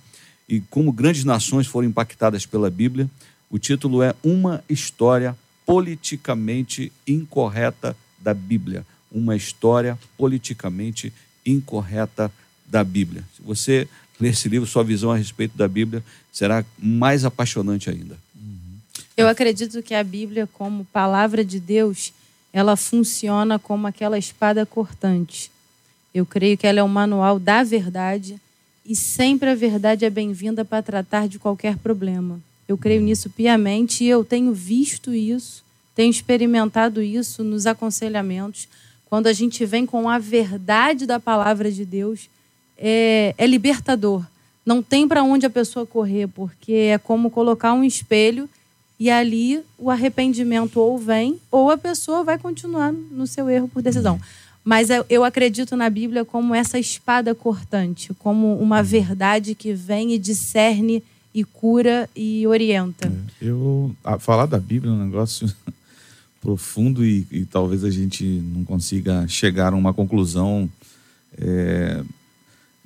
e 0.49 0.61
como 0.61 0.93
grandes 0.93 1.25
nações 1.25 1.67
foram 1.67 1.88
impactadas 1.88 2.45
pela 2.45 2.69
Bíblia. 2.69 3.09
O 3.49 3.59
título 3.59 4.03
é 4.03 4.14
Uma 4.23 4.62
História 4.69 5.37
Politicamente 5.64 6.93
Incorreta 7.07 7.97
da 8.19 8.35
Bíblia 8.35 8.85
uma 9.11 9.37
história 9.37 9.99
politicamente 10.17 11.12
incorreta 11.45 12.31
da 12.67 12.85
Bíblia. 12.85 13.25
Se 13.35 13.43
você 13.43 13.88
ler 14.21 14.31
esse 14.31 14.49
livro, 14.49 14.69
sua 14.69 14.85
visão 14.85 15.11
a 15.11 15.17
respeito 15.17 15.57
da 15.57 15.67
Bíblia 15.67 16.05
será 16.33 16.64
mais 16.79 17.25
apaixonante 17.25 17.88
ainda. 17.88 18.17
Eu 19.17 19.27
acredito 19.27 19.83
que 19.83 19.95
a 19.95 20.05
Bíblia, 20.05 20.47
como 20.47 20.85
palavra 20.87 21.45
de 21.45 21.59
Deus, 21.59 22.12
ela 22.59 22.77
funciona 22.77 23.59
como 23.59 23.87
aquela 23.87 24.18
espada 24.18 24.67
cortante. 24.67 25.50
Eu 26.13 26.27
creio 26.27 26.59
que 26.59 26.67
ela 26.67 26.81
é 26.81 26.83
um 26.83 26.88
manual 26.88 27.38
da 27.38 27.63
verdade 27.63 28.40
e 28.85 28.96
sempre 28.96 29.50
a 29.50 29.54
verdade 29.54 30.04
é 30.04 30.11
bem-vinda 30.11 30.65
para 30.65 30.83
tratar 30.83 31.29
de 31.29 31.38
qualquer 31.38 31.77
problema. 31.77 32.40
Eu 32.67 32.77
creio 32.77 33.00
nisso 33.00 33.31
piamente 33.31 34.04
e 34.04 34.09
eu 34.09 34.25
tenho 34.25 34.52
visto 34.52 35.15
isso, 35.15 35.65
tenho 35.94 36.11
experimentado 36.11 37.00
isso 37.00 37.44
nos 37.44 37.67
aconselhamentos 37.67 38.69
quando 39.09 39.27
a 39.27 39.33
gente 39.33 39.65
vem 39.65 39.87
com 39.87 40.09
a 40.09 40.19
verdade 40.19 41.06
da 41.06 41.19
palavra 41.19 41.73
de 41.73 41.85
Deus, 41.85 42.29
é, 42.77 43.35
é 43.38 43.46
libertador. 43.46 44.23
Não 44.67 44.83
tem 44.83 45.09
para 45.09 45.23
onde 45.23 45.46
a 45.46 45.50
pessoa 45.50 45.87
correr, 45.87 46.27
porque 46.29 46.73
é 46.73 46.98
como 46.98 47.31
colocar 47.31 47.73
um 47.73 47.83
espelho 47.83 48.50
e 48.99 49.11
ali 49.11 49.61
o 49.79 49.90
arrependimento 49.90 50.79
ou 50.81 50.99
vem, 50.99 51.38
ou 51.51 51.71
a 51.71 51.79
pessoa 51.79 52.25
vai 52.25 52.38
continuar 52.38 52.92
no 52.92 53.27
seu 53.27 53.49
erro 53.49 53.69
por 53.69 53.83
decisão. 53.83 54.21
Mas 54.65 54.88
eu 55.09 55.25
acredito 55.25 55.77
na 55.77 55.88
Bíblia 55.88 56.25
como 56.25 56.55
essa 56.55 56.79
espada 56.79 57.35
cortante, 57.35 58.13
como 58.19 58.59
uma 58.59 58.83
verdade 58.83 59.55
que 59.55 59.73
vem 59.73 60.13
e 60.13 60.19
discerne 60.19 61.03
e 61.33 61.44
cura 61.44 62.09
e 62.15 62.46
orienta. 62.46 63.09
É, 63.40 63.46
eu 63.46 63.94
falar 64.19 64.46
da 64.46 64.59
Bíblia 64.59 64.90
é 64.90 64.94
um 64.94 65.05
negócio 65.05 65.51
profundo 66.40 67.05
e, 67.05 67.27
e, 67.31 67.44
talvez 67.44 67.85
a 67.85 67.90
gente 67.90 68.25
não 68.25 68.65
consiga 68.65 69.27
chegar 69.29 69.73
a 69.73 69.77
uma 69.77 69.94
conclusão 69.94 70.69
é, 71.38 72.03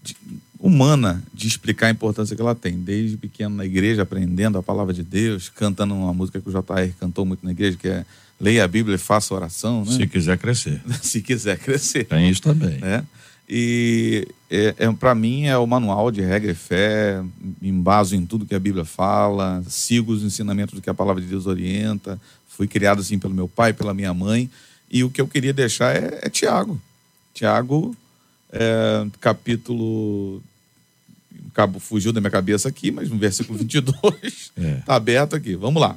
de, 0.02 0.16
humana 0.62 1.20
de 1.34 1.48
explicar 1.48 1.88
a 1.88 1.90
importância 1.90 2.36
que 2.36 2.40
ela 2.40 2.54
tem. 2.54 2.78
Desde 2.78 3.16
pequeno 3.16 3.56
na 3.56 3.66
igreja, 3.66 4.02
aprendendo 4.02 4.56
a 4.56 4.62
palavra 4.62 4.94
de 4.94 5.02
Deus, 5.02 5.48
cantando 5.48 5.92
uma 5.92 6.14
música 6.14 6.40
que 6.40 6.48
o 6.48 6.52
JR 6.52 6.94
cantou 7.00 7.26
muito 7.26 7.44
na 7.44 7.50
igreja, 7.50 7.76
que 7.76 7.88
é 7.88 8.06
Leia 8.40 8.64
a 8.64 8.68
Bíblia 8.68 8.94
e 8.94 8.98
faça 8.98 9.34
oração. 9.34 9.84
Né? 9.84 9.92
Se 9.92 10.06
quiser 10.06 10.38
crescer. 10.38 10.80
Se 11.02 11.20
quiser 11.20 11.58
crescer. 11.58 12.04
Tem 12.04 12.30
isso 12.30 12.42
também. 12.42 12.78
Né? 12.78 13.04
E 13.48 14.26
é, 14.50 14.74
é 14.78 14.92
para 14.92 15.14
mim 15.14 15.46
é 15.46 15.58
o 15.58 15.66
manual 15.66 16.10
de 16.10 16.20
regra 16.20 16.50
e 16.50 16.54
fé, 16.54 17.22
embaso 17.60 18.14
em 18.16 18.24
tudo 18.24 18.46
que 18.46 18.54
a 18.54 18.58
Bíblia 18.58 18.84
fala, 18.84 19.62
sigo 19.68 20.12
os 20.12 20.22
ensinamentos 20.22 20.74
do 20.74 20.80
que 20.80 20.88
a 20.88 20.94
palavra 20.94 21.20
de 21.20 21.28
Deus 21.28 21.46
orienta. 21.46 22.20
Fui 22.48 22.66
criado 22.66 23.00
assim 23.00 23.18
pelo 23.18 23.34
meu 23.34 23.48
pai, 23.48 23.72
pela 23.72 23.92
minha 23.92 24.14
mãe. 24.14 24.50
E 24.90 25.02
o 25.02 25.10
que 25.10 25.20
eu 25.20 25.26
queria 25.26 25.52
deixar 25.52 25.94
é, 25.94 26.20
é 26.22 26.28
Tiago. 26.28 26.80
Tiago, 27.34 27.96
é, 28.52 29.06
capítulo. 29.20 30.42
Cabo, 31.52 31.78
fugiu 31.78 32.12
da 32.12 32.20
minha 32.20 32.30
cabeça 32.30 32.68
aqui, 32.68 32.90
mas 32.90 33.08
no 33.08 33.18
versículo 33.18 33.56
22 33.58 34.14
está 34.24 34.52
é. 34.56 34.74
Tá 34.86 34.94
aberto 34.94 35.36
aqui. 35.36 35.54
Vamos 35.54 35.80
lá. 35.80 35.96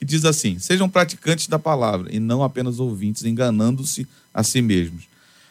E 0.00 0.04
diz 0.04 0.24
assim: 0.24 0.58
Sejam 0.58 0.88
praticantes 0.88 1.46
da 1.46 1.58
palavra 1.58 2.08
e 2.10 2.18
não 2.18 2.42
apenas 2.42 2.80
ouvintes, 2.80 3.24
enganando-se 3.24 4.06
a 4.32 4.42
si 4.42 4.60
mesmos. 4.60 5.04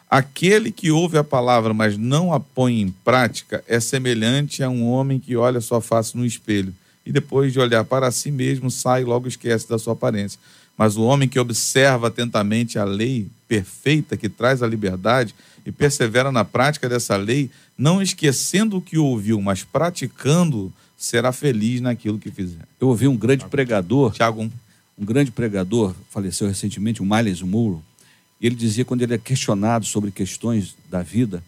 Aquele 0.10 0.72
que 0.72 0.92
ouve 0.92 1.18
a 1.18 1.24
palavra, 1.24 1.74
mas 1.74 1.98
não 1.98 2.32
a 2.32 2.40
põe 2.40 2.82
em 2.82 2.92
prática, 2.92 3.64
é 3.68 3.80
semelhante 3.80 4.62
a 4.62 4.70
um 4.70 4.86
homem 4.86 5.20
que 5.20 5.36
olha 5.36 5.60
sua 5.60 5.82
face 5.82 6.16
no 6.16 6.26
espelho 6.26 6.74
e 7.06 7.12
depois 7.12 7.52
de 7.52 7.60
olhar 7.60 7.84
para 7.84 8.12
si 8.12 8.32
mesmo 8.32 8.72
sai 8.72 9.02
e 9.02 9.06
logo 9.06 9.28
esquece 9.28 9.68
da 9.68 9.78
sua 9.78 9.94
aparência. 9.94 10.40
Mas 10.78 10.98
o 10.98 11.04
homem 11.04 11.30
que 11.30 11.40
observa 11.40 12.08
atentamente 12.08 12.80
a 12.80 12.84
lei 12.84 13.28
perfeita 13.48 14.18
que 14.18 14.28
traz 14.28 14.64
a 14.64 14.68
liberdade 14.68 15.36
e 15.66 15.72
persevera 15.72 16.32
na 16.32 16.44
prática 16.44 16.90
dessa 16.90 17.16
lei, 17.16 17.50
não 17.78 18.02
esquecendo 18.02 18.78
o 18.78 18.82
que 18.82 18.98
ouviu, 18.98 19.40
mas 19.42 19.64
praticando, 19.64 20.74
será 20.98 21.32
feliz 21.32 21.80
naquilo 21.80 22.18
que 22.18 22.32
fizer. 22.32 22.68
Eu 22.80 22.88
ouvi 22.90 23.08
um 23.08 23.16
grande 23.16 23.46
pregador, 23.46 24.12
Tiago, 24.14 24.50
um 24.98 25.06
grande 25.06 25.32
pregador, 25.32 25.94
faleceu 26.10 26.48
recentemente, 26.48 27.02
o 27.02 27.06
Miles 27.06 27.42
Moore, 27.42 27.80
e 28.42 28.46
ele 28.46 28.56
dizia 28.56 28.84
quando 28.84 29.02
ele 29.02 29.14
é 29.14 29.18
questionado 29.18 29.86
sobre 29.86 30.12
questões 30.12 30.76
da 30.90 31.02
vida, 31.02 31.44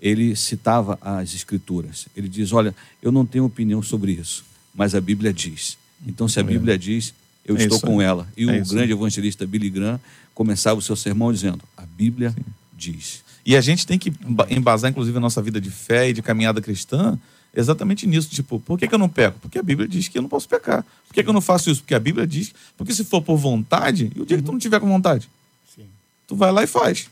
ele 0.00 0.36
citava 0.36 0.96
as 1.00 1.34
escrituras. 1.34 2.06
Ele 2.16 2.28
diz: 2.28 2.52
"Olha, 2.52 2.74
eu 3.02 3.10
não 3.10 3.26
tenho 3.26 3.44
opinião 3.44 3.82
sobre 3.82 4.12
isso, 4.12 4.44
mas 4.72 4.94
a 4.94 5.00
Bíblia 5.00 5.32
diz. 5.32 5.76
Então 6.06 6.28
se 6.28 6.38
a 6.38 6.42
Bíblia 6.44 6.78
diz, 6.78 7.12
eu 7.48 7.56
é 7.56 7.64
estou 7.64 7.80
com 7.80 8.00
ela. 8.00 8.28
E 8.36 8.48
é 8.48 8.60
o 8.60 8.66
grande 8.66 8.92
evangelista 8.92 9.46
Billy 9.46 9.70
Graham 9.70 10.00
começava 10.34 10.78
o 10.78 10.82
seu 10.82 10.94
sermão 10.94 11.32
dizendo: 11.32 11.62
a 11.76 11.82
Bíblia 11.82 12.30
Sim. 12.30 12.44
diz. 12.76 13.24
E 13.44 13.56
a 13.56 13.60
gente 13.60 13.86
tem 13.86 13.98
que 13.98 14.12
embasar, 14.50 14.90
inclusive, 14.90 15.16
a 15.16 15.20
nossa 15.20 15.40
vida 15.40 15.60
de 15.60 15.70
fé 15.70 16.10
e 16.10 16.12
de 16.12 16.20
caminhada 16.20 16.60
cristã 16.60 17.18
exatamente 17.54 18.06
nisso. 18.06 18.28
Tipo, 18.28 18.60
por 18.60 18.78
que, 18.78 18.86
que 18.86 18.94
eu 18.94 18.98
não 18.98 19.08
peco? 19.08 19.38
Porque 19.40 19.58
a 19.58 19.62
Bíblia 19.62 19.88
diz 19.88 20.06
que 20.08 20.18
eu 20.18 20.22
não 20.22 20.28
posso 20.28 20.48
pecar. 20.48 20.84
Por 21.06 21.14
que, 21.14 21.22
que 21.22 21.28
eu 21.28 21.32
não 21.32 21.40
faço 21.40 21.70
isso? 21.70 21.80
Porque 21.80 21.94
a 21.94 22.00
Bíblia 22.00 22.26
diz. 22.26 22.52
Porque 22.76 22.94
se 22.94 23.04
for 23.04 23.22
por 23.22 23.36
vontade, 23.36 24.12
e 24.14 24.20
o 24.20 24.26
dia 24.26 24.36
que 24.36 24.42
tu 24.42 24.52
não 24.52 24.58
tiver 24.58 24.78
com 24.78 24.86
vontade? 24.86 25.28
Sim. 25.74 25.86
Tu 26.26 26.36
vai 26.36 26.52
lá 26.52 26.62
e 26.62 26.66
faz. 26.66 27.08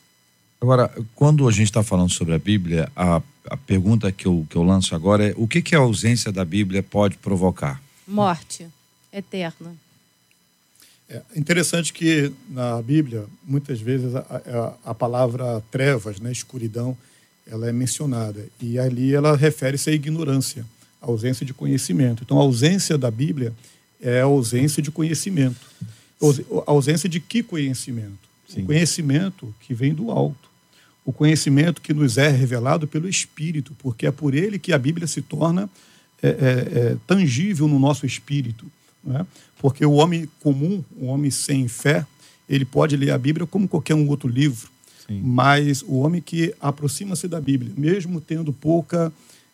Agora, 0.61 0.93
quando 1.15 1.49
a 1.49 1.51
gente 1.51 1.69
está 1.69 1.83
falando 1.83 2.11
sobre 2.11 2.35
a 2.35 2.39
Bíblia, 2.39 2.91
a, 2.97 3.23
a 3.49 3.57
pergunta 3.57 4.11
que 4.13 4.27
eu, 4.27 4.47
que 4.49 4.57
eu 4.57 4.63
lanço 4.63 4.95
agora 4.95 5.29
é: 5.29 5.35
o 5.37 5.47
que, 5.47 5.63
que 5.63 5.75
a 5.75 5.79
ausência 5.79 6.31
da 6.31 6.45
Bíblia 6.45 6.83
pode 6.83 7.17
provocar? 7.17 7.81
Morte 8.07 8.67
eterna. 9.13 9.75
É 11.09 11.23
interessante 11.37 11.93
que 11.93 12.33
na 12.49 12.83
Bíblia, 12.83 13.27
muitas 13.45 13.81
vezes, 13.81 14.15
a, 14.15 14.21
a, 14.21 14.91
a, 14.91 14.95
palavra 14.95 15.63
trevas, 15.71 16.19
né, 16.19 16.33
escuridão, 16.33 16.97
ela 17.47 17.69
é 17.69 17.73
mencionada. 17.73 18.45
E 18.61 18.79
ali 18.79 19.15
ela 19.15 19.37
refere-se 19.37 19.89
à 19.89 19.93
ignorância, 19.93 20.67
à 21.01 21.07
ausência 21.07 21.47
de 21.47 21.55
conhecimento. 21.55 22.25
Então, 22.25 22.39
a 22.39 22.43
ausência 22.43 22.99
da 22.99 23.11
Bíblia 23.11 23.53
é 24.01 24.21
a 24.21 24.25
ausência 24.25 24.83
de 24.83 24.91
conhecimento. 24.91 25.61
A 26.67 26.71
ausência 26.73 27.09
de 27.09 27.21
que 27.21 27.43
conhecimento? 27.43 28.27
Sim. 28.49 28.63
O 28.63 28.67
conhecimento 28.67 29.55
que 29.61 29.75
vem 29.75 29.95
do 29.95 30.11
alto. 30.11 30.51
O 31.05 31.13
conhecimento 31.13 31.81
que 31.81 31.95
nos 31.95 32.19
é 32.19 32.29
revelado 32.29 32.89
pelo 32.89 33.09
Espírito, 33.09 33.77
porque 33.79 34.07
é 34.07 34.11
por 34.11 34.35
ele 34.35 34.59
que 34.59 34.73
a 34.73 34.79
Bíblia 34.79 35.07
se 35.07 35.23
torna 35.23 35.71
é, 36.23 36.29
é, 36.29 36.33
é, 36.33 36.97
tangível 37.07 37.69
no 37.69 37.79
nosso 37.79 38.07
espírito. 38.07 38.67
Né? 39.07 39.25
Porque 39.59 39.87
o 39.87 39.93
homem 39.93 40.29
comum, 40.41 40.83
o 40.99 41.07
homem 41.07 41.31
sem 41.31 41.69
fé, 41.69 42.05
ele 42.49 42.65
pode 42.65 42.97
ler 42.97 43.13
a 43.13 43.19
Bíblia 43.19 43.47
como 43.47 43.69
qualquer 43.69 43.95
um 43.95 44.09
outro 44.09 44.29
livro, 44.29 44.69
Sim. 45.07 45.21
mas 45.23 45.83
o 45.83 45.99
homem 45.99 46.21
que 46.21 46.53
aproxima-se 46.61 47.29
da 47.29 47.41
Bíblia, 47.41 47.73
mesmo 47.77 48.21
tendo 48.21 48.53
pouca, 48.53 49.13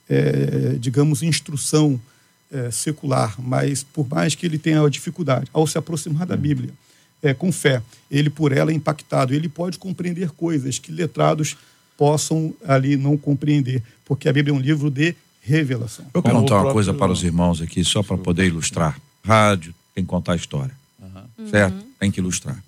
é, 0.09 0.77
digamos, 0.81 1.23
instrução 1.23 2.01
é, 2.51 2.71
secular, 2.71 3.37
mas 3.41 3.83
por 3.83 4.09
mais 4.09 4.35
que 4.35 4.47
ele 4.47 4.59
tenha 4.59 4.89
dificuldade 4.89 5.47
ao 5.53 5.67
se 5.67 5.79
aproximar 5.79 6.27
da 6.27 6.37
Bíblia, 6.37 6.71
é, 7.23 7.33
com 7.33 7.53
fé, 7.53 7.81
ele 8.11 8.29
por 8.29 8.53
ela 8.53 8.73
é 8.73 8.75
impactado, 8.75 9.33
ele 9.33 9.49
pode 9.49 9.79
compreender 9.79 10.31
coisas 10.31 10.79
que 10.79 10.91
letrados 10.91 11.57
possam 11.97 12.53
ali 12.67 12.97
não 12.97 13.17
compreender, 13.17 13.83
porque 14.05 14.29
a 14.29 14.33
Bíblia 14.33 14.53
é 14.53 14.59
um 14.59 14.61
livro 14.61 14.91
de 14.91 15.15
revelação. 15.41 16.05
Eu 16.13 16.23
quero 16.23 16.35
perguntar 16.35 16.63
uma 16.63 16.73
coisa 16.73 16.93
para 16.93 17.13
os 17.13 17.23
irmãos 17.23 17.61
aqui, 17.63 17.85
só 17.85 18.03
para 18.03 18.19
poder 18.19 18.47
ilustrar 18.47 18.99
rádio, 19.25 19.75
tem 19.95 20.05
que 20.05 20.09
contar 20.09 20.33
a 20.33 20.37
história. 20.37 20.75
Uhum. 21.01 21.49
Certo? 21.49 21.85
Tem 21.99 22.11
que 22.11 22.21
ilustrar. 22.21 22.63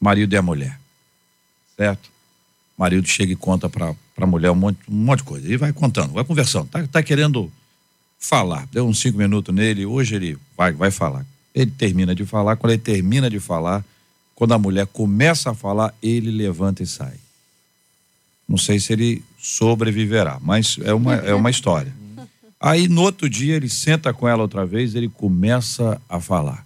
Marido 0.00 0.34
é 0.34 0.38
a 0.38 0.42
mulher. 0.42 0.78
Certo? 1.76 2.10
Marido 2.76 3.06
chega 3.06 3.32
e 3.32 3.36
conta 3.36 3.68
para 3.68 3.94
a 4.16 4.26
mulher 4.26 4.50
um 4.50 4.54
monte, 4.54 4.78
um 4.88 4.94
monte 4.94 5.18
de 5.18 5.24
coisa. 5.24 5.48
E 5.48 5.56
vai 5.56 5.72
contando, 5.72 6.12
vai 6.12 6.24
conversando. 6.24 6.68
Tá, 6.68 6.86
tá 6.86 7.02
querendo 7.02 7.50
falar. 8.18 8.66
Deu 8.72 8.86
uns 8.86 8.98
cinco 8.98 9.18
minutos 9.18 9.54
nele, 9.54 9.86
hoje 9.86 10.16
ele 10.16 10.38
vai, 10.56 10.72
vai 10.72 10.90
falar. 10.90 11.24
Ele 11.54 11.70
termina 11.70 12.14
de 12.14 12.24
falar. 12.24 12.56
Quando 12.56 12.72
ele 12.72 12.82
termina 12.82 13.30
de 13.30 13.38
falar, 13.38 13.84
quando 14.34 14.52
a 14.54 14.58
mulher 14.58 14.86
começa 14.86 15.50
a 15.50 15.54
falar, 15.54 15.94
ele 16.02 16.30
levanta 16.30 16.82
e 16.82 16.86
sai. 16.86 17.14
Não 18.48 18.58
sei 18.58 18.80
se 18.80 18.92
ele 18.92 19.24
sobreviverá, 19.38 20.38
mas 20.40 20.76
é 20.82 20.92
uma, 20.92 21.14
é 21.14 21.34
uma 21.34 21.50
história. 21.50 21.92
Aí 22.64 22.88
no 22.88 23.02
outro 23.02 23.28
dia 23.28 23.56
ele 23.56 23.68
senta 23.68 24.10
com 24.14 24.26
ela 24.26 24.40
outra 24.40 24.64
vez, 24.64 24.94
ele 24.94 25.10
começa 25.10 26.00
a 26.08 26.18
falar. 26.18 26.64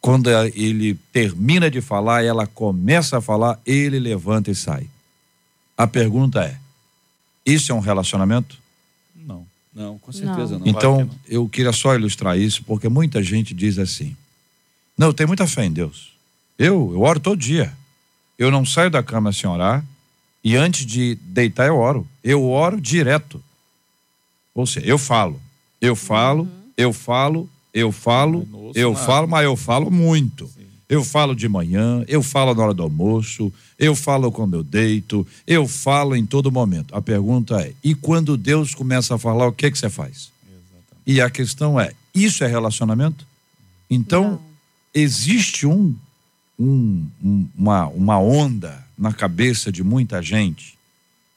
Quando 0.00 0.30
ele 0.30 0.94
termina 1.12 1.68
de 1.68 1.80
falar, 1.80 2.22
ela 2.22 2.46
começa 2.46 3.18
a 3.18 3.20
falar, 3.20 3.58
ele 3.66 3.98
levanta 3.98 4.48
e 4.52 4.54
sai. 4.54 4.86
A 5.76 5.88
pergunta 5.88 6.44
é: 6.44 6.56
isso 7.44 7.72
é 7.72 7.74
um 7.74 7.80
relacionamento? 7.80 8.56
Não, 9.26 9.44
não, 9.74 9.98
com 9.98 10.12
certeza 10.12 10.52
não. 10.52 10.60
não. 10.60 10.66
Então, 10.68 11.00
não. 11.00 11.10
eu 11.26 11.48
queria 11.48 11.72
só 11.72 11.96
ilustrar 11.96 12.38
isso, 12.38 12.62
porque 12.62 12.88
muita 12.88 13.20
gente 13.20 13.52
diz 13.52 13.76
assim: 13.76 14.16
não, 14.96 15.08
eu 15.08 15.12
tenho 15.12 15.26
muita 15.26 15.48
fé 15.48 15.64
em 15.64 15.72
Deus. 15.72 16.12
Eu, 16.56 16.92
eu 16.92 17.00
oro 17.00 17.18
todo 17.18 17.36
dia. 17.36 17.72
Eu 18.38 18.52
não 18.52 18.64
saio 18.64 18.88
da 18.88 19.02
cama 19.02 19.32
sem 19.32 19.50
orar, 19.50 19.84
e 20.44 20.54
antes 20.54 20.86
de 20.86 21.16
deitar 21.22 21.66
eu 21.66 21.76
oro. 21.76 22.06
Eu 22.22 22.48
oro 22.48 22.80
direto. 22.80 23.42
Ou 24.58 24.66
seja, 24.66 24.84
eu 24.84 24.98
falo, 24.98 25.40
eu 25.80 25.94
falo, 25.94 26.42
uhum. 26.42 26.48
eu 26.76 26.92
falo, 26.92 27.48
eu 27.72 27.92
falo, 27.92 28.72
eu 28.74 28.92
nada. 28.92 29.06
falo, 29.06 29.28
mas 29.28 29.44
eu 29.44 29.54
falo 29.54 29.88
muito. 29.88 30.48
Sim. 30.48 30.66
Eu 30.88 31.04
falo 31.04 31.36
de 31.36 31.48
manhã, 31.48 32.04
eu 32.08 32.24
falo 32.24 32.52
na 32.52 32.64
hora 32.64 32.74
do 32.74 32.82
almoço, 32.82 33.52
eu 33.78 33.94
falo 33.94 34.32
quando 34.32 34.54
eu 34.54 34.64
deito, 34.64 35.24
eu 35.46 35.68
falo 35.68 36.16
em 36.16 36.26
todo 36.26 36.50
momento. 36.50 36.92
A 36.92 37.00
pergunta 37.00 37.60
é: 37.60 37.72
e 37.84 37.94
quando 37.94 38.36
Deus 38.36 38.74
começa 38.74 39.14
a 39.14 39.18
falar, 39.18 39.46
o 39.46 39.52
que, 39.52 39.70
que 39.70 39.78
você 39.78 39.88
faz? 39.88 40.32
Exatamente. 40.42 41.02
E 41.06 41.20
a 41.20 41.30
questão 41.30 41.78
é: 41.78 41.92
isso 42.12 42.42
é 42.42 42.48
relacionamento? 42.48 43.24
Então, 43.88 44.30
Não. 44.30 44.40
existe 44.92 45.68
um, 45.68 45.94
um, 46.58 47.06
um, 47.22 47.48
uma, 47.56 47.86
uma 47.86 48.18
onda 48.18 48.84
na 48.98 49.12
cabeça 49.12 49.70
de 49.70 49.84
muita 49.84 50.20
gente 50.20 50.76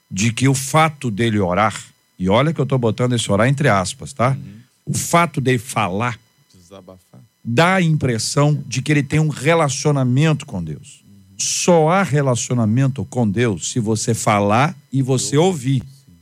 de 0.10 0.34
que 0.34 0.48
o 0.48 0.56
fato 0.56 1.12
dele 1.12 1.40
orar 1.40 1.92
e 2.22 2.30
olha 2.30 2.54
que 2.54 2.62
eu 2.62 2.64
estou 2.64 2.78
botando 2.78 3.14
esse 3.14 3.32
orar 3.32 3.48
entre 3.48 3.68
aspas, 3.68 4.14
tá? 4.14 4.38
Uhum. 4.40 4.60
O 4.86 4.94
fato 4.94 5.42
de 5.42 5.58
falar 5.58 6.20
Desabafar. 6.54 7.20
dá 7.44 7.76
a 7.76 7.82
impressão 7.82 8.64
de 8.68 8.80
que 8.80 8.92
ele 8.92 9.02
tem 9.02 9.20
um 9.20 9.30
relacionamento 9.30 10.46
com 10.46 10.64
Deus. 10.64 11.04
Uhum. 11.04 11.40
Só 11.40 11.90
há 11.90 12.04
relacionamento 12.04 13.04
com 13.06 13.28
Deus 13.28 13.72
se 13.72 13.80
você 13.80 14.14
falar 14.14 14.78
e 14.94 15.02
você 15.02 15.36
eu, 15.36 15.46
ouvir. 15.46 15.82
Sim. 15.82 16.14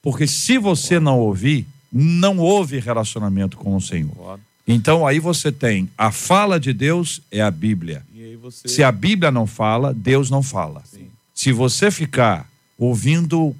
Porque 0.00 0.28
se 0.28 0.58
você 0.58 1.00
não 1.00 1.18
ouvir, 1.18 1.66
não 1.92 2.38
houve 2.38 2.78
relacionamento 2.78 3.56
com 3.56 3.74
o 3.74 3.80
Senhor. 3.80 4.38
Então 4.64 5.04
aí 5.04 5.18
você 5.18 5.50
tem 5.50 5.90
a 5.98 6.12
fala 6.12 6.60
de 6.60 6.72
Deus 6.72 7.20
é 7.32 7.40
a 7.40 7.50
Bíblia. 7.50 8.04
Você... 8.40 8.68
Se 8.68 8.84
a 8.84 8.92
Bíblia 8.92 9.32
não 9.32 9.44
fala, 9.44 9.92
Deus 9.92 10.30
não 10.30 10.40
fala. 10.40 10.84
Sim. 10.84 11.08
Se 11.34 11.50
você 11.50 11.90
ficar 11.90 12.48
ouvindo 12.78 13.56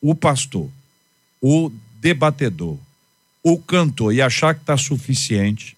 o 0.00 0.14
pastor, 0.14 0.70
o 1.42 1.72
debatedor, 2.00 2.76
o 3.42 3.58
cantor 3.58 4.14
e 4.14 4.22
achar 4.22 4.54
que 4.54 4.60
está 4.60 4.76
suficiente, 4.76 5.76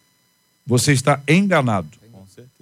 você 0.66 0.92
está 0.92 1.20
enganado. 1.26 1.88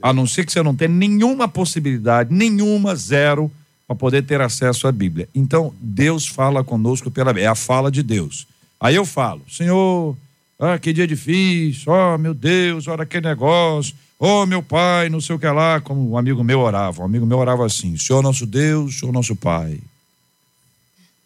A 0.01 0.13
não 0.13 0.27
ser 0.27 0.45
que 0.45 0.53
você 0.53 0.63
não 0.63 0.75
tenha 0.75 0.89
nenhuma 0.89 1.49
possibilidade, 1.49 2.33
nenhuma, 2.33 2.95
zero, 2.95 3.51
para 3.87 3.97
poder 3.97 4.23
ter 4.23 4.41
acesso 4.41 4.87
à 4.87 4.93
Bíblia. 4.93 5.29
Então, 5.35 5.73
Deus 5.81 6.27
fala 6.27 6.65
conosco 6.65 7.11
pela 7.11 7.39
É 7.39 7.47
a 7.47 7.55
fala 7.55 7.91
de 7.91 8.03
Deus. 8.03 8.47
Aí 8.81 8.95
eu 8.95 9.05
falo, 9.05 9.43
Senhor, 9.49 10.17
ah, 10.59 10.79
que 10.79 10.93
dia 10.93 11.07
difícil, 11.07 11.93
oh 11.93 12.19
meu 12.19 12.35
Deus, 12.35 12.89
olha 12.89 13.07
que 13.07 13.21
negócio, 13.21 13.95
oh 14.19 14.45
meu 14.45 14.63
pai, 14.63 15.09
não 15.09 15.21
sei 15.21 15.37
o 15.37 15.39
que 15.39 15.47
lá, 15.47 15.81
como 15.81 16.11
um 16.11 16.19
amigo 16.19 16.43
meu 16.43 16.61
orava, 16.61 17.03
um 17.03 17.05
amigo 17.05 17.27
meu 17.27 17.39
orava 17.39 17.65
assim, 17.65 17.97
Senhor 17.97 18.23
nosso 18.23 18.47
Deus, 18.47 18.99
Senhor 18.99 19.13
nosso 19.13 19.37
Pai. 19.37 19.79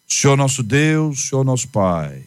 Senhor 0.07 0.37
nosso 0.37 0.63
Deus, 0.63 1.27
Senhor 1.27 1.43
nosso 1.43 1.67
Pai. 1.67 2.23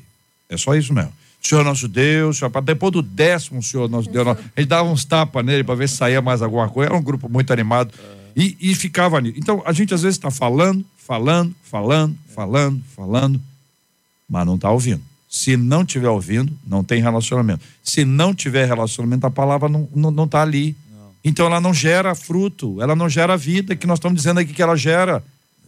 É 0.49 0.57
só 0.57 0.75
isso 0.75 0.93
mesmo. 0.93 1.13
Senhor 1.41 1.65
nosso 1.65 1.89
Deus, 1.89 2.37
Senhor, 2.37 2.51
depois 2.63 2.93
do 2.93 3.01
décimo, 3.01 3.63
Senhor 3.63 3.89
nosso 3.89 4.11
Deus, 4.11 4.37
ele 4.55 4.67
dava 4.67 4.89
uns 4.89 5.05
tapas 5.05 5.45
nele 5.45 5.65
para 5.65 5.75
ver 5.75 5.89
se 5.89 5.97
saía 5.97 6.21
mais 6.21 6.43
alguma 6.43 6.69
coisa. 6.69 6.91
Era 6.91 6.99
um 6.99 7.03
grupo 7.03 7.29
muito 7.29 7.53
animado 7.53 7.93
e, 8.37 8.57
e 8.61 8.75
ficava 8.75 9.17
ali. 9.17 9.35
Então 9.37 9.63
a 9.65 9.73
gente 9.73 9.95
às 9.95 10.03
vezes 10.03 10.19
está 10.19 10.31
falando, 10.31 10.85
falando, 10.99 11.55
falando, 11.63 12.17
falando, 12.35 12.83
falando, 12.95 13.41
mas 14.29 14.47
não 14.47 14.57
está 14.57 14.71
ouvindo. 14.71 15.03
Se 15.29 15.57
não 15.57 15.83
estiver 15.83 16.09
ouvindo, 16.09 16.53
não 16.67 16.85
tem 16.85 17.01
relacionamento. 17.01 17.63
Se 17.83 18.05
não 18.05 18.35
tiver 18.35 18.67
relacionamento, 18.67 19.27
a 19.27 19.31
palavra 19.31 19.69
não 19.69 19.85
está 19.85 19.97
não, 19.97 20.11
não 20.11 20.29
tá 20.29 20.43
ali. 20.43 20.77
Então 21.25 21.47
ela 21.47 21.61
não 21.61 21.73
gera 21.73 22.15
fruto, 22.15 22.81
ela 22.83 22.97
não 22.97 23.09
gera 23.09 23.37
vida, 23.37 23.77
que 23.77 23.87
nós 23.87 23.99
estamos 23.99 24.17
dizendo 24.17 24.41
aqui 24.41 24.53
que 24.53 24.63
ela 24.63 24.77
gera. 24.77 25.23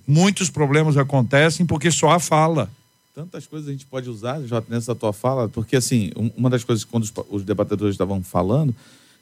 Muitos 0.07 0.51
problemas 0.51 0.97
acontecem 0.97 1.65
porque 1.65 1.91
só 1.91 2.11
a 2.11 2.19
fala. 2.19 2.71
Tantas 3.15 3.47
coisas 3.47 3.69
a 3.69 3.73
gente 3.73 3.87
pode 3.87 4.09
usar, 4.09 4.41
Jota, 4.43 4.67
nessa 4.71 4.95
tua 4.95 5.13
fala, 5.13 5.49
porque 5.49 5.77
assim, 5.77 6.11
uma 6.37 6.49
das 6.49 6.65
coisas 6.65 6.83
que 6.83 6.91
quando 6.91 7.05
os, 7.05 7.13
os 7.31 7.45
debatedores 7.45 7.95
estavam 7.95 8.23
falando, 8.23 8.75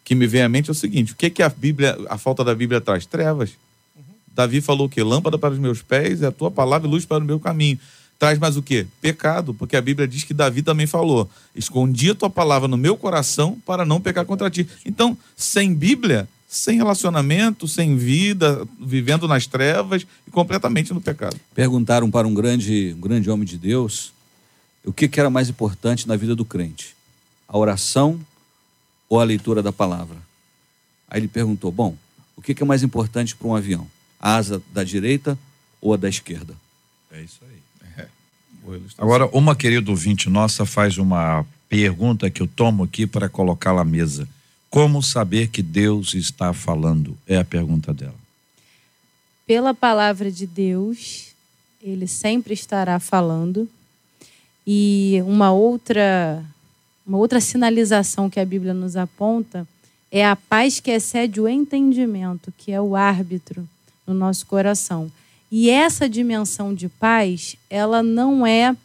que 0.04 0.14
me 0.14 0.26
vem 0.26 0.42
à 0.42 0.48
mente 0.48 0.70
é 0.70 0.72
o 0.72 0.74
seguinte: 0.74 1.12
o 1.12 1.16
que, 1.16 1.28
que 1.28 1.42
a 1.42 1.48
Bíblia, 1.48 1.98
a 2.08 2.16
falta 2.16 2.44
da 2.44 2.54
Bíblia 2.54 2.80
traz? 2.80 3.04
Trevas. 3.04 3.50
Uhum. 3.96 4.02
Davi 4.34 4.60
falou 4.60 4.86
o 4.86 4.90
quê? 4.90 5.02
Lâmpada 5.02 5.38
para 5.38 5.52
os 5.52 5.58
meus 5.58 5.82
pés 5.82 6.22
é 6.22 6.26
a 6.26 6.32
tua 6.32 6.50
palavra 6.50 6.86
e 6.86 6.90
luz 6.90 7.04
para 7.04 7.22
o 7.22 7.26
meu 7.26 7.40
caminho. 7.40 7.78
Traz 8.18 8.38
mais 8.38 8.56
o 8.56 8.62
quê? 8.62 8.86
Pecado, 9.00 9.54
porque 9.54 9.76
a 9.76 9.80
Bíblia 9.80 10.06
diz 10.06 10.24
que 10.24 10.34
Davi 10.34 10.62
também 10.62 10.86
falou: 10.86 11.28
escondi 11.54 12.10
a 12.10 12.14
tua 12.14 12.30
palavra 12.30 12.68
no 12.68 12.76
meu 12.76 12.96
coração 12.96 13.58
para 13.64 13.84
não 13.84 14.00
pecar 14.00 14.24
contra 14.24 14.50
ti. 14.50 14.68
Então, 14.84 15.16
sem 15.36 15.74
Bíblia, 15.74 16.28
sem 16.50 16.76
relacionamento, 16.76 17.68
sem 17.68 17.96
vida, 17.96 18.66
vivendo 18.80 19.28
nas 19.28 19.46
trevas 19.46 20.04
e 20.26 20.30
completamente 20.30 20.92
no 20.92 21.00
pecado. 21.00 21.38
Perguntaram 21.54 22.10
para 22.10 22.26
um 22.26 22.34
grande, 22.34 22.92
um 22.96 23.00
grande 23.00 23.30
homem 23.30 23.46
de 23.46 23.56
Deus 23.56 24.12
o 24.84 24.92
que, 24.92 25.08
que 25.08 25.20
era 25.20 25.28
mais 25.28 25.48
importante 25.48 26.08
na 26.08 26.16
vida 26.16 26.34
do 26.34 26.44
crente: 26.44 26.96
a 27.46 27.56
oração 27.56 28.20
ou 29.08 29.20
a 29.20 29.24
leitura 29.24 29.62
da 29.62 29.72
palavra? 29.72 30.16
Aí 31.08 31.20
ele 31.20 31.28
perguntou: 31.28 31.70
bom, 31.70 31.96
o 32.36 32.42
que, 32.42 32.54
que 32.54 32.62
é 32.62 32.66
mais 32.66 32.82
importante 32.82 33.36
para 33.36 33.48
um 33.48 33.54
avião? 33.54 33.86
A 34.18 34.36
asa 34.36 34.62
da 34.72 34.84
direita 34.84 35.38
ou 35.80 35.94
a 35.94 35.96
da 35.96 36.08
esquerda? 36.08 36.54
É 37.10 37.22
isso 37.22 37.40
aí. 37.42 38.02
É. 38.02 38.08
Agora, 38.98 39.26
uma 39.26 39.56
querida 39.56 39.90
ouvinte 39.90 40.28
nossa 40.28 40.64
faz 40.64 40.98
uma 40.98 41.44
pergunta 41.68 42.30
que 42.30 42.42
eu 42.42 42.46
tomo 42.46 42.84
aqui 42.84 43.06
para 43.06 43.28
colocá-la 43.28 43.82
à 43.82 43.84
mesa. 43.84 44.28
Como 44.70 45.02
saber 45.02 45.48
que 45.48 45.62
Deus 45.62 46.14
está 46.14 46.52
falando? 46.52 47.18
É 47.26 47.36
a 47.36 47.44
pergunta 47.44 47.92
dela. 47.92 48.14
Pela 49.44 49.74
palavra 49.74 50.30
de 50.30 50.46
Deus, 50.46 51.34
ele 51.82 52.06
sempre 52.06 52.54
estará 52.54 53.00
falando. 53.00 53.68
E 54.64 55.20
uma 55.26 55.50
outra 55.50 56.44
uma 57.04 57.18
outra 57.18 57.40
sinalização 57.40 58.30
que 58.30 58.38
a 58.38 58.44
Bíblia 58.44 58.72
nos 58.72 58.96
aponta 58.96 59.66
é 60.12 60.24
a 60.24 60.36
paz 60.36 60.78
que 60.78 60.92
excede 60.92 61.40
o 61.40 61.48
entendimento, 61.48 62.54
que 62.56 62.70
é 62.70 62.80
o 62.80 62.94
árbitro 62.94 63.68
no 64.06 64.14
nosso 64.14 64.46
coração. 64.46 65.10
E 65.50 65.68
essa 65.68 66.08
dimensão 66.08 66.72
de 66.72 66.88
paz, 66.88 67.56
ela 67.68 68.00
não 68.00 68.46
é, 68.46 68.76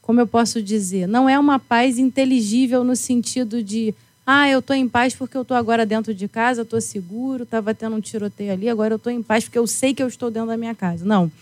como 0.00 0.20
eu 0.20 0.26
posso 0.26 0.62
dizer, 0.62 1.06
não 1.06 1.28
é 1.28 1.38
uma 1.38 1.58
paz 1.58 1.98
inteligível 1.98 2.82
no 2.82 2.96
sentido 2.96 3.62
de 3.62 3.94
ah, 4.30 4.46
eu 4.46 4.58
estou 4.58 4.76
em 4.76 4.86
paz 4.86 5.14
porque 5.14 5.34
eu 5.34 5.40
estou 5.40 5.56
agora 5.56 5.86
dentro 5.86 6.12
de 6.12 6.28
casa, 6.28 6.60
estou 6.60 6.82
seguro, 6.82 7.44
estava 7.44 7.72
tendo 7.72 7.96
um 7.96 8.00
tiroteio 8.00 8.52
ali, 8.52 8.68
agora 8.68 8.92
eu 8.92 8.98
estou 8.98 9.10
em 9.10 9.22
paz 9.22 9.44
porque 9.44 9.58
eu 9.58 9.66
sei 9.66 9.94
que 9.94 10.02
eu 10.02 10.06
estou 10.06 10.30
dentro 10.30 10.50
da 10.50 10.56
minha 10.58 10.74
casa. 10.74 11.02
Não. 11.02 11.32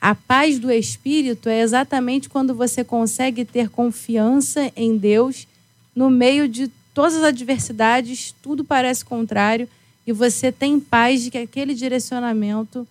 A 0.00 0.14
paz 0.14 0.56
do 0.60 0.70
espírito 0.70 1.48
é 1.48 1.60
exatamente 1.60 2.28
quando 2.28 2.54
você 2.54 2.84
consegue 2.84 3.44
ter 3.44 3.68
confiança 3.68 4.70
em 4.76 4.96
Deus 4.96 5.48
no 5.92 6.08
meio 6.08 6.46
de 6.46 6.70
todas 6.94 7.16
as 7.16 7.24
adversidades, 7.24 8.32
tudo 8.40 8.62
parece 8.62 9.04
contrário, 9.04 9.68
e 10.06 10.12
você 10.12 10.52
tem 10.52 10.78
paz 10.78 11.24
de 11.24 11.32
que 11.32 11.38
aquele 11.38 11.74
direcionamento 11.74 12.86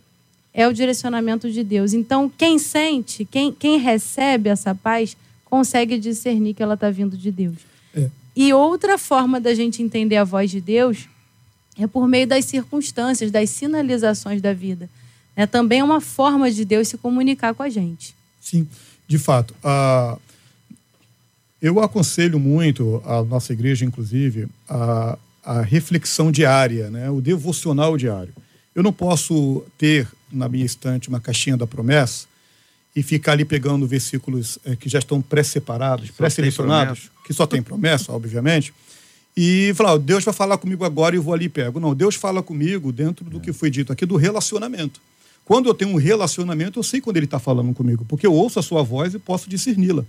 é 0.53 0.67
o 0.67 0.73
direcionamento 0.73 1.49
de 1.49 1.63
Deus. 1.63 1.93
Então, 1.93 2.29
quem 2.37 2.59
sente, 2.59 3.23
quem, 3.23 3.53
quem 3.53 3.79
recebe 3.79 4.49
essa 4.49 4.75
paz, 4.75 5.15
consegue 5.45 5.97
discernir 5.97 6.53
que 6.53 6.61
ela 6.61 6.73
está 6.73 6.89
vindo 6.89 7.15
de 7.15 7.31
Deus. 7.31 7.55
É. 7.95 8.09
E 8.35 8.53
outra 8.53 8.97
forma 8.97 9.39
da 9.39 9.53
gente 9.53 9.81
entender 9.81 10.17
a 10.17 10.23
voz 10.23 10.51
de 10.51 10.59
Deus 10.59 11.07
é 11.77 11.87
por 11.87 12.07
meio 12.07 12.27
das 12.27 12.45
circunstâncias, 12.45 13.31
das 13.31 13.49
sinalizações 13.49 14.41
da 14.41 14.53
vida. 14.53 14.89
É 15.35 15.45
também 15.45 15.81
uma 15.81 16.01
forma 16.01 16.49
de 16.49 16.63
Deus 16.63 16.87
se 16.87 16.97
comunicar 16.97 17.53
com 17.53 17.63
a 17.63 17.69
gente. 17.69 18.15
Sim, 18.39 18.67
de 19.07 19.17
fato. 19.17 19.53
Uh, 19.63 20.19
eu 21.61 21.79
aconselho 21.79 22.39
muito 22.39 23.01
a 23.05 23.23
nossa 23.23 23.51
igreja, 23.51 23.85
inclusive, 23.85 24.47
a, 24.69 25.17
a 25.43 25.61
reflexão 25.61 26.31
diária, 26.31 26.89
né? 26.89 27.09
o 27.09 27.19
devocional 27.21 27.97
diário. 27.97 28.33
Eu 28.73 28.83
não 28.83 28.93
posso 28.93 29.63
ter 29.77 30.07
na 30.31 30.49
minha 30.49 30.65
estante 30.65 31.09
uma 31.09 31.19
caixinha 31.19 31.55
da 31.57 31.65
promessa 31.65 32.27
e 32.95 33.03
ficar 33.03 33.33
ali 33.33 33.45
pegando 33.45 33.87
versículos 33.87 34.57
é, 34.65 34.75
que 34.75 34.87
já 34.87 34.99
estão 34.99 35.21
pré-separados, 35.21 36.11
pré-selecionados, 36.11 37.09
que 37.25 37.33
só 37.33 37.47
tem 37.47 37.61
promessa, 37.61 38.13
obviamente, 38.13 38.71
e 39.35 39.73
falar, 39.75 39.97
Deus 39.97 40.23
vai 40.23 40.33
falar 40.33 40.57
comigo 40.57 40.85
agora 40.85 41.15
e 41.15 41.17
eu 41.17 41.23
vou 41.23 41.33
ali 41.33 41.45
e 41.45 41.49
pego. 41.49 41.79
Não, 41.79 41.93
Deus 41.93 42.15
fala 42.15 42.41
comigo 42.41 42.91
dentro 42.91 43.25
do 43.25 43.39
que 43.39 43.51
foi 43.51 43.69
dito 43.69 43.91
aqui, 43.91 44.05
do 44.05 44.15
relacionamento. 44.15 45.01
Quando 45.43 45.67
eu 45.67 45.73
tenho 45.73 45.91
um 45.91 45.97
relacionamento, 45.97 46.79
eu 46.79 46.83
sei 46.83 47.01
quando 47.01 47.17
ele 47.17 47.25
está 47.25 47.39
falando 47.39 47.73
comigo, 47.73 48.05
porque 48.07 48.25
eu 48.25 48.33
ouço 48.33 48.59
a 48.59 48.63
sua 48.63 48.81
voz 48.83 49.13
e 49.13 49.19
posso 49.19 49.49
discerni-la. 49.49 50.05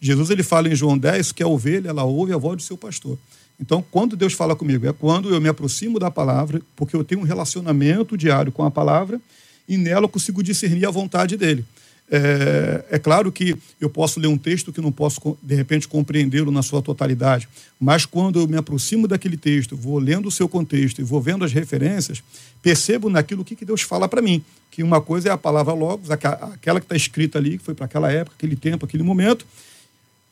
Jesus 0.00 0.30
ele 0.30 0.42
fala 0.42 0.68
em 0.68 0.74
João 0.74 0.96
10 0.96 1.32
que 1.32 1.42
a 1.42 1.48
ovelha 1.48 1.88
ela 1.88 2.04
ouve 2.04 2.32
a 2.32 2.36
voz 2.36 2.56
do 2.58 2.62
seu 2.62 2.76
pastor. 2.76 3.18
Então, 3.58 3.84
quando 3.90 4.16
Deus 4.16 4.32
fala 4.32 4.54
comigo, 4.54 4.86
é 4.86 4.92
quando 4.92 5.34
eu 5.34 5.40
me 5.40 5.48
aproximo 5.48 5.98
da 5.98 6.10
palavra, 6.10 6.62
porque 6.76 6.94
eu 6.94 7.04
tenho 7.04 7.20
um 7.20 7.24
relacionamento 7.24 8.16
diário 8.16 8.52
com 8.52 8.64
a 8.64 8.70
palavra 8.70 9.20
e 9.68 9.76
nela 9.76 10.04
eu 10.04 10.08
consigo 10.08 10.42
discernir 10.42 10.86
a 10.86 10.90
vontade 10.90 11.36
dele. 11.36 11.64
É, 12.12 12.84
é, 12.90 12.98
claro 12.98 13.30
que 13.30 13.56
eu 13.80 13.88
posso 13.88 14.18
ler 14.18 14.26
um 14.26 14.36
texto 14.36 14.72
que 14.72 14.80
não 14.80 14.90
posso, 14.90 15.38
de 15.40 15.54
repente, 15.54 15.86
compreendê-lo 15.86 16.50
na 16.50 16.60
sua 16.60 16.82
totalidade, 16.82 17.48
mas 17.78 18.04
quando 18.04 18.40
eu 18.40 18.48
me 18.48 18.56
aproximo 18.56 19.06
daquele 19.06 19.36
texto, 19.36 19.76
vou 19.76 19.96
lendo 19.98 20.26
o 20.26 20.30
seu 20.30 20.48
contexto 20.48 21.00
e 21.00 21.04
vou 21.04 21.20
vendo 21.20 21.44
as 21.44 21.52
referências, 21.52 22.20
percebo 22.60 23.08
naquilo 23.08 23.44
que, 23.44 23.54
que 23.54 23.64
Deus 23.64 23.82
fala 23.82 24.08
para 24.08 24.20
mim. 24.20 24.42
Que 24.72 24.82
uma 24.82 25.00
coisa 25.00 25.28
é 25.28 25.32
a 25.32 25.38
palavra 25.38 25.72
Logos, 25.72 26.10
aquela 26.10 26.80
que 26.80 26.86
está 26.86 26.96
escrita 26.96 27.38
ali, 27.38 27.58
que 27.58 27.64
foi 27.64 27.74
para 27.74 27.84
aquela 27.84 28.10
época, 28.10 28.34
aquele 28.36 28.56
tempo, 28.56 28.84
aquele 28.84 29.04
momento, 29.04 29.46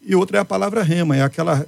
e 0.04 0.16
outra 0.16 0.38
é 0.38 0.40
a 0.40 0.44
palavra 0.44 0.82
rema, 0.82 1.16
é 1.16 1.22
aquela, 1.22 1.66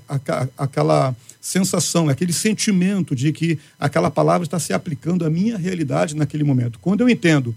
aquela 0.58 1.14
sensação, 1.40 2.08
é 2.08 2.12
aquele 2.12 2.32
sentimento 2.32 3.14
de 3.14 3.32
que 3.32 3.58
aquela 3.78 4.10
palavra 4.10 4.44
está 4.44 4.58
se 4.58 4.72
aplicando 4.72 5.24
à 5.24 5.30
minha 5.30 5.56
realidade 5.56 6.16
naquele 6.16 6.42
momento. 6.42 6.78
Quando 6.80 7.00
eu 7.00 7.08
entendo 7.08 7.54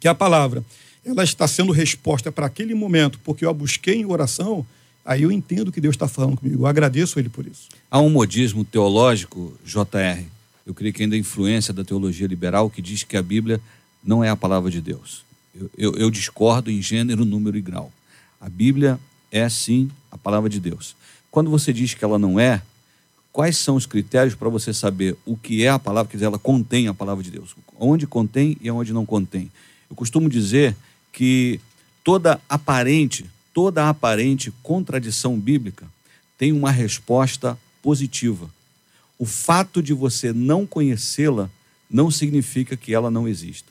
que 0.00 0.08
a 0.08 0.14
palavra 0.14 0.64
ela 1.08 1.24
está 1.24 1.48
sendo 1.48 1.72
resposta 1.72 2.30
para 2.30 2.46
aquele 2.46 2.74
momento, 2.74 3.18
porque 3.24 3.44
eu 3.44 3.50
a 3.50 3.54
busquei 3.54 3.96
em 3.96 4.04
oração, 4.04 4.66
aí 5.04 5.22
eu 5.22 5.32
entendo 5.32 5.72
que 5.72 5.80
Deus 5.80 5.94
está 5.94 6.06
falando 6.06 6.36
comigo. 6.36 6.62
Eu 6.62 6.66
agradeço 6.66 7.18
Ele 7.18 7.28
por 7.28 7.46
isso. 7.46 7.68
Há 7.90 8.00
um 8.00 8.10
modismo 8.10 8.64
teológico, 8.64 9.56
JR, 9.64 10.24
eu 10.66 10.74
creio 10.74 10.92
que 10.92 11.02
ainda 11.02 11.16
é 11.16 11.18
influência 11.18 11.72
da 11.72 11.82
teologia 11.82 12.26
liberal, 12.26 12.68
que 12.68 12.82
diz 12.82 13.02
que 13.02 13.16
a 13.16 13.22
Bíblia 13.22 13.60
não 14.04 14.22
é 14.22 14.28
a 14.28 14.36
palavra 14.36 14.70
de 14.70 14.80
Deus. 14.80 15.24
Eu, 15.54 15.70
eu, 15.78 15.94
eu 15.94 16.10
discordo 16.10 16.70
em 16.70 16.82
gênero, 16.82 17.24
número 17.24 17.56
e 17.56 17.62
grau. 17.62 17.90
A 18.38 18.48
Bíblia 18.48 19.00
é 19.32 19.48
sim 19.48 19.90
a 20.10 20.18
palavra 20.18 20.50
de 20.50 20.60
Deus. 20.60 20.94
Quando 21.30 21.50
você 21.50 21.72
diz 21.72 21.94
que 21.94 22.04
ela 22.04 22.18
não 22.18 22.38
é, 22.38 22.62
quais 23.32 23.56
são 23.56 23.76
os 23.76 23.86
critérios 23.86 24.34
para 24.34 24.48
você 24.48 24.74
saber 24.74 25.16
o 25.24 25.36
que 25.36 25.64
é 25.64 25.70
a 25.70 25.78
palavra, 25.78 26.10
quer 26.10 26.18
dizer, 26.18 26.26
ela 26.26 26.38
contém 26.38 26.86
a 26.86 26.94
palavra 26.94 27.24
de 27.24 27.30
Deus? 27.30 27.56
Onde 27.78 28.06
contém 28.06 28.58
e 28.60 28.70
onde 28.70 28.92
não 28.92 29.06
contém? 29.06 29.50
Eu 29.88 29.96
costumo 29.96 30.28
dizer 30.28 30.76
que 31.12 31.60
toda 32.04 32.40
aparente, 32.48 33.26
toda 33.52 33.88
aparente 33.88 34.52
contradição 34.62 35.38
bíblica 35.38 35.86
tem 36.36 36.52
uma 36.52 36.70
resposta 36.70 37.58
positiva. 37.82 38.48
O 39.18 39.26
fato 39.26 39.82
de 39.82 39.92
você 39.92 40.32
não 40.32 40.66
conhecê-la 40.66 41.50
não 41.90 42.10
significa 42.10 42.76
que 42.76 42.94
ela 42.94 43.10
não 43.10 43.26
exista. 43.26 43.70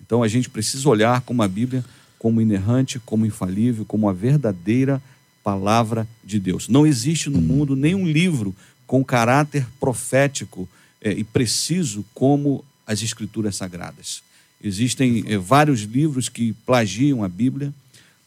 Então 0.00 0.22
a 0.22 0.28
gente 0.28 0.48
precisa 0.48 0.88
olhar 0.88 1.20
como 1.22 1.42
a 1.42 1.48
Bíblia 1.48 1.84
como 2.22 2.40
inerrante, 2.40 3.00
como 3.00 3.26
infalível, 3.26 3.84
como 3.84 4.08
a 4.08 4.12
verdadeira 4.12 5.02
palavra 5.42 6.06
de 6.22 6.38
Deus. 6.38 6.68
Não 6.68 6.86
existe 6.86 7.28
no 7.28 7.40
mundo 7.40 7.74
nenhum 7.74 8.06
livro 8.06 8.54
com 8.86 9.04
caráter 9.04 9.66
profético 9.80 10.68
é, 11.00 11.10
e 11.10 11.24
preciso 11.24 12.04
como 12.14 12.64
as 12.86 13.02
Escrituras 13.02 13.56
Sagradas. 13.56 14.22
Existem 14.62 15.24
é, 15.26 15.36
vários 15.36 15.80
livros 15.80 16.28
que 16.28 16.52
plagiam 16.64 17.24
a 17.24 17.28
Bíblia, 17.28 17.72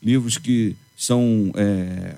livros 0.01 0.37
que 0.37 0.75
são 0.97 1.51
é, 1.55 2.15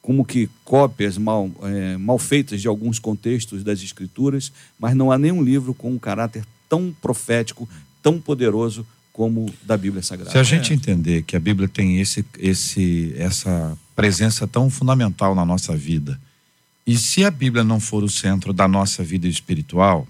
como 0.00 0.24
que 0.24 0.48
cópias 0.64 1.18
mal, 1.18 1.50
é, 1.62 1.96
mal 1.96 2.18
feitas 2.18 2.60
de 2.60 2.68
alguns 2.68 2.98
contextos 2.98 3.62
das 3.62 3.80
escrituras, 3.80 4.52
mas 4.78 4.96
não 4.96 5.12
há 5.12 5.18
nenhum 5.18 5.42
livro 5.42 5.74
com 5.74 5.92
um 5.92 5.98
caráter 5.98 6.44
tão 6.68 6.94
profético, 7.00 7.68
tão 8.02 8.20
poderoso 8.20 8.86
como 9.12 9.52
da 9.64 9.76
Bíblia 9.76 10.02
Sagrada. 10.02 10.30
Se 10.30 10.38
a 10.38 10.42
gente 10.42 10.72
entender 10.72 11.22
que 11.24 11.36
a 11.36 11.40
Bíblia 11.40 11.68
tem 11.68 12.00
esse, 12.00 12.24
esse, 12.38 13.12
essa 13.16 13.76
presença 13.94 14.46
tão 14.46 14.70
fundamental 14.70 15.34
na 15.34 15.44
nossa 15.44 15.76
vida, 15.76 16.18
e 16.86 16.96
se 16.96 17.24
a 17.24 17.30
Bíblia 17.30 17.62
não 17.62 17.78
for 17.78 18.02
o 18.02 18.08
centro 18.08 18.52
da 18.52 18.66
nossa 18.66 19.04
vida 19.04 19.28
espiritual, 19.28 20.06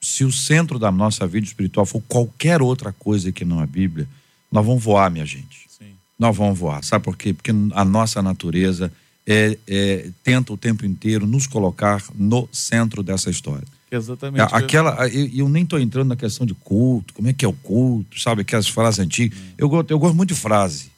se 0.00 0.24
o 0.24 0.32
centro 0.32 0.78
da 0.78 0.90
nossa 0.92 1.26
vida 1.26 1.46
espiritual 1.46 1.84
for 1.86 2.02
qualquer 2.08 2.62
outra 2.62 2.92
coisa 2.92 3.32
que 3.32 3.44
não 3.44 3.60
a 3.60 3.66
Bíblia, 3.66 4.08
nós 4.50 4.64
vamos 4.64 4.82
voar, 4.82 5.10
minha 5.10 5.26
gente. 5.26 5.66
Sim. 5.68 5.92
Nós 6.18 6.36
vamos 6.36 6.58
voar. 6.58 6.82
Sabe 6.84 7.04
por 7.04 7.16
quê? 7.16 7.32
Porque 7.32 7.50
a 7.72 7.84
nossa 7.84 8.22
natureza 8.22 8.92
é, 9.26 9.58
é, 9.66 10.08
tenta 10.22 10.52
o 10.52 10.56
tempo 10.56 10.86
inteiro 10.86 11.26
nos 11.26 11.46
colocar 11.46 12.02
no 12.14 12.48
centro 12.52 13.02
dessa 13.02 13.28
história. 13.30 13.66
Exatamente. 13.90 14.42
Aquela, 14.52 15.08
eu, 15.08 15.26
eu 15.34 15.48
nem 15.48 15.62
estou 15.62 15.78
entrando 15.80 16.08
na 16.08 16.16
questão 16.16 16.44
de 16.46 16.54
culto, 16.54 17.14
como 17.14 17.28
é 17.28 17.32
que 17.32 17.44
é 17.44 17.48
o 17.48 17.52
culto, 17.52 18.18
sabe? 18.20 18.42
Aquelas 18.42 18.68
frases 18.68 19.00
antigas. 19.00 19.38
Eu, 19.56 19.68
gosto- 19.68 19.90
eu 19.90 19.98
gosto 19.98 20.14
muito 20.16 20.34
de 20.34 20.40
frase. 20.40 20.90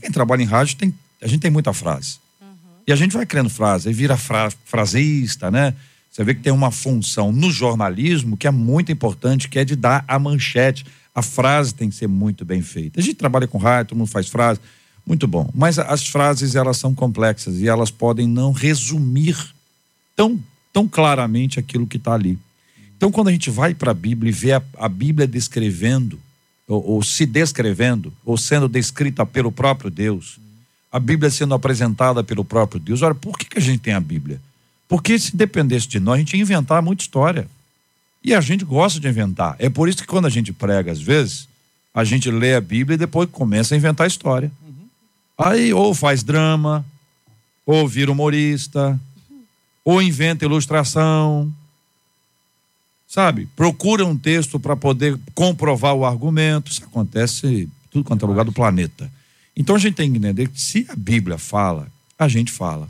Quem 0.00 0.10
trabalha 0.10 0.42
em 0.42 0.46
rádio, 0.46 0.76
tem, 0.76 0.92
a 1.22 1.26
gente 1.28 1.40
tem 1.40 1.50
muita 1.50 1.72
frase. 1.72 2.18
E 2.86 2.92
a 2.92 2.96
gente 2.96 3.12
vai 3.16 3.26
criando 3.26 3.50
frase, 3.50 3.88
aí 3.88 3.94
vira 3.94 4.16
fra, 4.16 4.48
frasista, 4.64 5.50
né? 5.50 5.74
Você 6.16 6.24
vê 6.24 6.34
que 6.34 6.40
tem 6.40 6.52
uma 6.52 6.70
função 6.70 7.30
no 7.30 7.50
jornalismo 7.50 8.38
que 8.38 8.46
é 8.46 8.50
muito 8.50 8.90
importante, 8.90 9.50
que 9.50 9.58
é 9.58 9.66
de 9.66 9.76
dar 9.76 10.02
a 10.08 10.18
manchete. 10.18 10.86
A 11.14 11.20
frase 11.20 11.74
tem 11.74 11.90
que 11.90 11.94
ser 11.94 12.06
muito 12.06 12.42
bem 12.42 12.62
feita. 12.62 12.98
A 12.98 13.02
gente 13.02 13.16
trabalha 13.16 13.46
com 13.46 13.58
rádio, 13.58 13.90
todo 13.90 13.98
mundo 13.98 14.08
faz 14.08 14.26
frase, 14.26 14.58
muito 15.06 15.28
bom. 15.28 15.50
Mas 15.54 15.78
as 15.78 16.06
frases, 16.06 16.54
elas 16.54 16.78
são 16.78 16.94
complexas 16.94 17.58
e 17.60 17.68
elas 17.68 17.90
podem 17.90 18.26
não 18.26 18.50
resumir 18.50 19.36
tão, 20.16 20.42
tão 20.72 20.88
claramente 20.88 21.58
aquilo 21.58 21.86
que 21.86 21.98
está 21.98 22.14
ali. 22.14 22.38
Então, 22.96 23.12
quando 23.12 23.28
a 23.28 23.32
gente 23.32 23.50
vai 23.50 23.74
para 23.74 23.90
a 23.90 23.94
Bíblia 23.94 24.30
e 24.30 24.32
vê 24.32 24.52
a, 24.52 24.62
a 24.78 24.88
Bíblia 24.88 25.26
descrevendo, 25.26 26.18
ou, 26.66 26.82
ou 26.92 27.02
se 27.02 27.26
descrevendo, 27.26 28.10
ou 28.24 28.38
sendo 28.38 28.70
descrita 28.70 29.26
pelo 29.26 29.52
próprio 29.52 29.90
Deus, 29.90 30.38
a 30.90 30.98
Bíblia 30.98 31.30
sendo 31.30 31.52
apresentada 31.52 32.24
pelo 32.24 32.42
próprio 32.42 32.80
Deus, 32.80 33.02
olha, 33.02 33.14
por 33.14 33.36
que, 33.36 33.44
que 33.44 33.58
a 33.58 33.62
gente 33.62 33.80
tem 33.80 33.92
a 33.92 34.00
Bíblia? 34.00 34.40
Porque 34.88 35.18
se 35.18 35.36
dependesse 35.36 35.88
de 35.88 35.98
nós, 35.98 36.16
a 36.16 36.18
gente 36.18 36.36
ia 36.36 36.42
inventar 36.42 36.82
muita 36.82 37.02
história. 37.02 37.48
E 38.22 38.34
a 38.34 38.40
gente 38.40 38.64
gosta 38.64 38.98
de 38.98 39.08
inventar. 39.08 39.56
É 39.58 39.68
por 39.68 39.88
isso 39.88 39.98
que 39.98 40.06
quando 40.06 40.26
a 40.26 40.30
gente 40.30 40.52
prega, 40.52 40.90
às 40.92 41.00
vezes, 41.00 41.48
a 41.94 42.04
gente 42.04 42.30
lê 42.30 42.54
a 42.54 42.60
Bíblia 42.60 42.94
e 42.94 42.98
depois 42.98 43.28
começa 43.30 43.74
a 43.74 43.78
inventar 43.78 44.06
história. 44.06 44.50
Aí 45.38 45.72
ou 45.72 45.94
faz 45.94 46.22
drama, 46.22 46.84
ou 47.64 47.86
vira 47.86 48.10
humorista, 48.10 48.98
ou 49.84 50.02
inventa 50.02 50.44
ilustração, 50.44 51.52
sabe? 53.06 53.46
Procura 53.54 54.04
um 54.04 54.16
texto 54.16 54.58
para 54.58 54.76
poder 54.76 55.18
comprovar 55.34 55.94
o 55.94 56.04
argumento. 56.04 56.70
Isso 56.70 56.82
acontece 56.84 57.46
em 57.46 57.70
tudo 57.90 58.04
quanto 58.04 58.24
é 58.24 58.28
lugar 58.28 58.44
do 58.44 58.52
planeta. 58.52 59.10
Então 59.56 59.76
a 59.76 59.78
gente 59.78 59.94
tem 59.94 60.10
que 60.10 60.18
entender 60.18 60.48
que 60.48 60.60
se 60.60 60.86
a 60.88 60.96
Bíblia 60.96 61.38
fala, 61.38 61.88
a 62.18 62.28
gente 62.28 62.52
fala. 62.52 62.88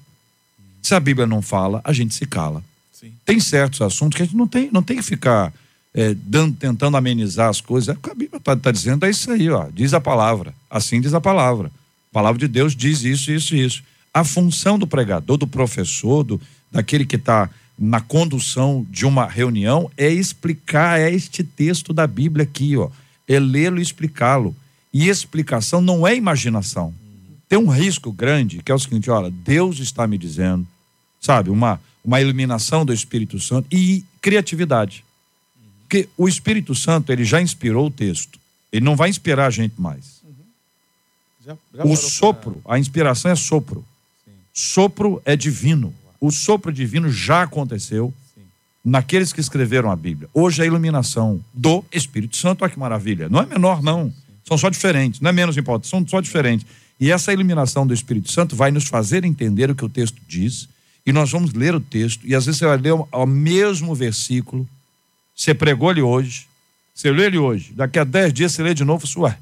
Se 0.86 0.94
a 0.94 1.00
Bíblia 1.00 1.26
não 1.26 1.42
fala, 1.42 1.80
a 1.82 1.92
gente 1.92 2.14
se 2.14 2.24
cala. 2.26 2.62
Sim. 2.92 3.12
Tem 3.24 3.40
certos 3.40 3.82
assuntos 3.82 4.16
que 4.16 4.22
a 4.22 4.24
gente 4.24 4.36
não 4.36 4.46
tem, 4.46 4.70
não 4.72 4.84
tem 4.84 4.98
que 4.98 5.02
ficar 5.02 5.52
é, 5.92 6.14
dando, 6.14 6.54
tentando 6.54 6.96
amenizar 6.96 7.48
as 7.48 7.60
coisas. 7.60 7.88
É 7.88 7.98
o 7.98 8.00
que 8.00 8.08
a 8.08 8.14
Bíblia 8.14 8.38
está 8.38 8.70
dizendo, 8.70 9.04
é 9.04 9.10
isso 9.10 9.28
aí, 9.32 9.50
ó. 9.50 9.66
Diz 9.74 9.92
a 9.92 10.00
palavra. 10.00 10.54
Assim 10.70 11.00
diz 11.00 11.12
a 11.12 11.20
palavra. 11.20 11.72
A 12.12 12.14
palavra 12.14 12.38
de 12.38 12.46
Deus 12.46 12.76
diz 12.76 13.02
isso, 13.02 13.32
isso, 13.32 13.56
isso. 13.56 13.82
A 14.14 14.22
função 14.22 14.78
do 14.78 14.86
pregador, 14.86 15.36
do 15.36 15.46
professor, 15.48 16.22
do, 16.22 16.40
daquele 16.70 17.04
que 17.04 17.16
está 17.16 17.50
na 17.76 18.00
condução 18.00 18.86
de 18.88 19.04
uma 19.04 19.26
reunião 19.26 19.90
é 19.96 20.08
explicar 20.08 21.00
este 21.00 21.42
texto 21.42 21.92
da 21.92 22.06
Bíblia 22.06 22.44
aqui, 22.44 22.76
ó. 22.76 22.90
É 23.26 23.40
lê-lo 23.40 23.80
e 23.80 23.82
explicá-lo. 23.82 24.54
E 24.94 25.08
explicação 25.08 25.80
não 25.80 26.06
é 26.06 26.14
imaginação. 26.14 26.94
Tem 27.48 27.58
um 27.58 27.70
risco 27.70 28.12
grande, 28.12 28.62
que 28.62 28.70
é 28.70 28.74
o 28.74 28.78
seguinte, 28.78 29.10
olha, 29.10 29.32
Deus 29.32 29.80
está 29.80 30.06
me 30.06 30.16
dizendo, 30.16 30.64
sabe, 31.26 31.50
uma, 31.50 31.80
uma 32.04 32.20
iluminação 32.20 32.84
do 32.86 32.92
Espírito 32.92 33.38
Santo 33.40 33.66
e 33.70 34.04
criatividade. 34.22 35.04
Porque 35.82 36.08
o 36.16 36.28
Espírito 36.28 36.74
Santo, 36.74 37.12
ele 37.12 37.24
já 37.24 37.40
inspirou 37.42 37.86
o 37.86 37.90
texto. 37.90 38.38
Ele 38.72 38.84
não 38.84 38.96
vai 38.96 39.08
inspirar 39.10 39.46
a 39.46 39.50
gente 39.50 39.74
mais. 39.80 40.20
Já- 41.44 41.52
já 41.52 41.56
O 41.82 41.88
parou 41.88 41.96
pra- 41.96 42.08
sopro, 42.08 42.62
a 42.66 42.78
inspiração 42.78 43.30
é 43.30 43.36
sopro. 43.36 43.84
Sopro 44.52 45.20
é 45.24 45.36
divino. 45.36 45.92
O 46.20 46.30
sopro 46.30 46.72
divino 46.72 47.10
já 47.10 47.42
aconteceu 47.42 48.12
naqueles 48.84 49.32
que 49.32 49.40
escreveram 49.40 49.90
a 49.90 49.96
Bíblia. 49.96 50.28
Hoje 50.32 50.60
é 50.60 50.64
a 50.64 50.66
iluminação 50.66 51.40
do 51.52 51.84
Espírito 51.92 52.36
Santo, 52.36 52.62
olha 52.62 52.72
que 52.72 52.78
maravilha. 52.78 53.28
Não 53.28 53.40
é 53.40 53.46
menor, 53.46 53.82
não. 53.82 54.12
São 54.44 54.56
só 54.56 54.68
diferentes, 54.70 55.20
não 55.20 55.28
é 55.30 55.32
menos 55.32 55.56
importante, 55.56 55.88
são 55.88 56.06
só 56.06 56.20
diferentes. 56.20 56.64
E 57.00 57.10
essa 57.10 57.32
iluminação 57.32 57.86
do 57.86 57.92
Espírito 57.92 58.30
Santo 58.32 58.54
vai 58.56 58.70
nos 58.70 58.84
fazer 58.84 59.24
entender 59.24 59.70
o 59.70 59.74
que 59.74 59.84
o 59.84 59.88
texto 59.88 60.16
diz, 60.26 60.68
e 61.06 61.12
nós 61.12 61.30
vamos 61.30 61.52
ler 61.52 61.74
o 61.74 61.80
texto, 61.80 62.26
e 62.26 62.34
às 62.34 62.44
vezes 62.46 62.58
você 62.58 62.66
vai 62.66 62.76
ler 62.76 62.92
o 62.92 63.26
mesmo 63.26 63.94
versículo, 63.94 64.66
você 65.34 65.54
pregou 65.54 65.90
ele 65.90 66.02
hoje, 66.02 66.46
você 66.94 67.10
lê 67.10 67.26
ele 67.26 67.38
hoje, 67.38 67.72
daqui 67.74 67.98
a 67.98 68.04
dez 68.04 68.32
dias 68.32 68.52
você 68.52 68.62
lê 68.62 68.74
de 68.74 68.84
novo, 68.84 69.06
ué, 69.20 69.38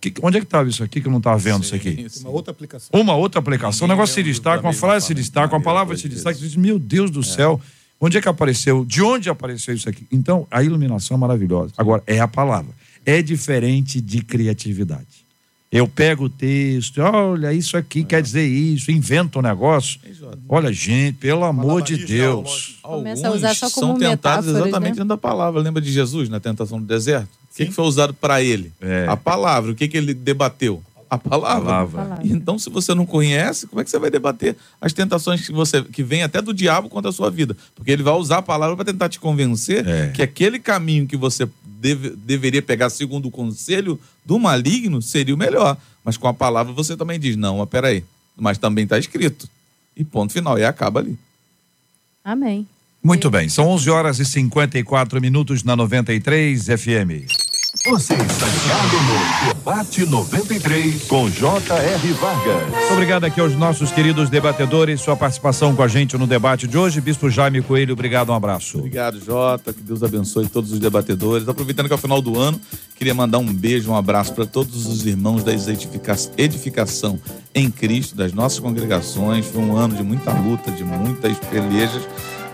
que- 0.00 0.14
onde 0.22 0.36
é 0.36 0.40
que 0.40 0.46
estava 0.46 0.68
isso 0.68 0.82
aqui 0.84 1.00
que 1.00 1.06
eu 1.08 1.10
não 1.10 1.18
estava 1.18 1.38
vendo 1.38 1.62
isso 1.64 1.74
aqui? 1.74 1.90
Tem 1.94 2.08
uma 2.22 2.30
outra 2.30 2.50
aplicação. 2.52 3.00
Uma 3.00 3.14
outra 3.14 3.40
aplicação, 3.40 3.86
o 3.86 3.88
negócio 3.88 4.14
se 4.14 4.22
destaca, 4.22 4.62
uma 4.62 4.72
frase 4.72 5.06
se 5.06 5.14
destaca, 5.14 5.54
uma 5.54 5.62
palavra 5.62 5.94
eu 5.94 5.98
se 5.98 6.08
destaca, 6.08 6.36
você 6.38 6.44
diz, 6.46 6.56
meu 6.56 6.78
Deus 6.78 7.10
do 7.10 7.22
céu, 7.22 7.60
onde 8.00 8.16
é 8.18 8.20
que 8.20 8.28
apareceu? 8.28 8.84
De 8.84 9.02
onde 9.02 9.28
apareceu 9.30 9.74
isso 9.74 9.88
aqui? 9.88 10.06
Então, 10.12 10.46
a 10.50 10.62
iluminação 10.62 11.16
é 11.16 11.18
maravilhosa. 11.20 11.72
Agora, 11.76 12.02
é 12.06 12.20
a 12.20 12.28
palavra. 12.28 12.72
É 13.06 13.22
diferente 13.22 14.00
de 14.00 14.20
criatividade. 14.22 15.26
Eu 15.70 15.86
pego 15.86 16.24
o 16.24 16.28
texto, 16.30 16.98
olha, 17.02 17.52
isso 17.52 17.76
aqui 17.76 18.02
quer 18.02 18.22
dizer 18.22 18.46
isso, 18.46 18.90
invento 18.90 19.38
um 19.38 19.42
negócio. 19.42 20.00
Olha, 20.48 20.72
gente, 20.72 21.16
pelo 21.18 21.44
amor 21.44 21.82
de 21.82 22.06
Deus. 22.06 22.78
Começa 22.82 23.28
a 23.28 23.32
usar 23.32 23.54
só 23.54 23.68
como 23.68 23.88
são 23.88 23.98
tentados 23.98 24.46
metáforas, 24.46 24.66
exatamente 24.66 24.90
né? 24.92 24.96
dentro 24.96 25.08
da 25.08 25.18
palavra. 25.18 25.60
Lembra 25.60 25.82
de 25.82 25.92
Jesus 25.92 26.30
na 26.30 26.40
tentação 26.40 26.80
do 26.80 26.86
deserto? 26.86 27.28
O 27.52 27.54
que, 27.54 27.66
que 27.66 27.72
foi 27.72 27.84
usado 27.84 28.14
para 28.14 28.40
ele? 28.42 28.72
É. 28.80 29.06
A 29.08 29.16
palavra. 29.16 29.72
O 29.72 29.74
que, 29.74 29.86
que 29.88 29.96
ele 29.96 30.14
debateu? 30.14 30.82
A 31.10 31.18
palavra. 31.18 31.64
Palavra. 31.64 32.02
Palavra. 32.02 32.26
Então, 32.26 32.58
se 32.58 32.70
você 32.70 32.94
não 32.94 33.04
conhece, 33.04 33.66
como 33.66 33.80
é 33.80 33.84
que 33.84 33.90
você 33.90 33.98
vai 33.98 34.10
debater 34.10 34.56
as 34.80 34.92
tentações 34.92 35.44
que 35.44 35.52
você 35.52 35.82
que 35.82 36.02
vem 36.02 36.22
até 36.22 36.40
do 36.40 36.54
diabo 36.54 36.88
contra 36.88 37.10
a 37.10 37.12
sua 37.12 37.30
vida? 37.30 37.56
Porque 37.74 37.90
ele 37.90 38.02
vai 38.02 38.14
usar 38.14 38.38
a 38.38 38.42
palavra 38.42 38.74
para 38.76 38.84
tentar 38.86 39.08
te 39.08 39.18
convencer 39.18 39.86
É. 39.86 40.08
que 40.08 40.22
aquele 40.22 40.58
caminho 40.58 41.06
que 41.06 41.16
você 41.16 41.48
deve- 41.80 42.10
deveria 42.10 42.62
pegar 42.62 42.90
segundo 42.90 43.26
o 43.28 43.30
conselho 43.30 43.98
do 44.24 44.38
maligno 44.38 45.00
seria 45.02 45.34
o 45.34 45.38
melhor. 45.38 45.76
Mas 46.04 46.16
com 46.16 46.28
a 46.28 46.34
palavra 46.34 46.72
você 46.72 46.96
também 46.96 47.18
diz: 47.18 47.36
não, 47.36 47.58
mas 47.58 47.68
peraí. 47.68 48.04
Mas 48.36 48.58
também 48.58 48.84
está 48.84 48.98
escrito. 48.98 49.48
E 49.96 50.04
ponto 50.04 50.32
final. 50.32 50.58
E 50.58 50.64
acaba 50.64 51.00
ali. 51.00 51.18
Amém. 52.24 52.66
Muito 53.02 53.30
bem, 53.30 53.48
são 53.48 53.68
11 53.68 53.88
horas 53.90 54.18
e 54.18 54.24
54 54.24 55.20
minutos 55.20 55.62
na 55.62 55.76
93 55.76 56.66
FM. 56.66 57.30
Você 57.84 58.14
está 58.14 58.46
ligado 58.46 58.96
no 59.02 59.48
Debate 59.54 60.06
93 60.06 61.04
com 61.04 61.28
J.R. 61.28 62.12
Vargas. 62.14 62.68
Muito 62.70 62.92
obrigado 62.94 63.24
aqui 63.24 63.40
aos 63.40 63.54
nossos 63.54 63.90
queridos 63.92 64.30
debatedores, 64.30 65.02
sua 65.02 65.14
participação 65.14 65.76
com 65.76 65.82
a 65.82 65.88
gente 65.88 66.16
no 66.16 66.26
debate 66.26 66.66
de 66.66 66.78
hoje. 66.78 66.98
Bispo 67.00 67.28
Jaime 67.28 67.60
Coelho, 67.60 67.92
obrigado, 67.92 68.30
um 68.30 68.34
abraço. 68.34 68.78
Obrigado, 68.78 69.22
Jota. 69.22 69.74
Que 69.74 69.82
Deus 69.82 70.02
abençoe 70.02 70.48
todos 70.48 70.72
os 70.72 70.78
debatedores. 70.78 71.46
Aproveitando 71.46 71.86
que 71.88 71.92
é 71.92 71.96
o 71.96 71.98
final 71.98 72.22
do 72.22 72.38
ano, 72.40 72.58
queria 72.96 73.14
mandar 73.14 73.36
um 73.36 73.52
beijo, 73.52 73.90
um 73.90 73.96
abraço 73.96 74.32
para 74.32 74.46
todos 74.46 74.86
os 74.86 75.04
irmãos 75.06 75.44
da 75.44 75.52
edifica- 75.52 76.16
edificação 76.38 77.20
em 77.54 77.70
Cristo, 77.70 78.16
das 78.16 78.32
nossas 78.32 78.60
congregações. 78.60 79.44
Foi 79.44 79.60
um 79.62 79.76
ano 79.76 79.94
de 79.94 80.02
muita 80.02 80.32
luta, 80.32 80.70
de 80.72 80.84
muitas 80.84 81.36
pelejas, 81.50 82.02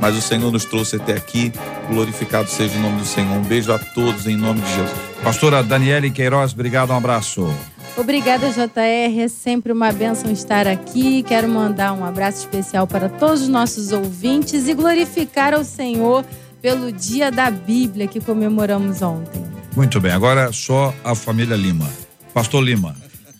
mas 0.01 0.17
o 0.17 0.21
Senhor 0.21 0.51
nos 0.51 0.65
trouxe 0.65 0.97
até 0.97 1.15
aqui. 1.15 1.53
Glorificado 1.89 2.49
seja 2.49 2.77
o 2.77 2.81
nome 2.81 2.99
do 2.99 3.05
Senhor. 3.05 3.37
Um 3.37 3.43
beijo 3.43 3.73
a 3.73 3.79
todos 3.79 4.27
em 4.27 4.37
nome 4.37 4.61
de 4.61 4.69
Jesus. 4.75 4.99
Pastora 5.23 5.63
Daniele 5.63 6.11
Queiroz, 6.11 6.53
obrigado, 6.53 6.91
um 6.91 6.97
abraço. 6.97 7.53
Obrigada, 7.97 8.51
JR. 8.51 9.21
É 9.21 9.29
sempre 9.29 9.73
uma 9.73 9.93
bênção 9.93 10.31
estar 10.31 10.67
aqui. 10.67 11.23
Quero 11.23 11.49
mandar 11.49 11.93
um 11.93 12.05
abraço 12.05 12.39
especial 12.39 12.87
para 12.87 13.09
todos 13.09 13.43
os 13.43 13.49
nossos 13.49 13.93
ouvintes 13.93 14.67
e 14.67 14.75
glorificar 14.75 15.55
ao 15.55 15.65
Senhor 15.65 16.25
pelo 16.61 16.91
Dia 16.91 17.31
da 17.31 17.51
Bíblia 17.51 18.09
que 18.09 18.21
comemoramos 18.21 19.01
ontem. 19.01 19.45
Muito 19.77 20.01
bem, 20.01 20.13
agora 20.13 20.53
só 20.53 20.95
a 21.05 21.15
família 21.15 21.57
Lima. 21.57 21.89
Pastor 22.33 22.65
Lima, 22.65 22.97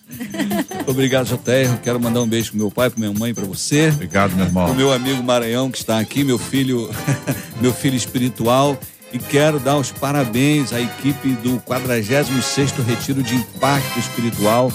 Obrigado, 0.87 1.25
JR. 1.27 1.77
Quero 1.83 1.99
mandar 1.99 2.21
um 2.21 2.27
beijo 2.27 2.51
pro 2.51 2.59
meu 2.59 2.71
pai, 2.71 2.89
pra 2.89 2.99
minha 2.99 3.17
mãe, 3.17 3.33
para 3.33 3.45
você. 3.45 3.89
obrigado, 3.89 4.35
meu 4.35 4.45
O 4.45 4.47
irmão. 4.47 4.73
meu 4.75 4.93
amigo 4.93 5.21
Maranhão, 5.23 5.71
que 5.71 5.77
está 5.77 5.99
aqui, 5.99 6.23
meu 6.23 6.37
filho, 6.37 6.89
meu 7.61 7.73
filho 7.73 7.95
espiritual. 7.95 8.77
E 9.13 9.17
quero 9.19 9.59
dar 9.59 9.77
os 9.77 9.91
parabéns 9.91 10.73
à 10.73 10.81
equipe 10.81 11.29
do 11.35 11.57
46º 11.61 12.83
Retiro 12.85 13.23
de 13.23 13.35
Impacto 13.35 13.97
Espiritual. 13.97 14.71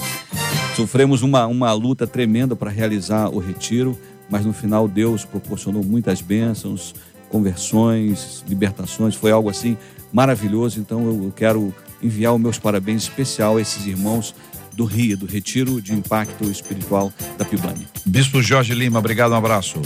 Sofremos 0.74 1.22
uma, 1.22 1.46
uma 1.46 1.72
luta 1.72 2.06
tremenda 2.06 2.56
para 2.56 2.70
realizar 2.70 3.28
o 3.28 3.38
retiro, 3.38 3.98
mas 4.30 4.46
no 4.46 4.52
final 4.52 4.88
Deus 4.88 5.24
proporcionou 5.26 5.84
muitas 5.84 6.22
bênçãos, 6.22 6.94
conversões, 7.28 8.42
libertações. 8.48 9.14
Foi 9.14 9.30
algo 9.30 9.50
assim 9.50 9.76
maravilhoso. 10.12 10.80
Então 10.80 11.06
eu 11.06 11.32
quero 11.36 11.74
enviar 12.02 12.34
os 12.34 12.40
meus 12.40 12.58
parabéns 12.58 13.02
especial 13.02 13.58
a 13.58 13.60
esses 13.60 13.84
irmãos 13.86 14.34
do 14.80 14.86
RIA, 14.86 15.14
do 15.14 15.26
Retiro 15.26 15.78
de 15.78 15.92
Impacto 15.92 16.50
Espiritual 16.50 17.12
da 17.36 17.44
Pibane. 17.44 17.86
Bispo 18.06 18.42
Jorge 18.42 18.72
Lima, 18.72 18.98
obrigado, 18.98 19.32
um 19.32 19.36
abraço. 19.36 19.78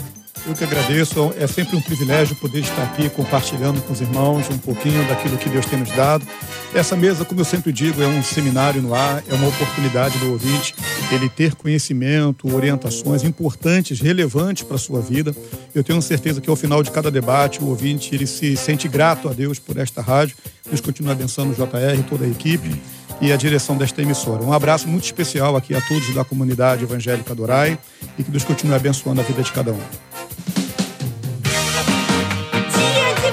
Eu 0.46 0.54
que 0.54 0.62
agradeço, 0.62 1.34
é 1.36 1.48
sempre 1.48 1.74
um 1.74 1.80
privilégio 1.80 2.36
poder 2.36 2.60
estar 2.60 2.82
aqui 2.84 3.08
compartilhando 3.08 3.82
com 3.82 3.92
os 3.92 4.00
irmãos 4.00 4.48
um 4.50 4.58
pouquinho 4.58 5.02
daquilo 5.08 5.36
que 5.36 5.48
Deus 5.48 5.66
tem 5.66 5.80
nos 5.80 5.90
dado. 5.90 6.24
Essa 6.72 6.94
mesa, 6.94 7.24
como 7.24 7.40
eu 7.40 7.44
sempre 7.44 7.72
digo, 7.72 8.00
é 8.00 8.06
um 8.06 8.22
seminário 8.22 8.80
no 8.80 8.94
ar, 8.94 9.24
é 9.28 9.34
uma 9.34 9.48
oportunidade 9.48 10.16
do 10.18 10.30
ouvinte 10.30 10.76
ele 11.10 11.28
ter 11.28 11.56
conhecimento, 11.56 12.54
orientações 12.54 13.24
importantes, 13.24 14.00
relevantes 14.00 14.62
para 14.62 14.76
a 14.76 14.78
sua 14.78 15.00
vida. 15.00 15.34
Eu 15.74 15.82
tenho 15.82 16.00
certeza 16.02 16.40
que 16.40 16.50
ao 16.50 16.56
final 16.56 16.84
de 16.84 16.92
cada 16.92 17.10
debate, 17.10 17.60
o 17.60 17.66
ouvinte 17.66 18.14
ele 18.14 18.28
se 18.28 18.56
sente 18.56 18.86
grato 18.86 19.28
a 19.28 19.32
Deus 19.32 19.58
por 19.58 19.76
esta 19.76 20.00
rádio. 20.00 20.36
Deus 20.68 20.80
continue 20.80 21.10
abençoando 21.10 21.52
o 21.52 21.54
JR 21.54 21.98
e 21.98 22.02
toda 22.04 22.24
a 22.24 22.28
equipe 22.28 22.80
e 23.20 23.32
a 23.32 23.36
direção 23.36 23.76
desta 23.76 24.02
emissora. 24.02 24.42
Um 24.42 24.52
abraço 24.52 24.88
muito 24.88 25.04
especial 25.04 25.56
aqui 25.56 25.74
a 25.74 25.80
todos 25.80 26.14
da 26.14 26.24
comunidade 26.24 26.84
evangélica 26.84 27.34
do 27.34 27.44
Rai 27.44 27.78
e 28.18 28.24
que 28.24 28.30
Deus 28.30 28.44
continue 28.44 28.74
abençoando 28.74 29.20
a 29.20 29.24
vida 29.24 29.42
de 29.42 29.52
cada 29.52 29.72
um. 29.72 29.80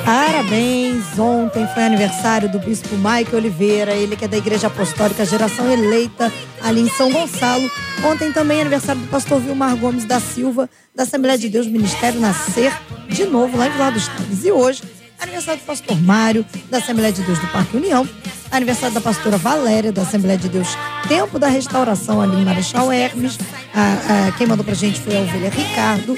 Parabéns! 0.05 1.17
Ontem 1.17 1.67
foi 1.73 1.83
aniversário 1.83 2.49
do 2.49 2.59
bispo 2.59 2.89
Mike 2.95 3.35
Oliveira, 3.35 3.93
ele 3.93 4.15
que 4.15 4.25
é 4.25 4.27
da 4.27 4.37
Igreja 4.37 4.67
Apostólica 4.67 5.23
Geração 5.23 5.71
Eleita, 5.71 6.33
ali 6.61 6.81
em 6.81 6.89
São 6.89 7.11
Gonçalo. 7.11 7.69
Ontem 8.03 8.31
também 8.31 8.57
é 8.57 8.61
aniversário 8.61 9.01
do 9.01 9.07
pastor 9.07 9.39
Vilmar 9.39 9.75
Gomes 9.77 10.03
da 10.03 10.19
Silva, 10.19 10.69
da 10.95 11.03
Assembleia 11.03 11.37
de 11.37 11.47
Deus 11.47 11.67
Ministério 11.67 12.19
Nascer, 12.19 12.73
de 13.07 13.25
novo 13.25 13.55
lá 13.55 13.67
em 13.67 13.71
Vila 13.71 13.91
dos 13.91 14.07
Taves. 14.07 14.43
E 14.43 14.51
hoje, 14.51 14.81
aniversário 15.21 15.61
do 15.61 15.65
pastor 15.65 16.01
Mário, 16.01 16.45
da 16.69 16.79
Assembleia 16.79 17.13
de 17.13 17.21
Deus 17.21 17.39
do 17.39 17.47
Parque 17.47 17.77
União, 17.77 18.07
aniversário 18.49 18.93
da 18.93 19.01
pastora 19.01 19.37
Valéria, 19.37 19.91
da 19.91 20.01
Assembleia 20.01 20.37
de 20.37 20.49
Deus 20.49 20.67
Tempo 21.07 21.37
da 21.37 21.47
Restauração, 21.47 22.19
ali 22.19 22.41
em 22.41 22.45
Marechal 22.45 22.91
Hermes. 22.91 23.37
Ah, 23.73 24.31
quem 24.37 24.47
mandou 24.47 24.65
pra 24.65 24.73
gente 24.73 24.99
foi 24.99 25.15
a 25.15 25.21
ovelha 25.21 25.49
Ricardo. 25.49 26.17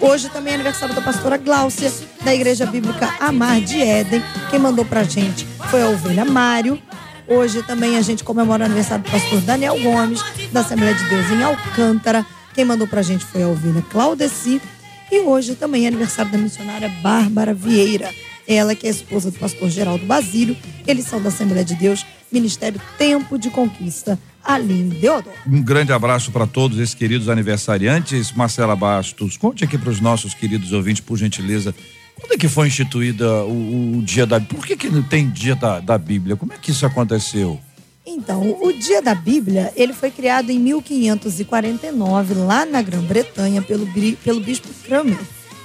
Hoje 0.00 0.28
também 0.28 0.52
é 0.52 0.54
aniversário 0.56 0.94
da 0.94 1.00
pastora 1.00 1.36
Gláucia, 1.36 1.90
da 2.22 2.34
Igreja 2.34 2.66
Bíblica 2.66 3.14
Amar 3.18 3.60
de 3.60 3.80
Éden. 3.80 4.22
Quem 4.50 4.58
mandou 4.58 4.84
pra 4.84 5.02
gente 5.02 5.46
foi 5.70 5.82
a 5.82 5.88
ovelha 5.88 6.24
Mário. 6.24 6.80
Hoje 7.26 7.62
também 7.62 7.96
a 7.96 8.02
gente 8.02 8.22
comemora 8.22 8.64
o 8.64 8.66
aniversário 8.66 9.02
do 9.02 9.10
pastor 9.10 9.40
Daniel 9.40 9.80
Gomes, 9.80 10.22
da 10.52 10.60
Assembleia 10.60 10.94
de 10.94 11.04
Deus 11.08 11.30
em 11.30 11.42
Alcântara. 11.42 12.26
Quem 12.52 12.64
mandou 12.64 12.86
pra 12.86 13.00
gente 13.00 13.24
foi 13.24 13.42
a 13.42 13.48
ovelha 13.48 13.82
Claudeci. 13.90 14.60
E 15.10 15.20
hoje 15.20 15.54
também 15.54 15.84
é 15.84 15.88
aniversário 15.88 16.30
da 16.32 16.38
missionária 16.38 16.88
Bárbara 17.02 17.54
Vieira. 17.54 18.10
Ela 18.46 18.74
que 18.74 18.86
é 18.86 18.90
esposa 18.90 19.30
do 19.30 19.38
pastor 19.38 19.70
Geraldo 19.70 20.04
Basílio. 20.04 20.56
Eles 20.86 21.06
são 21.06 21.20
da 21.22 21.28
Assembleia 21.28 21.64
de 21.64 21.74
Deus, 21.74 22.04
Ministério 22.30 22.80
Tempo 22.98 23.38
de 23.38 23.50
Conquista, 23.50 24.18
Aline 24.42 24.96
Deodoro. 24.96 25.34
Um 25.46 25.62
grande 25.62 25.92
abraço 25.92 26.30
para 26.30 26.46
todos 26.46 26.78
esses 26.78 26.94
queridos 26.94 27.28
aniversariantes. 27.28 28.32
Marcela 28.32 28.76
Bastos, 28.76 29.36
conte 29.36 29.64
aqui 29.64 29.78
para 29.78 29.90
os 29.90 30.00
nossos 30.00 30.34
queridos 30.34 30.72
ouvintes, 30.72 31.00
por 31.00 31.16
gentileza, 31.16 31.74
quando 32.14 32.32
é 32.32 32.38
que 32.38 32.48
foi 32.48 32.68
instituída 32.68 33.44
o, 33.44 33.98
o 33.98 34.02
dia 34.02 34.26
da 34.26 34.40
Por 34.40 34.64
que, 34.64 34.76
que 34.76 34.88
não 34.88 35.02
tem 35.02 35.28
dia 35.28 35.54
da, 35.54 35.80
da 35.80 35.98
Bíblia? 35.98 36.36
Como 36.36 36.52
é 36.52 36.56
que 36.56 36.70
isso 36.70 36.86
aconteceu? 36.86 37.60
Então, 38.06 38.58
o 38.60 38.70
Dia 38.70 39.00
da 39.00 39.14
Bíblia, 39.14 39.72
ele 39.74 39.94
foi 39.94 40.10
criado 40.10 40.50
em 40.50 40.58
1549, 40.58 42.34
lá 42.34 42.66
na 42.66 42.82
Grã-Bretanha, 42.82 43.62
pelo, 43.62 43.88
pelo 44.22 44.40
bispo 44.40 44.68
Cranmer. 44.84 45.18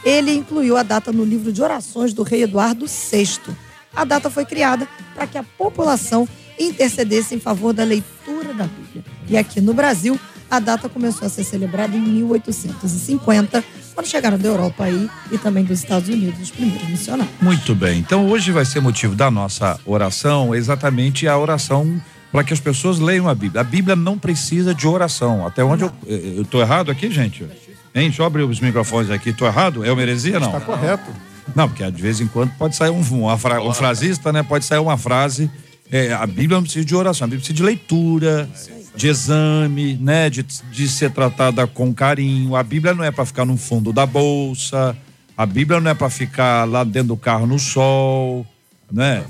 Ele 0.04 0.34
incluiu 0.34 0.78
a 0.78 0.84
data 0.84 1.12
no 1.12 1.24
livro 1.24 1.52
de 1.52 1.62
orações 1.62 2.14
do 2.14 2.24
rei 2.24 2.44
Eduardo 2.44 2.86
VI. 2.86 3.54
A 3.96 4.06
data 4.06 4.30
foi 4.30 4.46
criada 4.46 4.88
para 5.14 5.28
que 5.28 5.38
a 5.38 5.44
população 5.44 6.28
intercedesse 6.58 7.36
em 7.36 7.40
favor 7.40 7.74
da 7.74 7.84
leitura 7.84 8.54
da 8.54 8.66
Bíblia. 8.66 9.04
E 9.28 9.38
aqui 9.38 9.62
no 9.62 9.74
Brasil, 9.74 10.20
a 10.50 10.60
data 10.60 10.90
começou 10.90 11.26
a 11.26 11.30
ser 11.30 11.44
celebrada 11.44 11.96
em 11.96 12.02
1850, 12.02 13.64
quando 13.94 14.08
chegaram 14.08 14.38
da 14.38 14.48
Europa 14.48 14.86
aí 14.86 15.10
e 15.32 15.38
também 15.38 15.64
dos 15.64 15.80
Estados 15.80 16.10
Unidos 16.10 16.42
os 16.42 16.52
primeiros 16.52 16.88
missionários. 16.90 17.36
Muito 17.42 17.76
bem. 17.76 18.00
Então 18.00 18.28
hoje 18.28 18.52
vai 18.52 18.66
ser 18.66 18.80
motivo 18.80 19.16
da 19.16 19.30
nossa 19.30 19.80
oração 19.86 20.56
exatamente 20.56 21.28
a 21.28 21.38
oração 21.38 22.02
para 22.32 22.44
que 22.44 22.54
as 22.54 22.60
pessoas 22.60 23.00
leiam 23.00 23.28
a 23.28 23.36
Bíblia. 23.36 23.62
A 23.62 23.64
Bíblia 23.64 23.96
não 23.96 24.18
precisa 24.18 24.74
de 24.74 24.88
oração. 24.88 25.46
Até 25.46 25.64
onde 25.64 25.84
não. 25.84 25.94
eu 26.08 26.46
tô 26.46 26.62
errado 26.62 26.92
aqui, 26.92 27.10
gente? 27.10 27.46
Hein? 27.94 28.08
Deixa 28.08 28.22
eu 28.22 28.26
abrir 28.26 28.44
os 28.44 28.60
microfones 28.60 29.10
aqui. 29.10 29.34
Tô 29.34 29.46
errado? 29.46 29.84
É 29.84 29.92
o 29.92 30.00
heresia, 30.00 30.40
não? 30.40 30.48
Está 30.48 30.62
correto. 30.62 31.12
Não, 31.56 31.68
porque 31.68 31.90
de 31.90 32.02
vez 32.02 32.22
em 32.22 32.28
quando 32.28 32.52
pode 32.52 32.76
sair 32.76 32.92
um, 32.92 33.02
uma 33.02 33.38
fra, 33.38 33.62
um 33.62 33.74
frasista, 33.74 34.32
né? 34.32 34.44
Pode 34.44 34.66
sair 34.66 34.80
uma 34.80 34.98
frase. 34.98 35.50
É, 35.92 36.14
a 36.14 36.26
Bíblia 36.28 36.58
não 36.58 36.64
precisa 36.64 36.86
de 36.86 36.96
oração, 36.96 37.26
a 37.26 37.28
Bíblia 37.28 37.40
precisa 37.40 37.58
de 37.58 37.64
leitura, 37.64 38.48
de 38.96 39.08
exame, 39.08 39.98
né? 40.00 40.30
De, 40.30 40.44
de 40.44 40.88
ser 40.88 41.12
tratada 41.12 41.66
com 41.66 41.94
carinho. 41.94 42.56
A 42.56 42.62
Bíblia 42.64 42.94
não 42.94 43.04
é 43.04 43.12
para 43.12 43.26
ficar 43.26 43.46
no 43.46 43.58
fundo 43.58 43.92
da 43.92 44.06
bolsa. 44.06 44.96
A 45.36 45.46
Bíblia 45.46 45.80
não 45.80 45.90
é 45.90 45.94
para 45.94 46.10
ficar 46.10 46.66
lá 46.66 46.84
dentro 46.84 47.10
do 47.10 47.18
carro 47.18 47.48
no 47.48 47.58
sol, 47.58 48.46
né? 48.92 49.24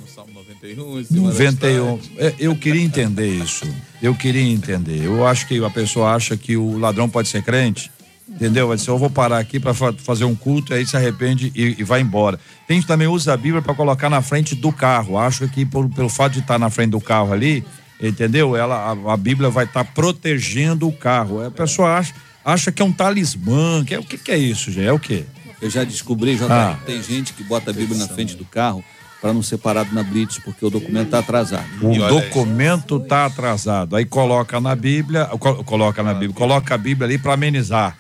91. 0.62 1.06
91. 1.10 2.00
É, 2.18 2.34
eu 2.40 2.56
queria 2.56 2.82
entender 2.82 3.28
isso. 3.28 3.66
Eu 4.02 4.14
queria 4.14 4.42
entender. 4.42 5.04
Eu 5.06 5.26
acho 5.26 5.48
que 5.48 5.64
a 5.64 5.70
pessoa 5.70 6.14
acha 6.14 6.36
que 6.36 6.58
o 6.58 6.78
ladrão 6.78 7.10
pode 7.10 7.30
ser 7.30 7.44
crente. 7.44 7.90
Entendeu? 8.30 8.68
Vai 8.68 8.78
dizer, 8.78 8.92
eu 8.92 8.98
vou 8.98 9.10
parar 9.10 9.40
aqui 9.40 9.60
para 9.60 9.74
fazer 9.74 10.24
um 10.24 10.36
culto, 10.36 10.74
aí 10.74 10.86
se 10.86 10.96
arrepende 10.96 11.52
e, 11.56 11.76
e, 11.80 11.84
vai 11.84 12.00
embora. 12.00 12.40
Tem 12.68 12.76
gente 12.76 12.84
que 12.84 12.88
também 12.88 13.08
usa 13.08 13.34
a 13.34 13.38
Bíblia 13.38 13.62
para 13.62 13.74
colocar 13.74 14.10
na 14.10 14.22
frente 14.22 14.56
do 14.56 14.72
carro. 14.72 15.18
Acho 15.18 15.48
que 15.48 15.66
por, 15.66 15.90
pelo 15.90 16.10
fato 16.10 16.34
de 16.34 16.40
estar 16.40 16.54
tá 16.54 16.60
na 16.60 16.70
frente 16.70 16.92
do 16.92 17.02
carro 17.02 17.34
ali, 17.34 17.66
entendeu? 18.02 18.56
Ela, 18.56 18.76
a, 18.76 19.14
a 19.14 19.18
Bíblia 19.18 19.50
vai 19.50 19.66
estar 19.66 19.84
tá 19.84 19.92
protegendo 19.94 20.88
o 20.88 20.94
carro. 20.94 21.46
A 21.46 21.52
pessoa 21.52 21.98
acha, 21.98 22.14
acha 22.46 22.72
que 22.72 22.82
é 22.82 22.86
um 22.86 22.94
talismã. 22.94 23.84
Que 23.84 23.96
é, 23.96 24.00
o 24.00 24.04
que, 24.04 24.18
que 24.18 24.32
é 24.32 24.38
isso, 24.38 24.72
gente? 24.72 24.88
É 24.88 24.94
o 24.94 25.00
quê? 25.00 25.26
Eu 25.62 25.70
já 25.70 25.84
descobri, 25.84 26.38
já 26.38 26.46
ah. 26.50 26.80
tem 26.86 27.02
gente 27.04 27.34
que 27.34 27.44
bota 27.44 27.72
a 27.72 27.74
Bíblia 27.74 27.98
na 27.98 28.08
frente 28.08 28.36
do 28.36 28.46
carro 28.46 28.84
para 29.22 29.34
não 29.34 29.44
ser 29.44 29.58
parado 29.58 29.94
na 29.94 30.02
blitz, 30.02 30.40
porque 30.40 30.66
o 30.66 30.70
documento 30.70 31.08
está 31.08 31.20
atrasado. 31.20 31.66
O 31.82 32.08
documento 32.08 32.98
está 32.98 33.26
atrasado. 33.26 33.96
Aí 33.96 34.06
coloca 34.06 34.62
na 34.62 34.76
Bíblia, 34.76 35.26
coloca 35.66 36.02
na 36.02 36.14
Bíblia, 36.14 36.34
coloca 36.34 36.74
a 36.74 36.78
Bíblia 36.78 37.06
ali 37.06 37.18
para 37.18 37.34
amenizar. 37.34 37.98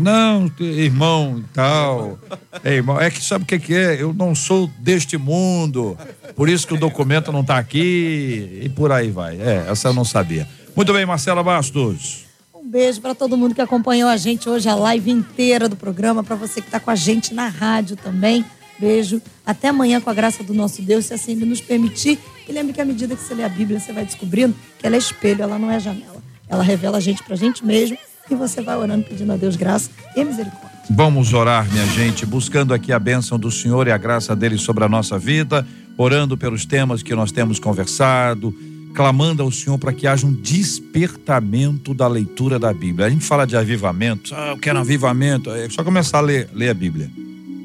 Não, 0.00 0.50
irmão 0.58 1.38
e 1.38 1.54
tal. 1.54 2.18
É, 2.64 2.74
irmão, 2.74 2.98
é 2.98 3.10
que 3.10 3.22
sabe 3.22 3.44
o 3.44 3.46
que, 3.46 3.58
que, 3.58 3.74
é? 3.74 4.00
Eu 4.00 4.14
não 4.14 4.34
sou 4.34 4.70
deste 4.78 5.18
mundo. 5.18 5.96
Por 6.34 6.48
isso 6.48 6.66
que 6.66 6.72
o 6.72 6.78
documento 6.78 7.30
não 7.30 7.42
está 7.42 7.58
aqui 7.58 8.60
e 8.62 8.68
por 8.70 8.90
aí 8.90 9.10
vai. 9.10 9.38
É, 9.38 9.66
essa 9.68 9.88
eu 9.88 9.92
não 9.92 10.04
sabia. 10.04 10.48
Muito 10.74 10.92
bem, 10.94 11.04
Marcela 11.04 11.42
Bastos. 11.42 12.24
Um 12.54 12.66
beijo 12.66 13.02
para 13.02 13.14
todo 13.14 13.36
mundo 13.36 13.54
que 13.54 13.60
acompanhou 13.60 14.08
a 14.08 14.16
gente 14.16 14.48
hoje, 14.48 14.66
a 14.68 14.74
live 14.74 15.10
inteira 15.10 15.68
do 15.68 15.76
programa, 15.76 16.24
para 16.24 16.36
você 16.36 16.62
que 16.62 16.68
está 16.68 16.80
com 16.80 16.90
a 16.90 16.94
gente 16.94 17.34
na 17.34 17.48
rádio 17.48 17.94
também. 17.96 18.44
Beijo. 18.78 19.20
Até 19.44 19.68
amanhã, 19.68 20.00
com 20.00 20.08
a 20.08 20.14
graça 20.14 20.42
do 20.42 20.54
nosso 20.54 20.80
Deus, 20.80 21.06
se 21.06 21.14
assim 21.14 21.32
ele 21.32 21.44
nos 21.44 21.60
permitir. 21.60 22.18
E 22.48 22.52
lembre 22.52 22.72
que 22.72 22.80
à 22.80 22.84
medida 22.84 23.14
que 23.14 23.22
você 23.22 23.34
lê 23.34 23.44
a 23.44 23.48
Bíblia, 23.48 23.78
você 23.78 23.92
vai 23.92 24.06
descobrindo 24.06 24.54
que 24.78 24.86
ela 24.86 24.96
é 24.96 24.98
espelho, 24.98 25.42
ela 25.42 25.58
não 25.58 25.70
é 25.70 25.78
janela. 25.78 26.22
Ela 26.48 26.62
revela 26.62 26.96
a 26.96 27.00
gente 27.00 27.22
pra 27.22 27.36
gente 27.36 27.64
mesmo 27.64 27.98
e 28.30 28.34
você 28.34 28.62
vai 28.62 28.76
orando, 28.76 29.04
pedindo 29.04 29.32
a 29.32 29.36
Deus 29.36 29.56
graça 29.56 29.90
e 30.16 30.24
misericórdia. 30.24 30.70
Vamos 30.90 31.32
orar, 31.32 31.70
minha 31.70 31.86
gente, 31.86 32.26
buscando 32.26 32.74
aqui 32.74 32.92
a 32.92 32.98
bênção 32.98 33.38
do 33.38 33.50
Senhor 33.50 33.86
e 33.86 33.92
a 33.92 33.98
graça 33.98 34.34
dele 34.34 34.58
sobre 34.58 34.84
a 34.84 34.88
nossa 34.88 35.18
vida, 35.18 35.66
orando 35.96 36.36
pelos 36.36 36.66
temas 36.66 37.02
que 37.02 37.14
nós 37.14 37.30
temos 37.30 37.58
conversado, 37.58 38.54
clamando 38.94 39.42
ao 39.42 39.50
Senhor 39.50 39.78
para 39.78 39.92
que 39.92 40.06
haja 40.06 40.26
um 40.26 40.32
despertamento 40.32 41.94
da 41.94 42.06
leitura 42.06 42.58
da 42.58 42.72
Bíblia. 42.72 43.06
A 43.06 43.10
gente 43.10 43.24
fala 43.24 43.46
de 43.46 43.56
avivamento, 43.56 44.34
ah, 44.34 44.50
eu 44.50 44.58
quero 44.58 44.78
avivamento, 44.78 45.50
é 45.50 45.68
só 45.68 45.82
começar 45.82 46.18
a 46.18 46.20
ler, 46.20 46.48
ler 46.52 46.70
a 46.70 46.74
Bíblia. 46.74 47.10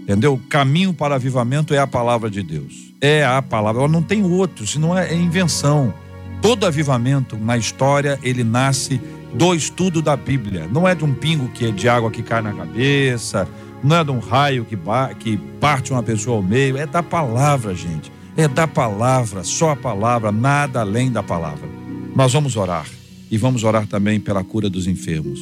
Entendeu? 0.03 0.36
O 0.36 0.38
caminho 0.38 0.93
para 0.93 1.16
avivamento 1.16 1.74
é 1.74 1.80
a 1.80 1.88
palavra 1.88 2.30
de 2.30 2.41
Deus. 2.41 2.93
É 3.01 3.26
a 3.26 3.41
palavra, 3.41 3.82
ela 3.82 3.91
não 3.91 4.01
tem 4.01 4.24
outro, 4.24 4.66
senão 4.66 4.97
é 4.97 5.14
invenção. 5.14 5.93
Todo 6.41 6.66
avivamento 6.66 7.36
na 7.36 7.58
história, 7.58 8.18
ele 8.24 8.43
nasce 8.43 9.01
do 9.34 9.54
estudo 9.54 10.02
da 10.02 10.16
Bíblia. 10.16 10.68
Não 10.72 10.88
é 10.88 10.96
de 10.96 11.04
um 11.04 11.14
pingo 11.14 11.50
que 11.50 11.66
é 11.66 11.72
de 11.72 11.88
água 11.88 12.12
que 12.12 12.24
cai 12.24 12.42
na 12.42 12.54
cabeça, 12.54 13.48
não 13.84 13.96
é 13.96 14.04
de 14.04 14.12
um 14.12 14.20
raio 14.20 14.66
que, 14.66 14.78
que 15.20 15.38
parte 15.60 15.92
uma 15.92 16.04
pessoa 16.04 16.38
ao 16.38 16.44
meio, 16.44 16.78
é 16.78 16.86
da 16.86 17.04
palavra, 17.04 17.76
gente. 17.76 18.12
É 18.36 18.48
da 18.48 18.68
palavra, 18.68 19.44
só 19.44 19.72
a 19.72 19.76
palavra, 19.76 20.32
nada 20.32 20.82
além 20.82 21.12
da 21.12 21.24
palavra. 21.24 21.68
Nós 22.16 22.34
vamos 22.34 22.56
orar 22.56 22.86
e 23.30 23.38
vamos 23.38 23.64
orar 23.64 23.88
também 23.88 24.20
pela 24.20 24.44
cura 24.44 24.70
dos 24.70 24.88
enfermos, 24.88 25.40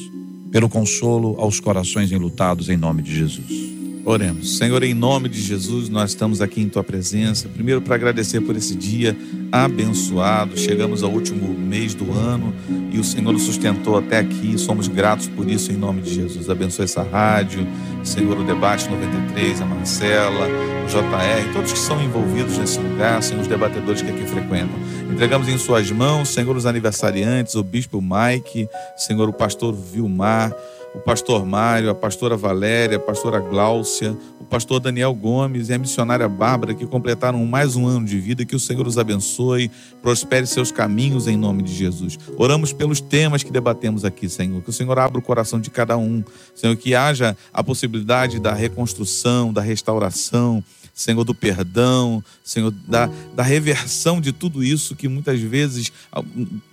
pelo 0.52 0.70
consolo 0.70 1.36
aos 1.40 1.60
corações 1.60 2.12
enlutados 2.12 2.70
em 2.70 2.78
nome 2.78 3.02
de 3.02 3.16
Jesus. 3.16 3.75
Oremos. 4.08 4.60
Senhor, 4.60 4.84
em 4.84 4.94
nome 4.94 5.28
de 5.28 5.42
Jesus, 5.42 5.90
nós 5.90 6.12
estamos 6.12 6.40
aqui 6.40 6.62
em 6.62 6.70
tua 6.70 6.84
presença. 6.84 7.50
Primeiro, 7.50 7.82
para 7.82 7.96
agradecer 7.96 8.40
por 8.40 8.56
esse 8.56 8.76
dia 8.76 9.18
abençoado. 9.52 10.56
Chegamos 10.56 11.02
ao 11.02 11.10
último 11.10 11.52
mês 11.58 11.96
do 11.96 12.12
ano 12.12 12.54
e 12.92 13.00
o 13.00 13.04
Senhor 13.04 13.34
nos 13.34 13.42
sustentou 13.42 13.98
até 13.98 14.20
aqui. 14.20 14.60
Somos 14.60 14.88
gratos 14.88 15.28
por 15.28 15.50
isso, 15.50 15.72
em 15.72 15.76
nome 15.76 16.04
de 16.04 16.14
Jesus. 16.14 16.52
Abençoe 16.52 16.86
essa 16.86 17.02
rádio, 17.02 17.68
Senhor, 18.04 18.38
o 18.38 18.44
Debate 18.44 18.88
93, 18.88 19.62
a 19.62 19.66
Marcela, 19.66 20.48
o 20.86 20.88
JR, 20.88 21.52
todos 21.52 21.74
que 21.74 21.80
são 21.80 22.00
envolvidos 22.00 22.60
nesse 22.60 22.80
lugar, 22.80 23.24
Senhor, 23.24 23.42
os 23.42 23.48
debatedores 23.48 24.04
que 24.04 24.12
aqui 24.12 24.28
frequentam. 24.28 24.78
Entregamos 25.12 25.48
em 25.48 25.58
Suas 25.58 25.90
mãos, 25.90 26.30
Senhor, 26.30 26.56
os 26.56 26.68
aniversariantes, 26.68 27.56
o 27.56 27.64
Bispo 27.64 28.00
Mike, 28.00 28.70
Senhor, 28.96 29.28
o 29.28 29.34
Pastor 29.34 29.74
Vilmar 29.74 30.54
o 30.96 31.00
pastor 31.00 31.46
Mário, 31.46 31.90
a 31.90 31.96
pastora 31.96 32.38
Valéria, 32.38 32.96
a 32.96 33.00
pastora 33.00 33.38
Gláucia, 33.40 34.16
o 34.40 34.46
pastor 34.46 34.80
Daniel 34.80 35.14
Gomes 35.14 35.68
e 35.68 35.74
a 35.74 35.78
missionária 35.78 36.28
Bárbara, 36.30 36.74
que 36.74 36.86
completaram 36.86 37.46
mais 37.46 37.76
um 37.76 37.86
ano 37.86 38.06
de 38.06 38.18
vida. 38.18 38.46
Que 38.46 38.56
o 38.56 38.60
Senhor 38.60 38.88
os 38.88 38.98
abençoe, 38.98 39.70
prospere 40.02 40.48
seus 40.48 40.72
caminhos 40.72 41.28
em 41.28 41.36
nome 41.36 41.64
de 41.64 41.74
Jesus. 41.74 42.18
Oramos 42.38 42.72
pelos 42.72 43.02
temas 43.02 43.44
que 43.44 43.52
debatemos 43.52 44.06
aqui, 44.06 44.30
Senhor. 44.30 44.62
Que 44.62 44.70
o 44.70 44.74
Senhor 44.74 44.98
abra 44.98 45.20
o 45.20 45.22
coração 45.22 45.60
de 45.60 45.70
cada 45.70 45.98
um, 45.98 46.24
Senhor, 46.56 46.76
que 46.78 46.96
haja 46.96 47.36
a 47.54 47.62
possibilidade 47.62 48.40
da 48.40 48.54
reconstrução, 48.54 49.52
da 49.52 49.62
restauração 49.62 50.64
Senhor, 50.96 51.26
do 51.26 51.36
perdão, 51.36 52.24
Senhor, 52.42 52.74
da, 52.88 53.10
da 53.36 53.44
reversão 53.44 54.22
de 54.22 54.32
tudo 54.32 54.64
isso 54.64 54.96
que 54.96 55.10
muitas 55.10 55.42
vezes 55.42 55.92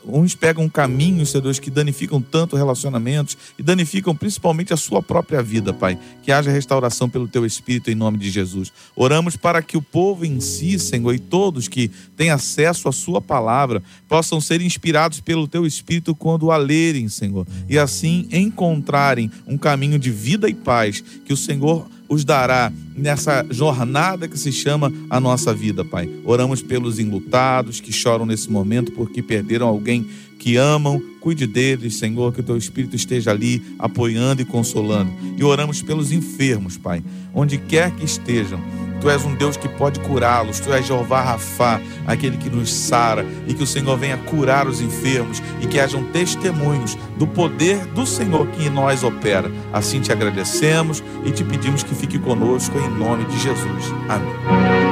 uns 0.06 0.36
pegam 0.36 0.68
caminhos, 0.68 1.30
Senhor 1.30 1.42
Deus, 1.42 1.58
que 1.58 1.68
danificam 1.68 2.22
tanto 2.22 2.54
relacionamentos 2.54 3.36
e 3.58 3.64
danificam 3.64 4.14
principalmente 4.14 4.72
a 4.72 4.76
sua 4.76 5.02
própria 5.02 5.42
vida, 5.42 5.74
Pai. 5.74 5.98
Que 6.22 6.30
haja 6.30 6.52
restauração 6.52 7.10
pelo 7.10 7.26
Teu 7.26 7.44
Espírito 7.44 7.90
em 7.90 7.96
nome 7.96 8.16
de 8.16 8.30
Jesus. 8.30 8.72
Oramos 8.94 9.36
para 9.36 9.60
que 9.60 9.76
o 9.76 9.82
povo 9.82 10.24
em 10.24 10.38
si, 10.38 10.78
Senhor, 10.78 11.12
e 11.12 11.18
todos 11.18 11.66
que 11.66 11.90
têm 12.16 12.30
acesso 12.30 12.88
à 12.88 12.92
Sua 12.92 13.20
palavra 13.20 13.82
possam 14.08 14.40
ser 14.40 14.62
inspirados 14.62 15.18
pelo 15.18 15.48
Teu 15.48 15.66
Espírito 15.66 16.14
quando 16.14 16.52
a 16.52 16.56
lerem, 16.56 17.08
Senhor, 17.08 17.44
e 17.68 17.76
assim 17.76 18.28
encontrarem 18.30 19.28
um 19.48 19.58
caminho 19.58 19.98
de 19.98 20.12
vida 20.12 20.48
e 20.48 20.54
paz 20.54 21.02
que 21.24 21.32
o 21.32 21.36
Senhor 21.36 21.90
os 22.12 22.26
dará 22.26 22.70
nessa 22.94 23.42
jornada 23.48 24.28
que 24.28 24.38
se 24.38 24.52
chama 24.52 24.92
a 25.08 25.18
nossa 25.18 25.54
vida, 25.54 25.82
Pai. 25.82 26.10
Oramos 26.26 26.60
pelos 26.60 26.98
enlutados 26.98 27.80
que 27.80 27.90
choram 27.90 28.26
nesse 28.26 28.50
momento 28.50 28.92
porque 28.92 29.22
perderam 29.22 29.66
alguém 29.66 30.06
que 30.42 30.56
amam. 30.56 31.00
Cuide 31.20 31.46
deles, 31.46 31.98
Senhor, 31.98 32.32
que 32.32 32.40
o 32.40 32.42
teu 32.42 32.56
Espírito 32.56 32.96
esteja 32.96 33.30
ali 33.30 33.62
apoiando 33.78 34.42
e 34.42 34.44
consolando. 34.44 35.12
E 35.38 35.44
oramos 35.44 35.80
pelos 35.80 36.10
enfermos, 36.10 36.76
Pai, 36.76 37.02
onde 37.32 37.56
quer 37.56 37.92
que 37.92 38.04
estejam 38.04 38.60
Tu 39.02 39.10
és 39.10 39.24
um 39.24 39.34
Deus 39.34 39.56
que 39.56 39.68
pode 39.68 39.98
curá-los. 39.98 40.60
Tu 40.60 40.72
és 40.72 40.86
Jeová 40.86 41.20
Rafá, 41.20 41.80
aquele 42.06 42.36
que 42.36 42.48
nos 42.48 42.72
sara. 42.72 43.26
E 43.48 43.54
que 43.54 43.64
o 43.64 43.66
Senhor 43.66 43.98
venha 43.98 44.16
curar 44.16 44.68
os 44.68 44.80
enfermos 44.80 45.42
e 45.60 45.66
que 45.66 45.80
hajam 45.80 46.04
testemunhos 46.12 46.96
do 47.18 47.26
poder 47.26 47.84
do 47.86 48.06
Senhor 48.06 48.46
que 48.46 48.66
em 48.66 48.70
nós 48.70 49.02
opera. 49.02 49.50
Assim 49.72 50.00
te 50.00 50.12
agradecemos 50.12 51.02
e 51.26 51.32
te 51.32 51.42
pedimos 51.42 51.82
que 51.82 51.96
fique 51.96 52.16
conosco 52.16 52.78
em 52.78 52.88
nome 52.96 53.24
de 53.24 53.40
Jesus. 53.40 53.92
Amém. 54.08 54.32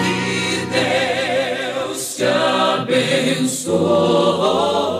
Que 0.02 0.66
Deus 1.86 2.16
te 2.16 2.24
abençoe. 3.64 4.99